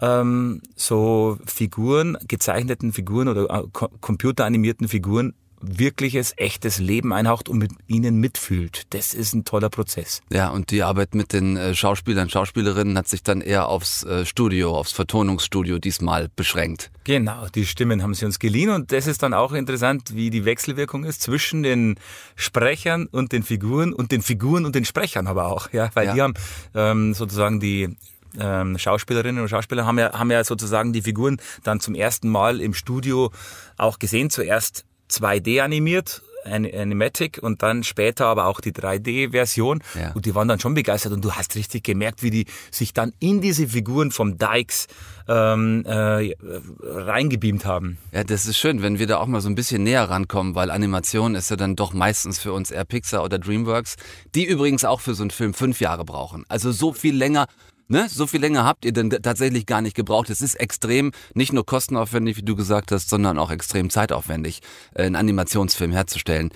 ähm, 0.01 0.62
so 0.76 1.38
Figuren, 1.45 2.18
gezeichneten 2.28 2.91
Figuren 2.91 3.28
oder 3.28 3.43
äh, 3.49 3.64
co- 3.72 3.91
computeranimierten 4.01 4.88
Figuren 4.88 5.36
wirkliches, 5.66 6.34
echtes 6.38 6.78
Leben 6.80 7.14
einhaucht 7.14 7.47
und 7.47 7.57
mit 7.57 7.72
ihnen 7.88 8.18
mitfühlt. 8.18 8.84
Das 8.89 9.14
ist 9.14 9.34
ein 9.34 9.45
toller 9.45 9.70
Prozess. 9.70 10.22
Ja, 10.32 10.49
und 10.49 10.72
die 10.72 10.84
Arbeit 10.84 11.16
mit 11.16 11.32
den 11.32 11.55
äh, 11.55 11.74
Schauspielern, 11.74 12.30
Schauspielerinnen 12.30 12.97
hat 12.97 13.07
sich 13.07 13.24
dann 13.24 13.41
eher 13.41 13.70
aufs 13.70 14.03
äh, 14.03 14.26
Studio, 14.26 14.78
aufs 14.78 14.91
Vertonungsstudio 14.91 15.80
diesmal 15.80 16.30
beschränkt. 16.36 16.91
Genau, 17.05 17.47
die 17.55 17.66
Stimmen 17.66 18.03
haben 18.03 18.14
sie 18.14 18.26
uns 18.26 18.39
geliehen 18.39 18.70
und 18.70 18.91
das 18.91 19.07
ist 19.07 19.24
dann 19.24 19.34
auch 19.34 19.53
interessant, 19.53 20.16
wie 20.16 20.30
die 20.30 20.45
Wechselwirkung 20.45 21.05
ist 21.05 21.22
zwischen 21.22 21.64
den 21.64 21.95
Sprechern 22.36 23.07
und 23.07 23.32
den 23.32 23.43
Figuren 23.43 23.93
und 23.93 24.11
den 24.11 24.22
Figuren 24.22 24.66
und 24.66 24.76
den 24.76 24.86
Sprechern 24.86 25.28
aber 25.28 25.45
auch, 25.47 25.72
ja, 25.72 25.89
weil 25.93 26.07
Ja. 26.07 26.14
die 26.14 26.22
haben 26.22 26.34
ähm, 26.76 27.14
sozusagen 27.14 27.59
die 27.59 27.95
ähm, 28.39 28.78
Schauspielerinnen 28.78 29.41
und 29.41 29.47
Schauspieler 29.49 29.86
haben 29.86 29.99
ja, 29.99 30.11
haben 30.18 30.32
ja 30.32 30.43
sozusagen 30.43 30.91
die 30.91 31.01
Figuren 31.01 31.38
dann 31.64 31.80
zum 31.80 31.95
ersten 31.95 32.30
Mal 32.30 32.61
im 32.61 32.74
Studio 32.74 33.32
auch 33.78 33.99
gesehen, 33.99 34.30
zuerst 34.30 34.86
2D 35.14 35.61
animiert, 35.61 36.22
Animatic 36.45 37.39
und 37.41 37.64
dann 37.64 37.84
später 37.84 38.26
aber 38.26 38.45
auch 38.47 38.59
die 38.59 38.72
3D-Version. 38.72 39.82
Ja. 39.95 40.11
Und 40.14 40.26
die 40.26 40.36
waren 40.36 40.47
dann 40.47 40.59
schon 40.59 40.74
begeistert 40.74 41.14
und 41.14 41.24
du 41.24 41.32
hast 41.32 41.55
richtig 41.55 41.84
gemerkt, 41.84 42.24
wie 42.24 42.32
die 42.32 42.45
sich 42.72 42.93
dann 42.93 43.14
in 43.20 43.41
diese 43.41 43.68
Figuren 43.68 44.11
vom 44.11 44.38
Dykes 44.38 44.88
ähm, 45.28 45.86
äh, 45.86 46.36
reingebeamt 46.82 47.66
haben. 47.66 47.97
Ja, 48.11 48.24
das 48.24 48.45
ist 48.45 48.57
schön, 48.57 48.82
wenn 48.82 48.99
wir 48.99 49.07
da 49.07 49.18
auch 49.18 49.28
mal 49.28 49.41
so 49.41 49.49
ein 49.49 49.55
bisschen 49.55 49.84
näher 49.84 50.09
rankommen, 50.09 50.55
weil 50.55 50.70
Animation 50.70 51.36
ist 51.36 51.49
ja 51.49 51.55
dann 51.55 51.76
doch 51.76 51.93
meistens 51.93 52.39
für 52.39 52.53
uns 52.53 52.72
eher 52.72 52.86
Pixar 52.86 53.24
oder 53.24 53.39
DreamWorks, 53.39 53.95
die 54.36 54.45
übrigens 54.45 54.84
auch 54.84 54.99
für 54.99 55.14
so 55.14 55.24
einen 55.24 55.32
Film 55.32 55.53
fünf 55.53 55.80
Jahre 55.80 56.03
brauchen. 56.03 56.45
Also 56.49 56.72
so 56.72 56.93
viel 56.93 57.16
länger 57.16 57.47
Ne? 57.88 58.07
So 58.09 58.27
viel 58.27 58.41
länger 58.41 58.63
habt 58.63 58.86
ihr 58.86 58.93
denn 58.93 59.09
tatsächlich 59.09 59.65
gar 59.65 59.81
nicht 59.81 59.95
gebraucht. 59.95 60.29
Es 60.29 60.41
ist 60.41 60.55
extrem, 60.55 61.11
nicht 61.34 61.53
nur 61.53 61.65
kostenaufwendig, 61.65 62.38
wie 62.38 62.43
du 62.43 62.55
gesagt 62.55 62.91
hast, 62.91 63.09
sondern 63.09 63.38
auch 63.38 63.51
extrem 63.51 63.89
zeitaufwendig, 63.89 64.61
äh, 64.93 65.03
einen 65.03 65.15
Animationsfilm 65.15 65.91
herzustellen. 65.91 66.49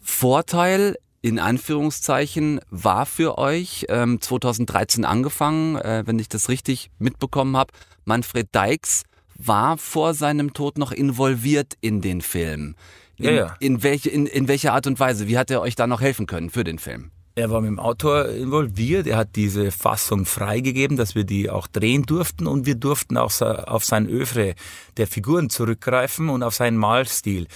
Vorteil 0.00 0.96
in 1.20 1.38
Anführungszeichen 1.38 2.60
war 2.70 3.06
für 3.06 3.38
euch 3.38 3.86
ähm, 3.88 4.20
2013 4.20 5.04
angefangen, 5.04 5.76
äh, 5.76 6.02
wenn 6.04 6.18
ich 6.18 6.28
das 6.28 6.48
richtig 6.48 6.90
mitbekommen 6.98 7.56
habe. 7.56 7.72
Manfred 8.04 8.48
Dykes 8.52 9.04
war 9.36 9.78
vor 9.78 10.14
seinem 10.14 10.52
Tod 10.52 10.78
noch 10.78 10.90
involviert 10.90 11.74
in 11.80 12.00
den 12.00 12.20
Film. 12.20 12.74
In, 13.16 13.24
Ja, 13.24 13.30
ja. 13.30 13.56
in, 13.60 13.82
welche, 13.84 14.10
in, 14.10 14.26
in 14.26 14.48
welcher 14.48 14.72
Art 14.72 14.88
und 14.88 14.98
Weise? 14.98 15.28
Wie 15.28 15.38
hat 15.38 15.50
er 15.50 15.60
euch 15.60 15.76
da 15.76 15.86
noch 15.86 16.00
helfen 16.00 16.26
können 16.26 16.50
für 16.50 16.64
den 16.64 16.80
Film? 16.80 17.12
Er 17.34 17.50
war 17.50 17.62
mit 17.62 17.68
dem 17.68 17.78
Autor 17.78 18.28
involviert, 18.28 19.06
er 19.06 19.16
hat 19.16 19.36
diese 19.36 19.70
Fassung 19.70 20.26
freigegeben, 20.26 20.98
dass 20.98 21.14
wir 21.14 21.24
die 21.24 21.48
auch 21.48 21.66
drehen 21.66 22.02
durften 22.02 22.46
und 22.46 22.66
wir 22.66 22.74
durften 22.74 23.16
auch 23.16 23.32
auf 23.40 23.84
sein 23.84 24.06
Övre 24.06 24.54
der 24.98 25.06
Figuren 25.06 25.48
zurückgreifen 25.48 26.28
und 26.28 26.42
auf 26.42 26.54
seinen 26.54 26.76
Malstil. 26.76 27.46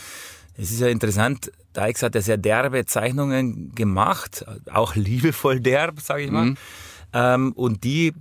Es 0.56 0.70
ist 0.70 0.80
ja 0.80 0.88
interessant, 0.88 1.52
Dykes 1.76 2.02
hat 2.02 2.14
ja 2.14 2.22
sehr 2.22 2.38
derbe 2.38 2.86
Zeichnungen 2.86 3.74
gemacht, 3.74 4.46
auch 4.72 4.94
liebevoll 4.94 5.60
derb, 5.60 6.00
sage 6.00 6.22
ich 6.22 6.30
mal. 6.30 6.46
Mhm. 6.46 6.56
Ähm, 7.12 7.52
und 7.52 7.84
die 7.84 8.14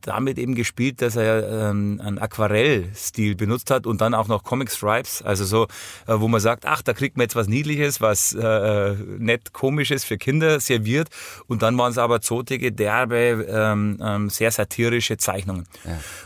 damit 0.00 0.38
eben 0.38 0.54
gespielt, 0.54 1.02
dass 1.02 1.16
er 1.16 1.70
ähm, 1.70 2.00
einen 2.02 2.18
Aquarellstil 2.18 3.34
benutzt 3.34 3.70
hat 3.70 3.86
und 3.86 4.00
dann 4.00 4.14
auch 4.14 4.28
noch 4.28 4.44
Comic 4.44 4.70
Stripes, 4.70 5.22
also 5.22 5.44
so, 5.44 5.64
äh, 6.06 6.18
wo 6.20 6.28
man 6.28 6.40
sagt, 6.40 6.66
ach, 6.66 6.82
da 6.82 6.92
kriegt 6.92 7.16
man 7.16 7.24
jetzt 7.24 7.36
was 7.36 7.48
Niedliches, 7.48 8.00
was 8.00 8.32
äh, 8.32 8.94
nett 9.18 9.52
Komisches 9.52 10.04
für 10.04 10.18
Kinder 10.18 10.60
serviert 10.60 11.08
und 11.46 11.62
dann 11.62 11.76
waren 11.78 11.90
es 11.90 11.98
aber 11.98 12.20
zotige, 12.20 12.72
derbe, 12.72 13.46
ähm, 13.48 13.98
ähm, 14.02 14.30
sehr 14.30 14.50
satirische 14.50 15.16
Zeichnungen. 15.16 15.66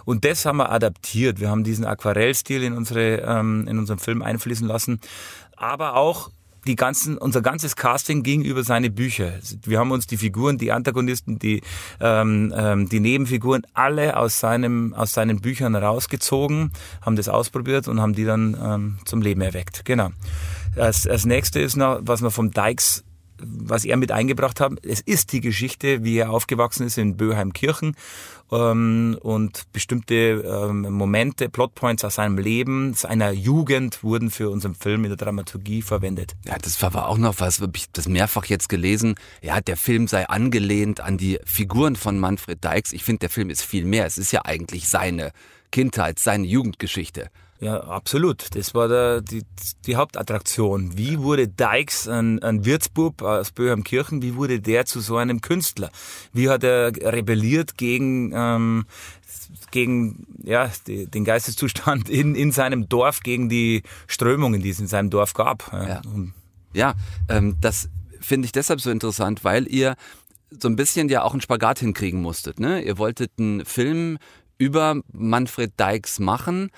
Und 0.04 0.24
das 0.24 0.44
haben 0.44 0.58
wir 0.58 0.70
adaptiert. 0.70 1.40
Wir 1.40 1.50
haben 1.50 1.64
diesen 1.64 1.84
Aquarellstil 1.84 2.62
in 2.62 2.72
unsere 2.72 3.16
ähm, 3.16 3.66
in 3.68 3.78
unserem 3.78 3.98
Film 3.98 4.22
einfließen 4.22 4.66
lassen, 4.66 5.00
aber 5.56 5.96
auch 5.96 6.30
die 6.68 6.76
ganzen, 6.76 7.16
unser 7.18 7.40
ganzes 7.40 7.74
Casting 7.74 8.22
ging 8.22 8.42
über 8.42 8.62
seine 8.62 8.90
Bücher. 8.90 9.32
Wir 9.64 9.78
haben 9.78 9.90
uns 9.90 10.06
die 10.06 10.18
Figuren, 10.18 10.58
die 10.58 10.70
Antagonisten, 10.70 11.38
die, 11.38 11.62
ähm, 12.00 12.52
ähm, 12.54 12.88
die 12.88 13.00
Nebenfiguren 13.00 13.62
alle 13.72 14.16
aus, 14.16 14.38
seinem, 14.38 14.92
aus 14.92 15.12
seinen 15.12 15.40
Büchern 15.40 15.74
rausgezogen, 15.74 16.72
haben 17.00 17.16
das 17.16 17.28
ausprobiert 17.28 17.88
und 17.88 18.00
haben 18.00 18.12
die 18.12 18.24
dann 18.24 18.56
ähm, 18.62 18.98
zum 19.06 19.22
Leben 19.22 19.40
erweckt. 19.40 19.84
Genau. 19.86 20.10
Als, 20.76 21.06
als 21.06 21.24
nächste 21.24 21.58
ist 21.58 21.76
noch, 21.76 22.00
was 22.02 22.22
wir 22.22 22.30
vom 22.30 22.50
Dykes 22.50 23.02
was 23.42 23.84
er 23.84 23.96
mit 23.96 24.12
eingebracht 24.12 24.60
hat. 24.60 24.72
Es 24.84 25.00
ist 25.00 25.32
die 25.32 25.40
Geschichte, 25.40 26.04
wie 26.04 26.18
er 26.18 26.30
aufgewachsen 26.30 26.86
ist 26.86 26.98
in 26.98 27.16
Böheimkirchen 27.16 27.96
ähm, 28.50 29.18
und 29.20 29.72
bestimmte 29.72 30.14
ähm, 30.14 30.82
Momente, 30.92 31.48
Plotpoints 31.48 32.04
aus 32.04 32.16
seinem 32.16 32.38
Leben, 32.38 32.94
seiner 32.94 33.30
Jugend 33.30 34.02
wurden 34.02 34.30
für 34.30 34.50
unseren 34.50 34.74
Film 34.74 35.04
in 35.04 35.10
der 35.10 35.16
Dramaturgie 35.16 35.82
verwendet. 35.82 36.34
Ja, 36.46 36.56
das 36.60 36.80
war 36.82 36.88
aber 36.88 37.08
auch 37.08 37.18
noch 37.18 37.40
was, 37.40 37.60
hab 37.60 37.76
ich 37.76 37.90
das 37.92 38.08
mehrfach 38.08 38.46
jetzt 38.46 38.68
gelesen. 38.68 39.14
Ja, 39.42 39.60
der 39.60 39.76
Film 39.76 40.08
sei 40.08 40.28
angelehnt 40.28 41.00
an 41.00 41.18
die 41.18 41.38
Figuren 41.44 41.96
von 41.96 42.18
Manfred 42.18 42.64
Dykes. 42.64 42.92
Ich 42.92 43.04
finde, 43.04 43.20
der 43.20 43.30
Film 43.30 43.50
ist 43.50 43.62
viel 43.62 43.84
mehr. 43.84 44.06
Es 44.06 44.18
ist 44.18 44.32
ja 44.32 44.44
eigentlich 44.44 44.88
seine 44.88 45.32
Kindheit, 45.70 46.18
seine 46.18 46.46
Jugendgeschichte. 46.46 47.30
Ja, 47.60 47.80
absolut. 47.80 48.54
Das 48.54 48.74
war 48.74 48.86
der, 48.88 49.20
die, 49.20 49.42
die 49.86 49.96
Hauptattraktion. 49.96 50.96
Wie 50.96 51.18
wurde 51.18 51.48
Dykes, 51.48 52.06
ein, 52.06 52.40
ein 52.42 52.64
Wirtsbub 52.64 53.22
aus 53.22 53.50
Böhmkirchen, 53.50 54.22
wie 54.22 54.36
wurde 54.36 54.60
der 54.60 54.86
zu 54.86 55.00
so 55.00 55.16
einem 55.16 55.40
Künstler? 55.40 55.90
Wie 56.32 56.48
hat 56.48 56.62
er 56.62 56.92
rebelliert 56.94 57.76
gegen, 57.76 58.32
ähm, 58.32 58.86
gegen 59.72 60.26
ja, 60.44 60.70
die, 60.86 61.06
den 61.06 61.24
Geisteszustand 61.24 62.08
in, 62.08 62.36
in 62.36 62.52
seinem 62.52 62.88
Dorf, 62.88 63.20
gegen 63.20 63.48
die 63.48 63.82
Strömungen, 64.06 64.62
die 64.62 64.70
es 64.70 64.78
in 64.78 64.86
seinem 64.86 65.10
Dorf 65.10 65.34
gab? 65.34 65.72
Ja. 65.72 66.02
Ja, 66.74 66.94
ähm, 67.28 67.56
das 67.60 67.88
finde 68.20 68.46
ich 68.46 68.52
deshalb 68.52 68.80
so 68.80 68.90
interessant, 68.90 69.42
weil 69.42 69.66
ihr 69.66 69.96
so 70.50 70.68
ein 70.68 70.76
bisschen 70.76 71.08
ja 71.08 71.22
auch 71.22 71.32
einen 71.32 71.40
Spagat 71.40 71.80
hinkriegen 71.80 72.20
musstet. 72.20 72.60
Ne? 72.60 72.82
Ihr 72.82 72.98
wolltet 72.98 73.32
einen 73.38 73.64
Film 73.64 74.18
über 74.58 75.00
Manfred 75.12 75.72
Dykes 75.78 76.18
machen, 76.18 76.70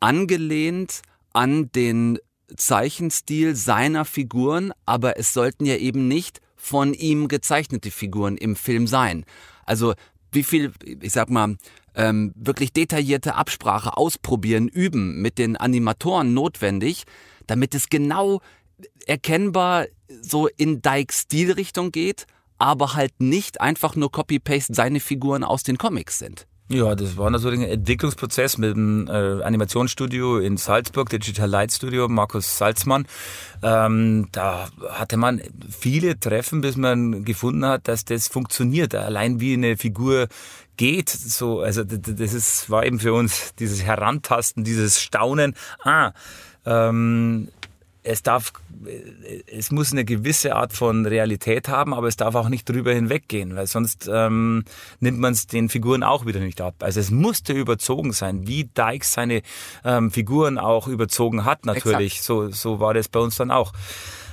angelehnt 0.00 1.02
an 1.32 1.70
den 1.72 2.18
Zeichenstil 2.56 3.54
seiner 3.54 4.04
Figuren, 4.04 4.72
aber 4.86 5.18
es 5.18 5.32
sollten 5.32 5.66
ja 5.66 5.76
eben 5.76 6.08
nicht 6.08 6.40
von 6.56 6.94
ihm 6.94 7.28
gezeichnete 7.28 7.90
Figuren 7.90 8.36
im 8.36 8.56
Film 8.56 8.86
sein. 8.86 9.24
Also 9.64 9.94
wie 10.32 10.42
viel, 10.42 10.72
ich 10.82 11.12
sag 11.12 11.30
mal, 11.30 11.56
ähm, 11.94 12.32
wirklich 12.36 12.72
detaillierte 12.72 13.34
Absprache 13.34 13.96
ausprobieren, 13.96 14.68
üben 14.68 15.20
mit 15.20 15.38
den 15.38 15.56
Animatoren 15.56 16.34
notwendig, 16.34 17.04
damit 17.46 17.74
es 17.74 17.88
genau 17.88 18.40
erkennbar 19.06 19.86
so 20.20 20.48
in 20.48 20.80
Dykes 20.82 21.22
Stilrichtung 21.22 21.92
geht, 21.92 22.26
aber 22.58 22.94
halt 22.94 23.20
nicht 23.20 23.60
einfach 23.60 23.96
nur 23.96 24.10
Copy-Paste 24.10 24.74
seine 24.74 25.00
Figuren 25.00 25.44
aus 25.44 25.62
den 25.62 25.78
Comics 25.78 26.18
sind. 26.18 26.46
Ja, 26.70 26.94
das 26.94 27.16
war 27.16 27.30
natürlich 27.30 27.60
ein 27.60 27.70
Entwicklungsprozess 27.70 28.58
mit 28.58 28.76
dem 28.76 29.08
äh, 29.08 29.42
Animationsstudio 29.42 30.36
in 30.36 30.58
Salzburg, 30.58 31.08
Digital 31.08 31.48
Light 31.48 31.72
Studio, 31.72 32.08
Markus 32.08 32.58
Salzmann. 32.58 33.06
Ähm, 33.62 34.28
da 34.32 34.68
hatte 34.90 35.16
man 35.16 35.40
viele 35.70 36.20
Treffen, 36.20 36.60
bis 36.60 36.76
man 36.76 37.24
gefunden 37.24 37.64
hat, 37.64 37.88
dass 37.88 38.04
das 38.04 38.28
funktioniert. 38.28 38.94
Allein 38.94 39.40
wie 39.40 39.54
eine 39.54 39.78
Figur 39.78 40.28
geht, 40.76 41.08
so, 41.08 41.60
also 41.60 41.84
das 41.84 42.34
ist, 42.34 42.68
war 42.68 42.84
eben 42.84 43.00
für 43.00 43.14
uns 43.14 43.54
dieses 43.58 43.82
Herantasten, 43.82 44.62
dieses 44.62 45.00
Staunen. 45.00 45.54
Ah, 45.82 46.12
ähm, 46.66 47.48
es 48.08 48.22
darf, 48.22 48.52
es 49.46 49.70
muss 49.70 49.92
eine 49.92 50.04
gewisse 50.04 50.56
Art 50.56 50.72
von 50.72 51.04
Realität 51.04 51.68
haben, 51.68 51.92
aber 51.92 52.08
es 52.08 52.16
darf 52.16 52.34
auch 52.34 52.48
nicht 52.48 52.68
drüber 52.68 52.92
hinweggehen, 52.92 53.54
weil 53.54 53.66
sonst 53.66 54.08
ähm, 54.12 54.64
nimmt 55.00 55.18
man 55.18 55.34
es 55.34 55.46
den 55.46 55.68
Figuren 55.68 56.02
auch 56.02 56.24
wieder 56.24 56.40
nicht 56.40 56.60
ab. 56.60 56.76
Also 56.80 57.00
es 57.00 57.10
musste 57.10 57.52
überzogen 57.52 58.12
sein, 58.12 58.46
wie 58.46 58.64
Dykes 58.64 59.12
seine 59.12 59.42
ähm, 59.84 60.10
Figuren 60.10 60.58
auch 60.58 60.88
überzogen 60.88 61.44
hat 61.44 61.66
natürlich. 61.66 62.22
So, 62.22 62.50
so 62.50 62.80
war 62.80 62.94
das 62.94 63.08
bei 63.08 63.20
uns 63.20 63.36
dann 63.36 63.50
auch. 63.50 63.72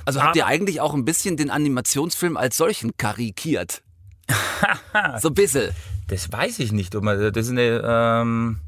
Also 0.06 0.22
habt 0.22 0.36
ihr 0.36 0.46
eigentlich 0.46 0.80
auch 0.80 0.94
ein 0.94 1.04
bisschen 1.04 1.36
den 1.36 1.50
Animationsfilm 1.50 2.36
als 2.36 2.56
solchen 2.56 2.96
karikiert? 2.96 3.82
so 5.20 5.28
ein 5.28 5.34
bisschen. 5.34 5.72
Das 6.08 6.32
weiß 6.32 6.60
ich 6.60 6.72
nicht. 6.72 6.94
Das 6.94 7.36
ist 7.36 7.50
eine 7.50 7.82
ähm, 7.84 8.60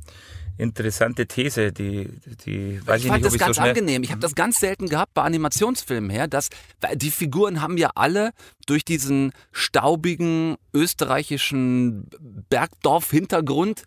interessante 0.59 1.27
These, 1.27 1.73
die, 1.73 2.11
die 2.45 2.81
weiß 2.87 3.01
ich 3.01 3.05
ich, 3.05 3.11
fand 3.11 3.23
nicht, 3.23 3.27
ob 3.27 3.33
das 3.33 3.35
ich 3.35 3.41
ganz 3.41 3.57
so 3.57 3.63
angenehm. 3.63 4.03
Ich 4.03 4.11
habe 4.11 4.21
das 4.21 4.35
ganz 4.35 4.59
selten 4.59 4.89
gehabt 4.89 5.15
bei 5.15 5.23
Animationsfilmen 5.23 6.11
her, 6.11 6.27
dass 6.27 6.49
die 6.95 7.11
Figuren 7.11 7.63
haben 7.63 7.79
ja 7.79 7.93
alle 7.95 8.33
durch 8.67 8.85
diesen 8.85 9.33
staubigen 9.53 10.57
österreichischen 10.75 12.11
Bergdorf-Hintergrund, 12.51 13.85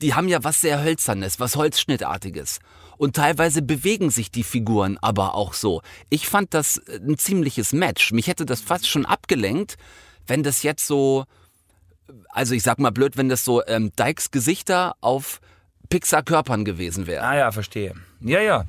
die 0.00 0.14
haben 0.14 0.28
ja 0.28 0.44
was 0.44 0.60
sehr 0.60 0.82
hölzernes, 0.82 1.40
was 1.40 1.56
Holzschnittartiges. 1.56 2.60
Und 2.98 3.16
teilweise 3.16 3.60
bewegen 3.60 4.10
sich 4.10 4.30
die 4.30 4.44
Figuren 4.44 4.98
aber 4.98 5.34
auch 5.34 5.54
so. 5.54 5.82
Ich 6.08 6.28
fand 6.28 6.54
das 6.54 6.80
ein 6.88 7.18
ziemliches 7.18 7.72
Match. 7.72 8.12
Mich 8.12 8.26
hätte 8.26 8.46
das 8.46 8.60
fast 8.60 8.88
schon 8.88 9.04
abgelenkt, 9.04 9.76
wenn 10.26 10.42
das 10.42 10.62
jetzt 10.62 10.86
so, 10.86 11.24
also 12.28 12.54
ich 12.54 12.62
sag 12.62 12.78
mal 12.78 12.90
blöd, 12.90 13.16
wenn 13.16 13.28
das 13.28 13.44
so 13.44 13.64
ähm, 13.66 13.90
Dykes 13.98 14.30
Gesichter 14.30 14.94
auf 15.00 15.40
Pixar-Körpern 15.88 16.64
gewesen 16.64 17.06
wäre. 17.06 17.22
Ah 17.22 17.36
ja, 17.36 17.52
verstehe. 17.52 17.94
Ja, 18.20 18.40
ja. 18.40 18.64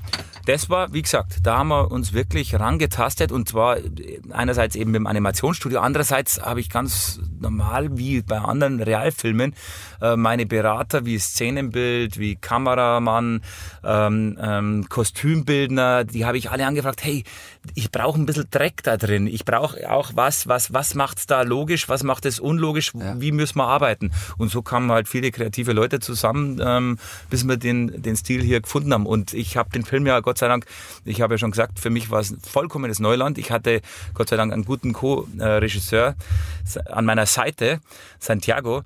Das 0.45 0.69
war, 0.69 0.93
wie 0.93 1.01
gesagt, 1.01 1.39
da 1.43 1.57
haben 1.57 1.69
wir 1.69 1.91
uns 1.91 2.13
wirklich 2.13 2.57
rangetastet 2.57 3.33
und 3.33 3.49
zwar 3.49 3.77
einerseits 4.31 4.77
eben 4.77 4.95
im 4.95 5.05
Animationsstudio, 5.05 5.79
andererseits 5.81 6.41
habe 6.41 6.61
ich 6.61 6.69
ganz 6.69 7.19
normal 7.41 7.97
wie 7.97 8.21
bei 8.21 8.37
anderen 8.37 8.81
Realfilmen 8.81 9.53
äh, 10.01 10.15
meine 10.15 10.45
Berater 10.45 11.05
wie 11.05 11.19
Szenenbild, 11.19 12.17
wie 12.17 12.37
Kameramann, 12.37 13.41
ähm, 13.83 14.37
ähm, 14.41 14.85
Kostümbildner, 14.87 16.05
die 16.05 16.25
habe 16.25 16.37
ich 16.37 16.49
alle 16.49 16.65
angefragt, 16.65 17.03
hey, 17.03 17.25
ich 17.75 17.91
brauche 17.91 18.19
ein 18.19 18.25
bisschen 18.25 18.47
Dreck 18.51 18.83
da 18.83 18.97
drin. 18.97 19.27
Ich 19.27 19.45
brauche 19.45 19.89
auch 19.89 20.11
was, 20.15 20.47
was, 20.47 20.73
was 20.73 20.95
macht's 20.95 21.27
da 21.27 21.41
logisch, 21.41 21.89
was 21.89 22.03
macht 22.03 22.25
es 22.25 22.39
unlogisch, 22.39 22.93
ja. 22.93 23.19
wie 23.19 23.31
müssen 23.31 23.57
wir 23.57 23.67
arbeiten? 23.67 24.11
Und 24.37 24.49
so 24.49 24.61
kamen 24.61 24.91
halt 24.91 25.07
viele 25.07 25.31
kreative 25.31 25.73
Leute 25.73 25.99
zusammen, 25.99 26.61
ähm, 26.63 26.97
bis 27.29 27.47
wir 27.47 27.57
den, 27.57 28.01
den 28.01 28.15
Stil 28.15 28.41
hier 28.41 28.61
gefunden 28.61 28.93
haben. 28.93 29.05
Und 29.05 29.33
ich 29.33 29.57
habe 29.57 29.69
den 29.69 29.85
Film 29.85 30.05
ja, 30.05 30.19
Gott 30.19 30.37
sei 30.37 30.47
Dank, 30.47 30.65
ich 31.05 31.21
habe 31.21 31.35
ja 31.35 31.37
schon 31.37 31.51
gesagt, 31.51 31.79
für 31.79 31.89
mich 31.89 32.09
war 32.11 32.19
es 32.19 32.35
vollkommenes 32.47 32.99
Neuland. 32.99 33.37
Ich 33.37 33.51
hatte 33.51 33.81
Gott 34.13 34.29
sei 34.29 34.37
Dank 34.37 34.53
einen 34.53 34.65
guten 34.65 34.93
Co-Regisseur 34.93 36.15
an 36.85 37.05
meiner 37.05 37.25
Seite, 37.25 37.79
Santiago, 38.19 38.83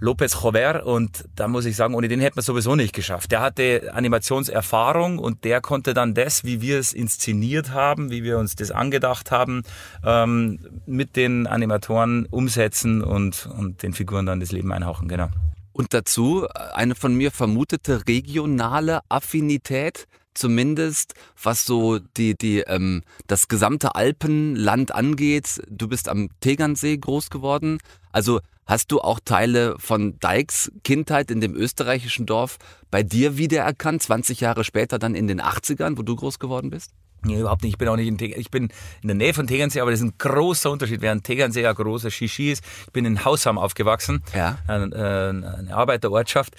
Lopez 0.00 0.34
Jover 0.42 0.86
und 0.86 1.26
da 1.36 1.46
muss 1.46 1.66
ich 1.66 1.76
sagen, 1.76 1.94
ohne 1.94 2.08
den 2.08 2.20
hätten 2.20 2.36
wir 2.36 2.42
sowieso 2.42 2.74
nicht 2.74 2.94
geschafft. 2.94 3.30
Der 3.32 3.40
hatte 3.40 3.92
Animationserfahrung 3.92 5.18
und 5.18 5.44
der 5.44 5.60
konnte 5.60 5.94
dann 5.94 6.14
das, 6.14 6.42
wie 6.44 6.62
wir 6.62 6.78
es 6.78 6.92
inszeniert 6.92 7.70
haben, 7.70 8.10
wie 8.10 8.24
wir 8.24 8.38
uns 8.38 8.56
das 8.56 8.70
angedacht 8.70 9.30
haben, 9.30 9.62
ähm, 10.04 10.58
mit 10.86 11.16
den 11.16 11.46
Animatoren 11.46 12.26
umsetzen 12.26 13.02
und, 13.02 13.48
und 13.58 13.82
den 13.82 13.92
Figuren 13.92 14.26
dann 14.26 14.40
das 14.40 14.52
Leben 14.52 14.72
einhauchen, 14.72 15.06
genau. 15.06 15.28
Und 15.72 15.94
dazu 15.94 16.46
eine 16.74 16.94
von 16.94 17.14
mir 17.14 17.30
vermutete 17.30 18.06
regionale 18.08 19.00
Affinität 19.08 20.06
zumindest 20.34 21.14
was 21.42 21.64
so 21.64 21.98
die, 21.98 22.34
die, 22.34 22.60
ähm, 22.60 23.02
das 23.26 23.48
gesamte 23.48 23.94
Alpenland 23.94 24.94
angeht. 24.94 25.60
Du 25.68 25.88
bist 25.88 26.08
am 26.08 26.28
Tegernsee 26.40 26.96
groß 26.96 27.30
geworden. 27.30 27.78
Also 28.12 28.40
Hast 28.70 28.92
du 28.92 29.00
auch 29.00 29.18
Teile 29.18 29.74
von 29.80 30.20
Dykes 30.20 30.70
Kindheit 30.84 31.32
in 31.32 31.40
dem 31.40 31.56
österreichischen 31.56 32.24
Dorf 32.24 32.56
bei 32.88 33.02
dir 33.02 33.36
wiedererkannt, 33.36 34.00
20 34.00 34.38
Jahre 34.38 34.62
später 34.62 35.00
dann 35.00 35.16
in 35.16 35.26
den 35.26 35.40
80ern, 35.40 35.98
wo 35.98 36.02
du 36.02 36.14
groß 36.14 36.38
geworden 36.38 36.70
bist? 36.70 36.92
Nee, 37.22 37.40
überhaupt 37.40 37.62
nicht. 37.62 37.72
Ich 37.72 37.78
bin 37.78 37.88
auch 37.88 37.96
nicht 37.96 38.06
in 38.06 38.16
Tegernsee. 38.16 38.40
Ich 38.40 38.50
bin 38.52 38.68
in 39.02 39.08
der 39.08 39.16
Nähe 39.16 39.34
von 39.34 39.48
Tegernsee, 39.48 39.80
aber 39.80 39.90
das 39.90 40.00
ist 40.00 40.06
ein 40.06 40.14
großer 40.16 40.70
Unterschied. 40.70 41.00
Während 41.00 41.24
Tegernsee 41.24 41.66
ein 41.66 41.74
großer 41.74 42.12
Shishi 42.12 42.52
ist. 42.52 42.64
Ich 42.86 42.92
bin 42.92 43.04
in 43.04 43.24
Hausham 43.24 43.58
aufgewachsen. 43.58 44.22
Ja. 44.34 44.58
Eine 44.68 45.68
Arbeiterortschaft. 45.72 46.54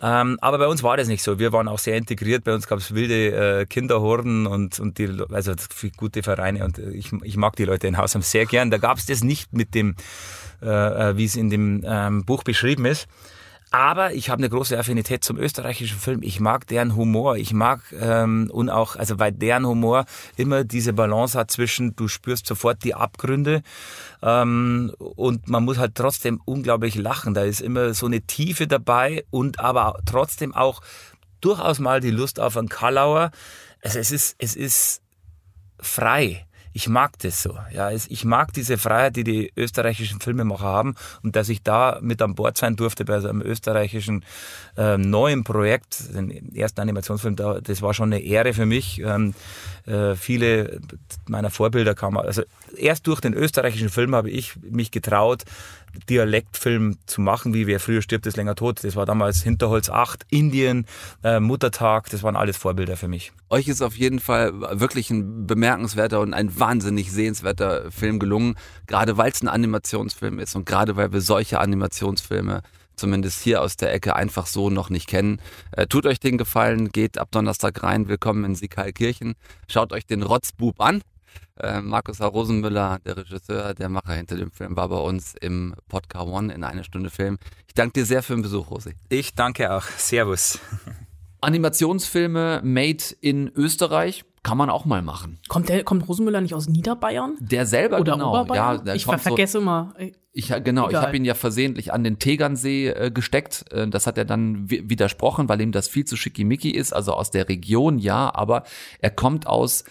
Ähm, 0.00 0.38
aber 0.40 0.58
bei 0.58 0.68
uns 0.68 0.84
war 0.84 0.96
das 0.96 1.08
nicht 1.08 1.22
so. 1.22 1.40
Wir 1.40 1.52
waren 1.52 1.66
auch 1.66 1.80
sehr 1.80 1.96
integriert. 1.96 2.44
Bei 2.44 2.54
uns 2.54 2.68
gab 2.68 2.78
es 2.78 2.94
wilde 2.94 3.60
äh, 3.60 3.66
Kinderhorden 3.66 4.46
und, 4.46 4.78
und 4.78 4.98
die, 4.98 5.10
also 5.32 5.52
gute 5.96 6.22
Vereine. 6.22 6.64
Und 6.64 6.78
ich, 6.78 7.12
ich 7.24 7.36
mag 7.36 7.56
die 7.56 7.64
Leute 7.64 7.88
in 7.88 7.98
Hausham 7.98 8.22
sehr 8.22 8.46
gern. 8.46 8.70
Da 8.70 8.78
gab 8.78 8.98
es 8.98 9.06
das 9.06 9.24
nicht 9.24 9.52
mit 9.52 9.74
dem, 9.74 9.90
äh, 9.90 9.92
äh, 9.92 10.45
wie 10.60 11.24
es 11.24 11.36
in 11.36 11.50
dem 11.50 11.82
ähm, 11.86 12.24
Buch 12.24 12.42
beschrieben 12.42 12.86
ist. 12.86 13.08
Aber 13.72 14.14
ich 14.14 14.30
habe 14.30 14.40
eine 14.40 14.48
große 14.48 14.78
Affinität 14.78 15.24
zum 15.24 15.38
österreichischen 15.38 15.98
Film. 15.98 16.22
Ich 16.22 16.38
mag 16.38 16.66
deren 16.68 16.94
Humor. 16.94 17.36
Ich 17.36 17.52
mag 17.52 17.80
ähm, 18.00 18.48
und 18.52 18.70
auch, 18.70 18.94
also 18.96 19.18
weil 19.18 19.32
deren 19.32 19.66
Humor 19.66 20.06
immer 20.36 20.64
diese 20.64 20.92
Balance 20.92 21.38
hat 21.38 21.50
zwischen, 21.50 21.96
du 21.96 22.06
spürst 22.06 22.46
sofort 22.46 22.84
die 22.84 22.94
Abgründe 22.94 23.62
ähm, 24.22 24.92
und 24.98 25.48
man 25.48 25.64
muss 25.64 25.78
halt 25.78 25.96
trotzdem 25.96 26.40
unglaublich 26.44 26.94
lachen. 26.94 27.34
Da 27.34 27.42
ist 27.42 27.60
immer 27.60 27.92
so 27.92 28.06
eine 28.06 28.22
Tiefe 28.22 28.68
dabei 28.68 29.24
und 29.30 29.58
aber 29.58 29.98
trotzdem 30.06 30.54
auch 30.54 30.80
durchaus 31.40 31.80
mal 31.80 32.00
die 32.00 32.12
Lust 32.12 32.38
auf 32.38 32.56
einen 32.56 32.68
Kalauer. 32.68 33.30
Also 33.82 33.98
es 33.98 34.12
ist, 34.12 34.36
es 34.38 34.54
ist 34.54 35.02
frei 35.80 36.46
ich 36.76 36.90
mag 36.90 37.18
das 37.20 37.42
so. 37.42 37.56
Ja, 37.72 37.90
ich 37.90 38.24
mag 38.26 38.52
diese 38.52 38.76
Freiheit, 38.76 39.16
die 39.16 39.24
die 39.24 39.50
österreichischen 39.56 40.20
Filmemacher 40.20 40.66
haben 40.66 40.94
und 41.22 41.34
dass 41.34 41.48
ich 41.48 41.62
da 41.62 41.98
mit 42.02 42.20
an 42.20 42.34
Bord 42.34 42.58
sein 42.58 42.76
durfte 42.76 43.06
bei 43.06 43.18
so 43.20 43.30
einem 43.30 43.40
österreichischen 43.40 44.26
äh, 44.76 44.98
neuen 44.98 45.42
Projekt, 45.42 46.14
den 46.14 46.54
ersten 46.54 46.82
Animationsfilm, 46.82 47.34
da, 47.34 47.62
das 47.62 47.80
war 47.80 47.94
schon 47.94 48.12
eine 48.12 48.22
Ehre 48.22 48.52
für 48.52 48.66
mich. 48.66 49.00
Ähm, 49.00 49.32
äh, 49.86 50.16
viele 50.16 50.80
meiner 51.26 51.48
Vorbilder 51.48 51.94
kamen, 51.94 52.18
also 52.18 52.42
erst 52.76 53.06
durch 53.06 53.22
den 53.22 53.32
österreichischen 53.32 53.88
Film 53.88 54.14
habe 54.14 54.28
ich 54.28 54.56
mich 54.56 54.90
getraut, 54.90 55.44
Dialektfilm 56.08 56.98
zu 57.06 57.20
machen, 57.20 57.54
wie 57.54 57.66
Wer 57.66 57.80
früher 57.80 58.02
stirbt, 58.02 58.26
ist 58.26 58.36
länger 58.36 58.54
tot. 58.54 58.84
Das 58.84 58.96
war 58.96 59.06
damals 59.06 59.42
Hinterholz 59.42 59.88
8, 59.88 60.24
Indien, 60.30 60.86
äh, 61.22 61.40
Muttertag, 61.40 62.10
das 62.10 62.22
waren 62.22 62.36
alles 62.36 62.56
Vorbilder 62.56 62.96
für 62.96 63.08
mich. 63.08 63.32
Euch 63.50 63.68
ist 63.68 63.82
auf 63.82 63.96
jeden 63.96 64.20
Fall 64.20 64.52
wirklich 64.80 65.10
ein 65.10 65.46
bemerkenswerter 65.46 66.20
und 66.20 66.34
ein 66.34 66.58
wahnsinnig 66.58 67.12
sehenswerter 67.12 67.90
Film 67.90 68.18
gelungen, 68.18 68.56
gerade 68.86 69.16
weil 69.16 69.30
es 69.30 69.42
ein 69.42 69.48
Animationsfilm 69.48 70.38
ist 70.38 70.54
und 70.56 70.66
gerade 70.66 70.96
weil 70.96 71.12
wir 71.12 71.20
solche 71.20 71.60
Animationsfilme 71.60 72.62
zumindest 72.96 73.42
hier 73.42 73.60
aus 73.60 73.76
der 73.76 73.92
Ecke 73.92 74.16
einfach 74.16 74.46
so 74.46 74.70
noch 74.70 74.90
nicht 74.90 75.06
kennen. 75.06 75.40
Äh, 75.72 75.86
tut 75.86 76.06
euch 76.06 76.18
den 76.18 76.38
Gefallen, 76.38 76.88
geht 76.88 77.18
ab 77.18 77.28
Donnerstag 77.30 77.82
rein, 77.82 78.08
willkommen 78.08 78.44
in 78.44 78.54
Sikalkirchen, 78.54 79.34
schaut 79.68 79.92
euch 79.92 80.06
den 80.06 80.22
Rotzbub 80.22 80.80
an 80.80 81.02
äh, 81.60 81.80
Markus 81.80 82.20
H. 82.20 82.26
Rosenmüller, 82.26 82.98
der 83.04 83.16
Regisseur, 83.16 83.74
der 83.74 83.88
Macher 83.88 84.14
hinter 84.14 84.36
dem 84.36 84.50
Film, 84.50 84.76
war 84.76 84.88
bei 84.88 84.98
uns 84.98 85.34
im 85.40 85.74
Podcast 85.88 86.26
One 86.26 86.52
in 86.52 86.64
einer 86.64 86.84
Stunde 86.84 87.10
Film. 87.10 87.38
Ich 87.66 87.74
danke 87.74 87.94
dir 87.94 88.06
sehr 88.06 88.22
für 88.22 88.34
den 88.34 88.42
Besuch, 88.42 88.70
Rosi. 88.70 88.94
Ich 89.08 89.34
danke 89.34 89.72
auch. 89.72 89.82
Servus. 89.82 90.58
Animationsfilme 91.40 92.60
made 92.64 93.04
in 93.20 93.50
Österreich 93.54 94.24
kann 94.46 94.58
man 94.58 94.70
auch 94.70 94.84
mal 94.84 95.02
machen. 95.02 95.40
Kommt, 95.48 95.68
der, 95.68 95.82
kommt 95.82 96.08
Rosenmüller 96.08 96.40
nicht 96.40 96.54
aus 96.54 96.68
Niederbayern? 96.68 97.36
Der 97.40 97.66
selber, 97.66 97.98
Oder 97.98 98.12
genau. 98.12 98.30
Oberbayern? 98.30 98.82
Ja, 98.86 98.94
ich 98.94 99.04
vergesse 99.04 99.54
so, 99.54 99.58
immer. 99.58 99.92
Ich, 100.32 100.48
genau, 100.62 100.88
Egal. 100.88 100.90
ich 100.90 101.06
habe 101.08 101.16
ihn 101.16 101.24
ja 101.24 101.34
versehentlich 101.34 101.92
an 101.92 102.04
den 102.04 102.20
Tegernsee 102.20 102.90
äh, 102.90 103.10
gesteckt. 103.10 103.64
Äh, 103.72 103.88
das 103.88 104.06
hat 104.06 104.16
er 104.18 104.24
dann 104.24 104.70
widersprochen, 104.70 105.48
weil 105.48 105.60
ihm 105.60 105.72
das 105.72 105.88
viel 105.88 106.04
zu 106.04 106.16
schickimicki 106.16 106.70
ist. 106.70 106.92
Also 106.92 107.12
aus 107.14 107.32
der 107.32 107.48
Region, 107.48 107.98
ja, 107.98 108.32
aber 108.32 108.62
er 109.00 109.10
kommt 109.10 109.48
aus 109.48 109.82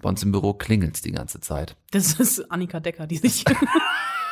bei 0.00 0.08
uns 0.08 0.22
im 0.22 0.32
Büro 0.32 0.54
klingelt's 0.54 1.02
die 1.02 1.12
ganze 1.12 1.40
Zeit. 1.40 1.76
Das 1.90 2.18
ist 2.20 2.50
Annika 2.50 2.80
Decker, 2.80 3.06
die 3.06 3.16
sich. 3.18 3.44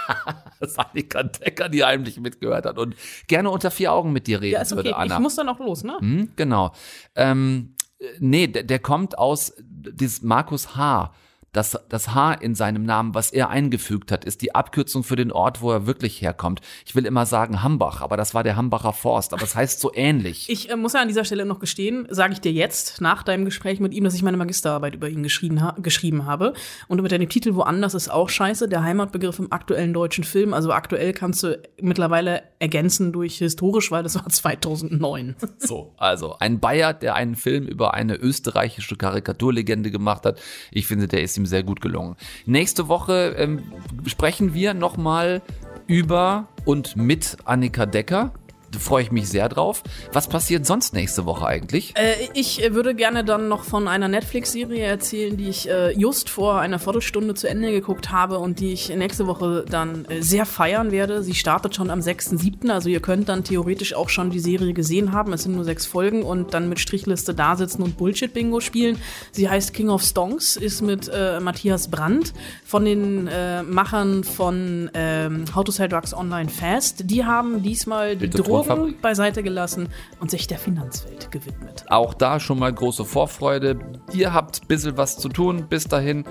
das 0.61 0.71
ist 0.71 0.79
Annika 0.79 1.23
Decker, 1.23 1.69
die 1.69 1.85
heimlich 1.85 2.19
mitgehört 2.21 2.67
hat 2.67 2.79
und 2.79 2.97
gerne 3.27 3.51
unter 3.51 3.71
vier 3.71 3.93
Augen 3.93 4.13
mit 4.13 4.27
dir 4.27 4.41
reden 4.41 4.55
ja, 4.55 4.63
ist 4.63 4.73
okay. 4.73 4.85
würde, 4.85 4.97
Anna. 4.97 5.17
Ich 5.17 5.21
muss 5.21 5.37
dann 5.37 5.49
auch 5.49 5.59
los, 5.59 5.85
ne? 5.85 5.97
Hm, 6.01 6.31
genau. 6.37 6.73
Ähm, 7.15 7.75
nee, 8.19 8.47
der, 8.47 8.65
der 8.65 8.79
kommt 8.79 9.19
aus 9.19 9.55
dieses 9.59 10.23
Markus 10.23 10.77
H 10.77 11.13
das, 11.53 11.78
das 11.88 12.14
H 12.14 12.34
in 12.34 12.55
seinem 12.55 12.84
Namen, 12.84 13.14
was 13.14 13.30
er 13.30 13.49
eingefügt 13.49 14.12
hat, 14.12 14.24
ist 14.24 14.42
die 14.42 14.55
Abkürzung 14.55 15.03
für 15.03 15.16
den 15.16 15.32
Ort, 15.32 15.62
wo 15.62 15.72
er 15.72 15.86
wirklich 15.86 16.20
herkommt. 16.20 16.61
Ich 16.84 16.94
will 16.94 17.07
immer 17.07 17.26
sagen 17.26 17.62
Hambach, 17.62 18.03
aber 18.03 18.16
das 18.16 18.34
war 18.34 18.44
der 18.44 18.57
Hambacher 18.57 18.92
Forst, 18.92 19.32
aber 19.32 19.42
es 19.42 19.55
heißt 19.55 19.80
so 19.80 19.92
ähnlich. 19.94 20.49
Ich 20.51 20.70
äh, 20.70 20.76
muss 20.76 20.92
ja 20.92 21.01
an 21.01 21.09
dieser 21.09 21.24
Stelle 21.24 21.46
noch 21.46 21.59
gestehen, 21.59 22.07
sage 22.11 22.34
ich 22.34 22.40
dir 22.40 22.53
jetzt, 22.53 23.01
nach 23.01 23.22
deinem 23.22 23.44
Gespräch 23.44 23.80
mit 23.80 23.94
ihm, 23.94 24.05
dass 24.05 24.14
ich 24.14 24.22
meine 24.22 24.36
Magisterarbeit 24.36 24.94
über 24.94 25.09
ihn 25.09 25.22
geschrieben, 25.22 25.62
ha 25.62 25.74
geschrieben 25.78 26.26
habe. 26.26 26.53
Und 26.86 27.01
mit 27.01 27.11
dem 27.11 27.28
Titel 27.28 27.55
Woanders 27.55 27.94
ist 27.94 28.11
auch 28.11 28.28
scheiße, 28.28 28.68
der 28.68 28.82
Heimatbegriff 28.82 29.38
im 29.38 29.51
aktuellen 29.51 29.94
deutschen 29.94 30.24
Film. 30.24 30.53
Also 30.53 30.72
aktuell 30.72 31.12
kannst 31.12 31.42
du 31.42 31.59
mittlerweile 31.80 32.42
ergänzen 32.59 33.12
durch 33.12 33.38
historisch, 33.38 33.90
weil 33.90 34.03
das 34.03 34.16
war 34.16 34.26
2009. 34.28 35.36
So, 35.59 35.94
also 35.96 36.36
ein 36.38 36.61
Bayer, 36.61 36.92
der 36.92 37.14
einen 37.14 37.36
Film 37.36 37.66
über 37.66 37.94
eine 37.94 38.16
österreichische 38.16 38.96
Karikaturlegende 38.96 39.90
gemacht 39.90 40.26
hat. 40.26 40.40
Ich 40.70 40.86
finde, 40.86 41.09
der 41.09 41.22
ist 41.22 41.38
ihm 41.39 41.47
sehr 41.47 41.62
gut 41.62 41.80
gelungen. 41.80 42.16
Nächste 42.45 42.89
Woche 42.89 43.34
ähm, 43.39 43.62
sprechen 44.07 44.55
wir 44.55 44.74
nochmal 44.74 45.43
über 45.86 46.49
und 46.64 46.97
mit 46.97 47.39
Annika 47.45 47.86
Decker. 47.86 48.32
Freue 48.77 49.03
ich 49.03 49.11
mich 49.11 49.29
sehr 49.29 49.49
drauf. 49.49 49.83
Was 50.12 50.29
passiert 50.29 50.66
sonst 50.66 50.93
nächste 50.93 51.25
Woche 51.25 51.47
eigentlich? 51.47 51.95
Äh, 51.97 52.29
ich 52.35 52.61
würde 52.71 52.95
gerne 52.95 53.25
dann 53.25 53.49
noch 53.49 53.64
von 53.64 53.89
einer 53.89 54.09
Netflix-Serie 54.09 54.85
erzählen, 54.85 55.37
die 55.37 55.49
ich 55.49 55.69
äh, 55.69 55.93
just 55.93 56.29
vor 56.29 56.61
einer 56.61 56.79
Viertelstunde 56.79 57.35
zu 57.35 57.49
Ende 57.49 57.71
geguckt 57.71 58.11
habe 58.11 58.39
und 58.39 58.61
die 58.61 58.73
ich 58.73 58.91
nächste 58.91 59.27
Woche 59.27 59.64
dann 59.69 60.05
äh, 60.05 60.23
sehr 60.23 60.45
feiern 60.45 60.93
werde. 60.93 61.23
Sie 61.23 61.35
startet 61.35 61.75
schon 61.75 61.91
am 61.91 62.01
6.7., 62.01 62.71
also 62.71 62.89
ihr 62.91 63.01
könnt 63.01 63.29
dann 63.29 63.43
theoretisch 63.43 63.95
auch 63.95 64.11
schon 64.11 64.31
die 64.31 64.39
Serie 64.39 64.75
gesehen 64.75 65.12
haben. 65.12 65.33
Es 65.33 65.45
sind 65.45 65.55
nur 65.55 65.64
sechs 65.64 65.87
Folgen 65.87 66.23
und 66.23 66.53
dann 66.53 66.69
mit 66.69 66.79
Strichliste 66.79 67.35
da 67.35 67.57
sitzen 67.57 67.83
und 67.83 67.97
Bullshit-Bingo 67.97 68.61
spielen. 68.61 68.99
Sie 69.33 69.49
heißt 69.49 69.73
King 69.73 69.89
of 69.89 70.03
Stonks, 70.03 70.57
ist 70.57 70.83
mit 70.83 71.11
äh, 71.12 71.41
Matthias 71.41 71.89
Brandt 71.89 72.35
von 72.64 72.85
den 72.85 73.29
äh, 73.29 73.62
Machern 73.62 74.25
von 74.25 74.91
ähm, 74.93 75.45
How 75.55 75.64
to 75.64 75.73
Sell 75.73 75.89
Drugs 75.89 76.12
Online 76.12 76.51
Fast. 76.51 77.11
Die 77.11 77.25
haben 77.25 77.62
diesmal 77.62 78.16
die 78.16 78.29
Drogen 78.29 78.58
Drogen 78.63 78.95
beiseite 79.01 79.43
gelassen 79.43 79.89
und 80.21 80.31
sich 80.31 80.47
der 80.47 80.59
Finanzwelt 80.59 81.31
gewidmet. 81.31 81.85
Auch 81.89 82.15
da 82.15 82.41
schon 82.41 82.59
mal 82.59 82.73
große 82.73 83.05
Vorfreude. 83.05 83.79
Ihr 84.13 84.33
habt 84.33 84.63
ein 84.63 84.67
bisschen 84.67 84.97
was 84.97 85.19
zu 85.19 85.29
tun. 85.29 85.67
Bis 85.69 85.85
dahin, 85.85 86.25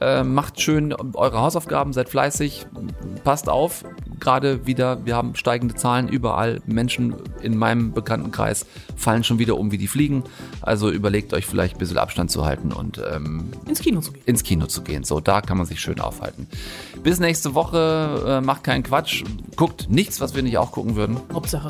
äh, 0.00 0.22
macht 0.22 0.60
schön 0.60 0.92
eure 1.14 1.40
Hausaufgaben, 1.40 1.92
seid 1.92 2.08
fleißig, 2.08 2.66
passt 3.24 3.48
auf. 3.48 3.84
Gerade 4.18 4.66
wieder, 4.66 5.04
wir 5.06 5.16
haben 5.16 5.34
steigende 5.34 5.74
Zahlen 5.74 6.08
überall. 6.08 6.60
Menschen 6.66 7.14
in 7.40 7.56
meinem 7.56 7.92
Bekanntenkreis 7.92 8.66
fallen 8.96 9.24
schon 9.24 9.38
wieder 9.38 9.56
um 9.56 9.72
wie 9.72 9.78
die 9.78 9.86
Fliegen. 9.86 10.24
Also 10.60 10.90
überlegt 10.90 11.32
euch 11.32 11.46
vielleicht 11.46 11.76
ein 11.76 11.78
bisschen 11.78 11.98
Abstand 11.98 12.30
zu 12.30 12.44
halten 12.44 12.72
und 12.72 13.00
ähm, 13.10 13.50
ins 13.66 13.80
Kino 13.80 14.00
zu 14.00 14.12
gehen. 14.12 14.22
Ins 14.26 14.42
Kino 14.42 14.66
zu 14.66 14.82
gehen. 14.82 15.04
So, 15.04 15.20
da 15.20 15.40
kann 15.40 15.56
man 15.56 15.66
sich 15.66 15.80
schön 15.80 16.00
aufhalten. 16.00 16.48
Bis 17.02 17.18
nächste 17.18 17.54
Woche. 17.54 18.24
Äh, 18.26 18.40
macht 18.40 18.64
keinen 18.64 18.82
Quatsch. 18.82 19.24
Guckt 19.56 19.88
nichts, 19.88 20.20
was 20.20 20.34
wir 20.34 20.42
nicht 20.42 20.58
auch 20.58 20.72
gucken 20.72 20.96
würden. 20.96 21.16
Hauptsache 21.32 21.69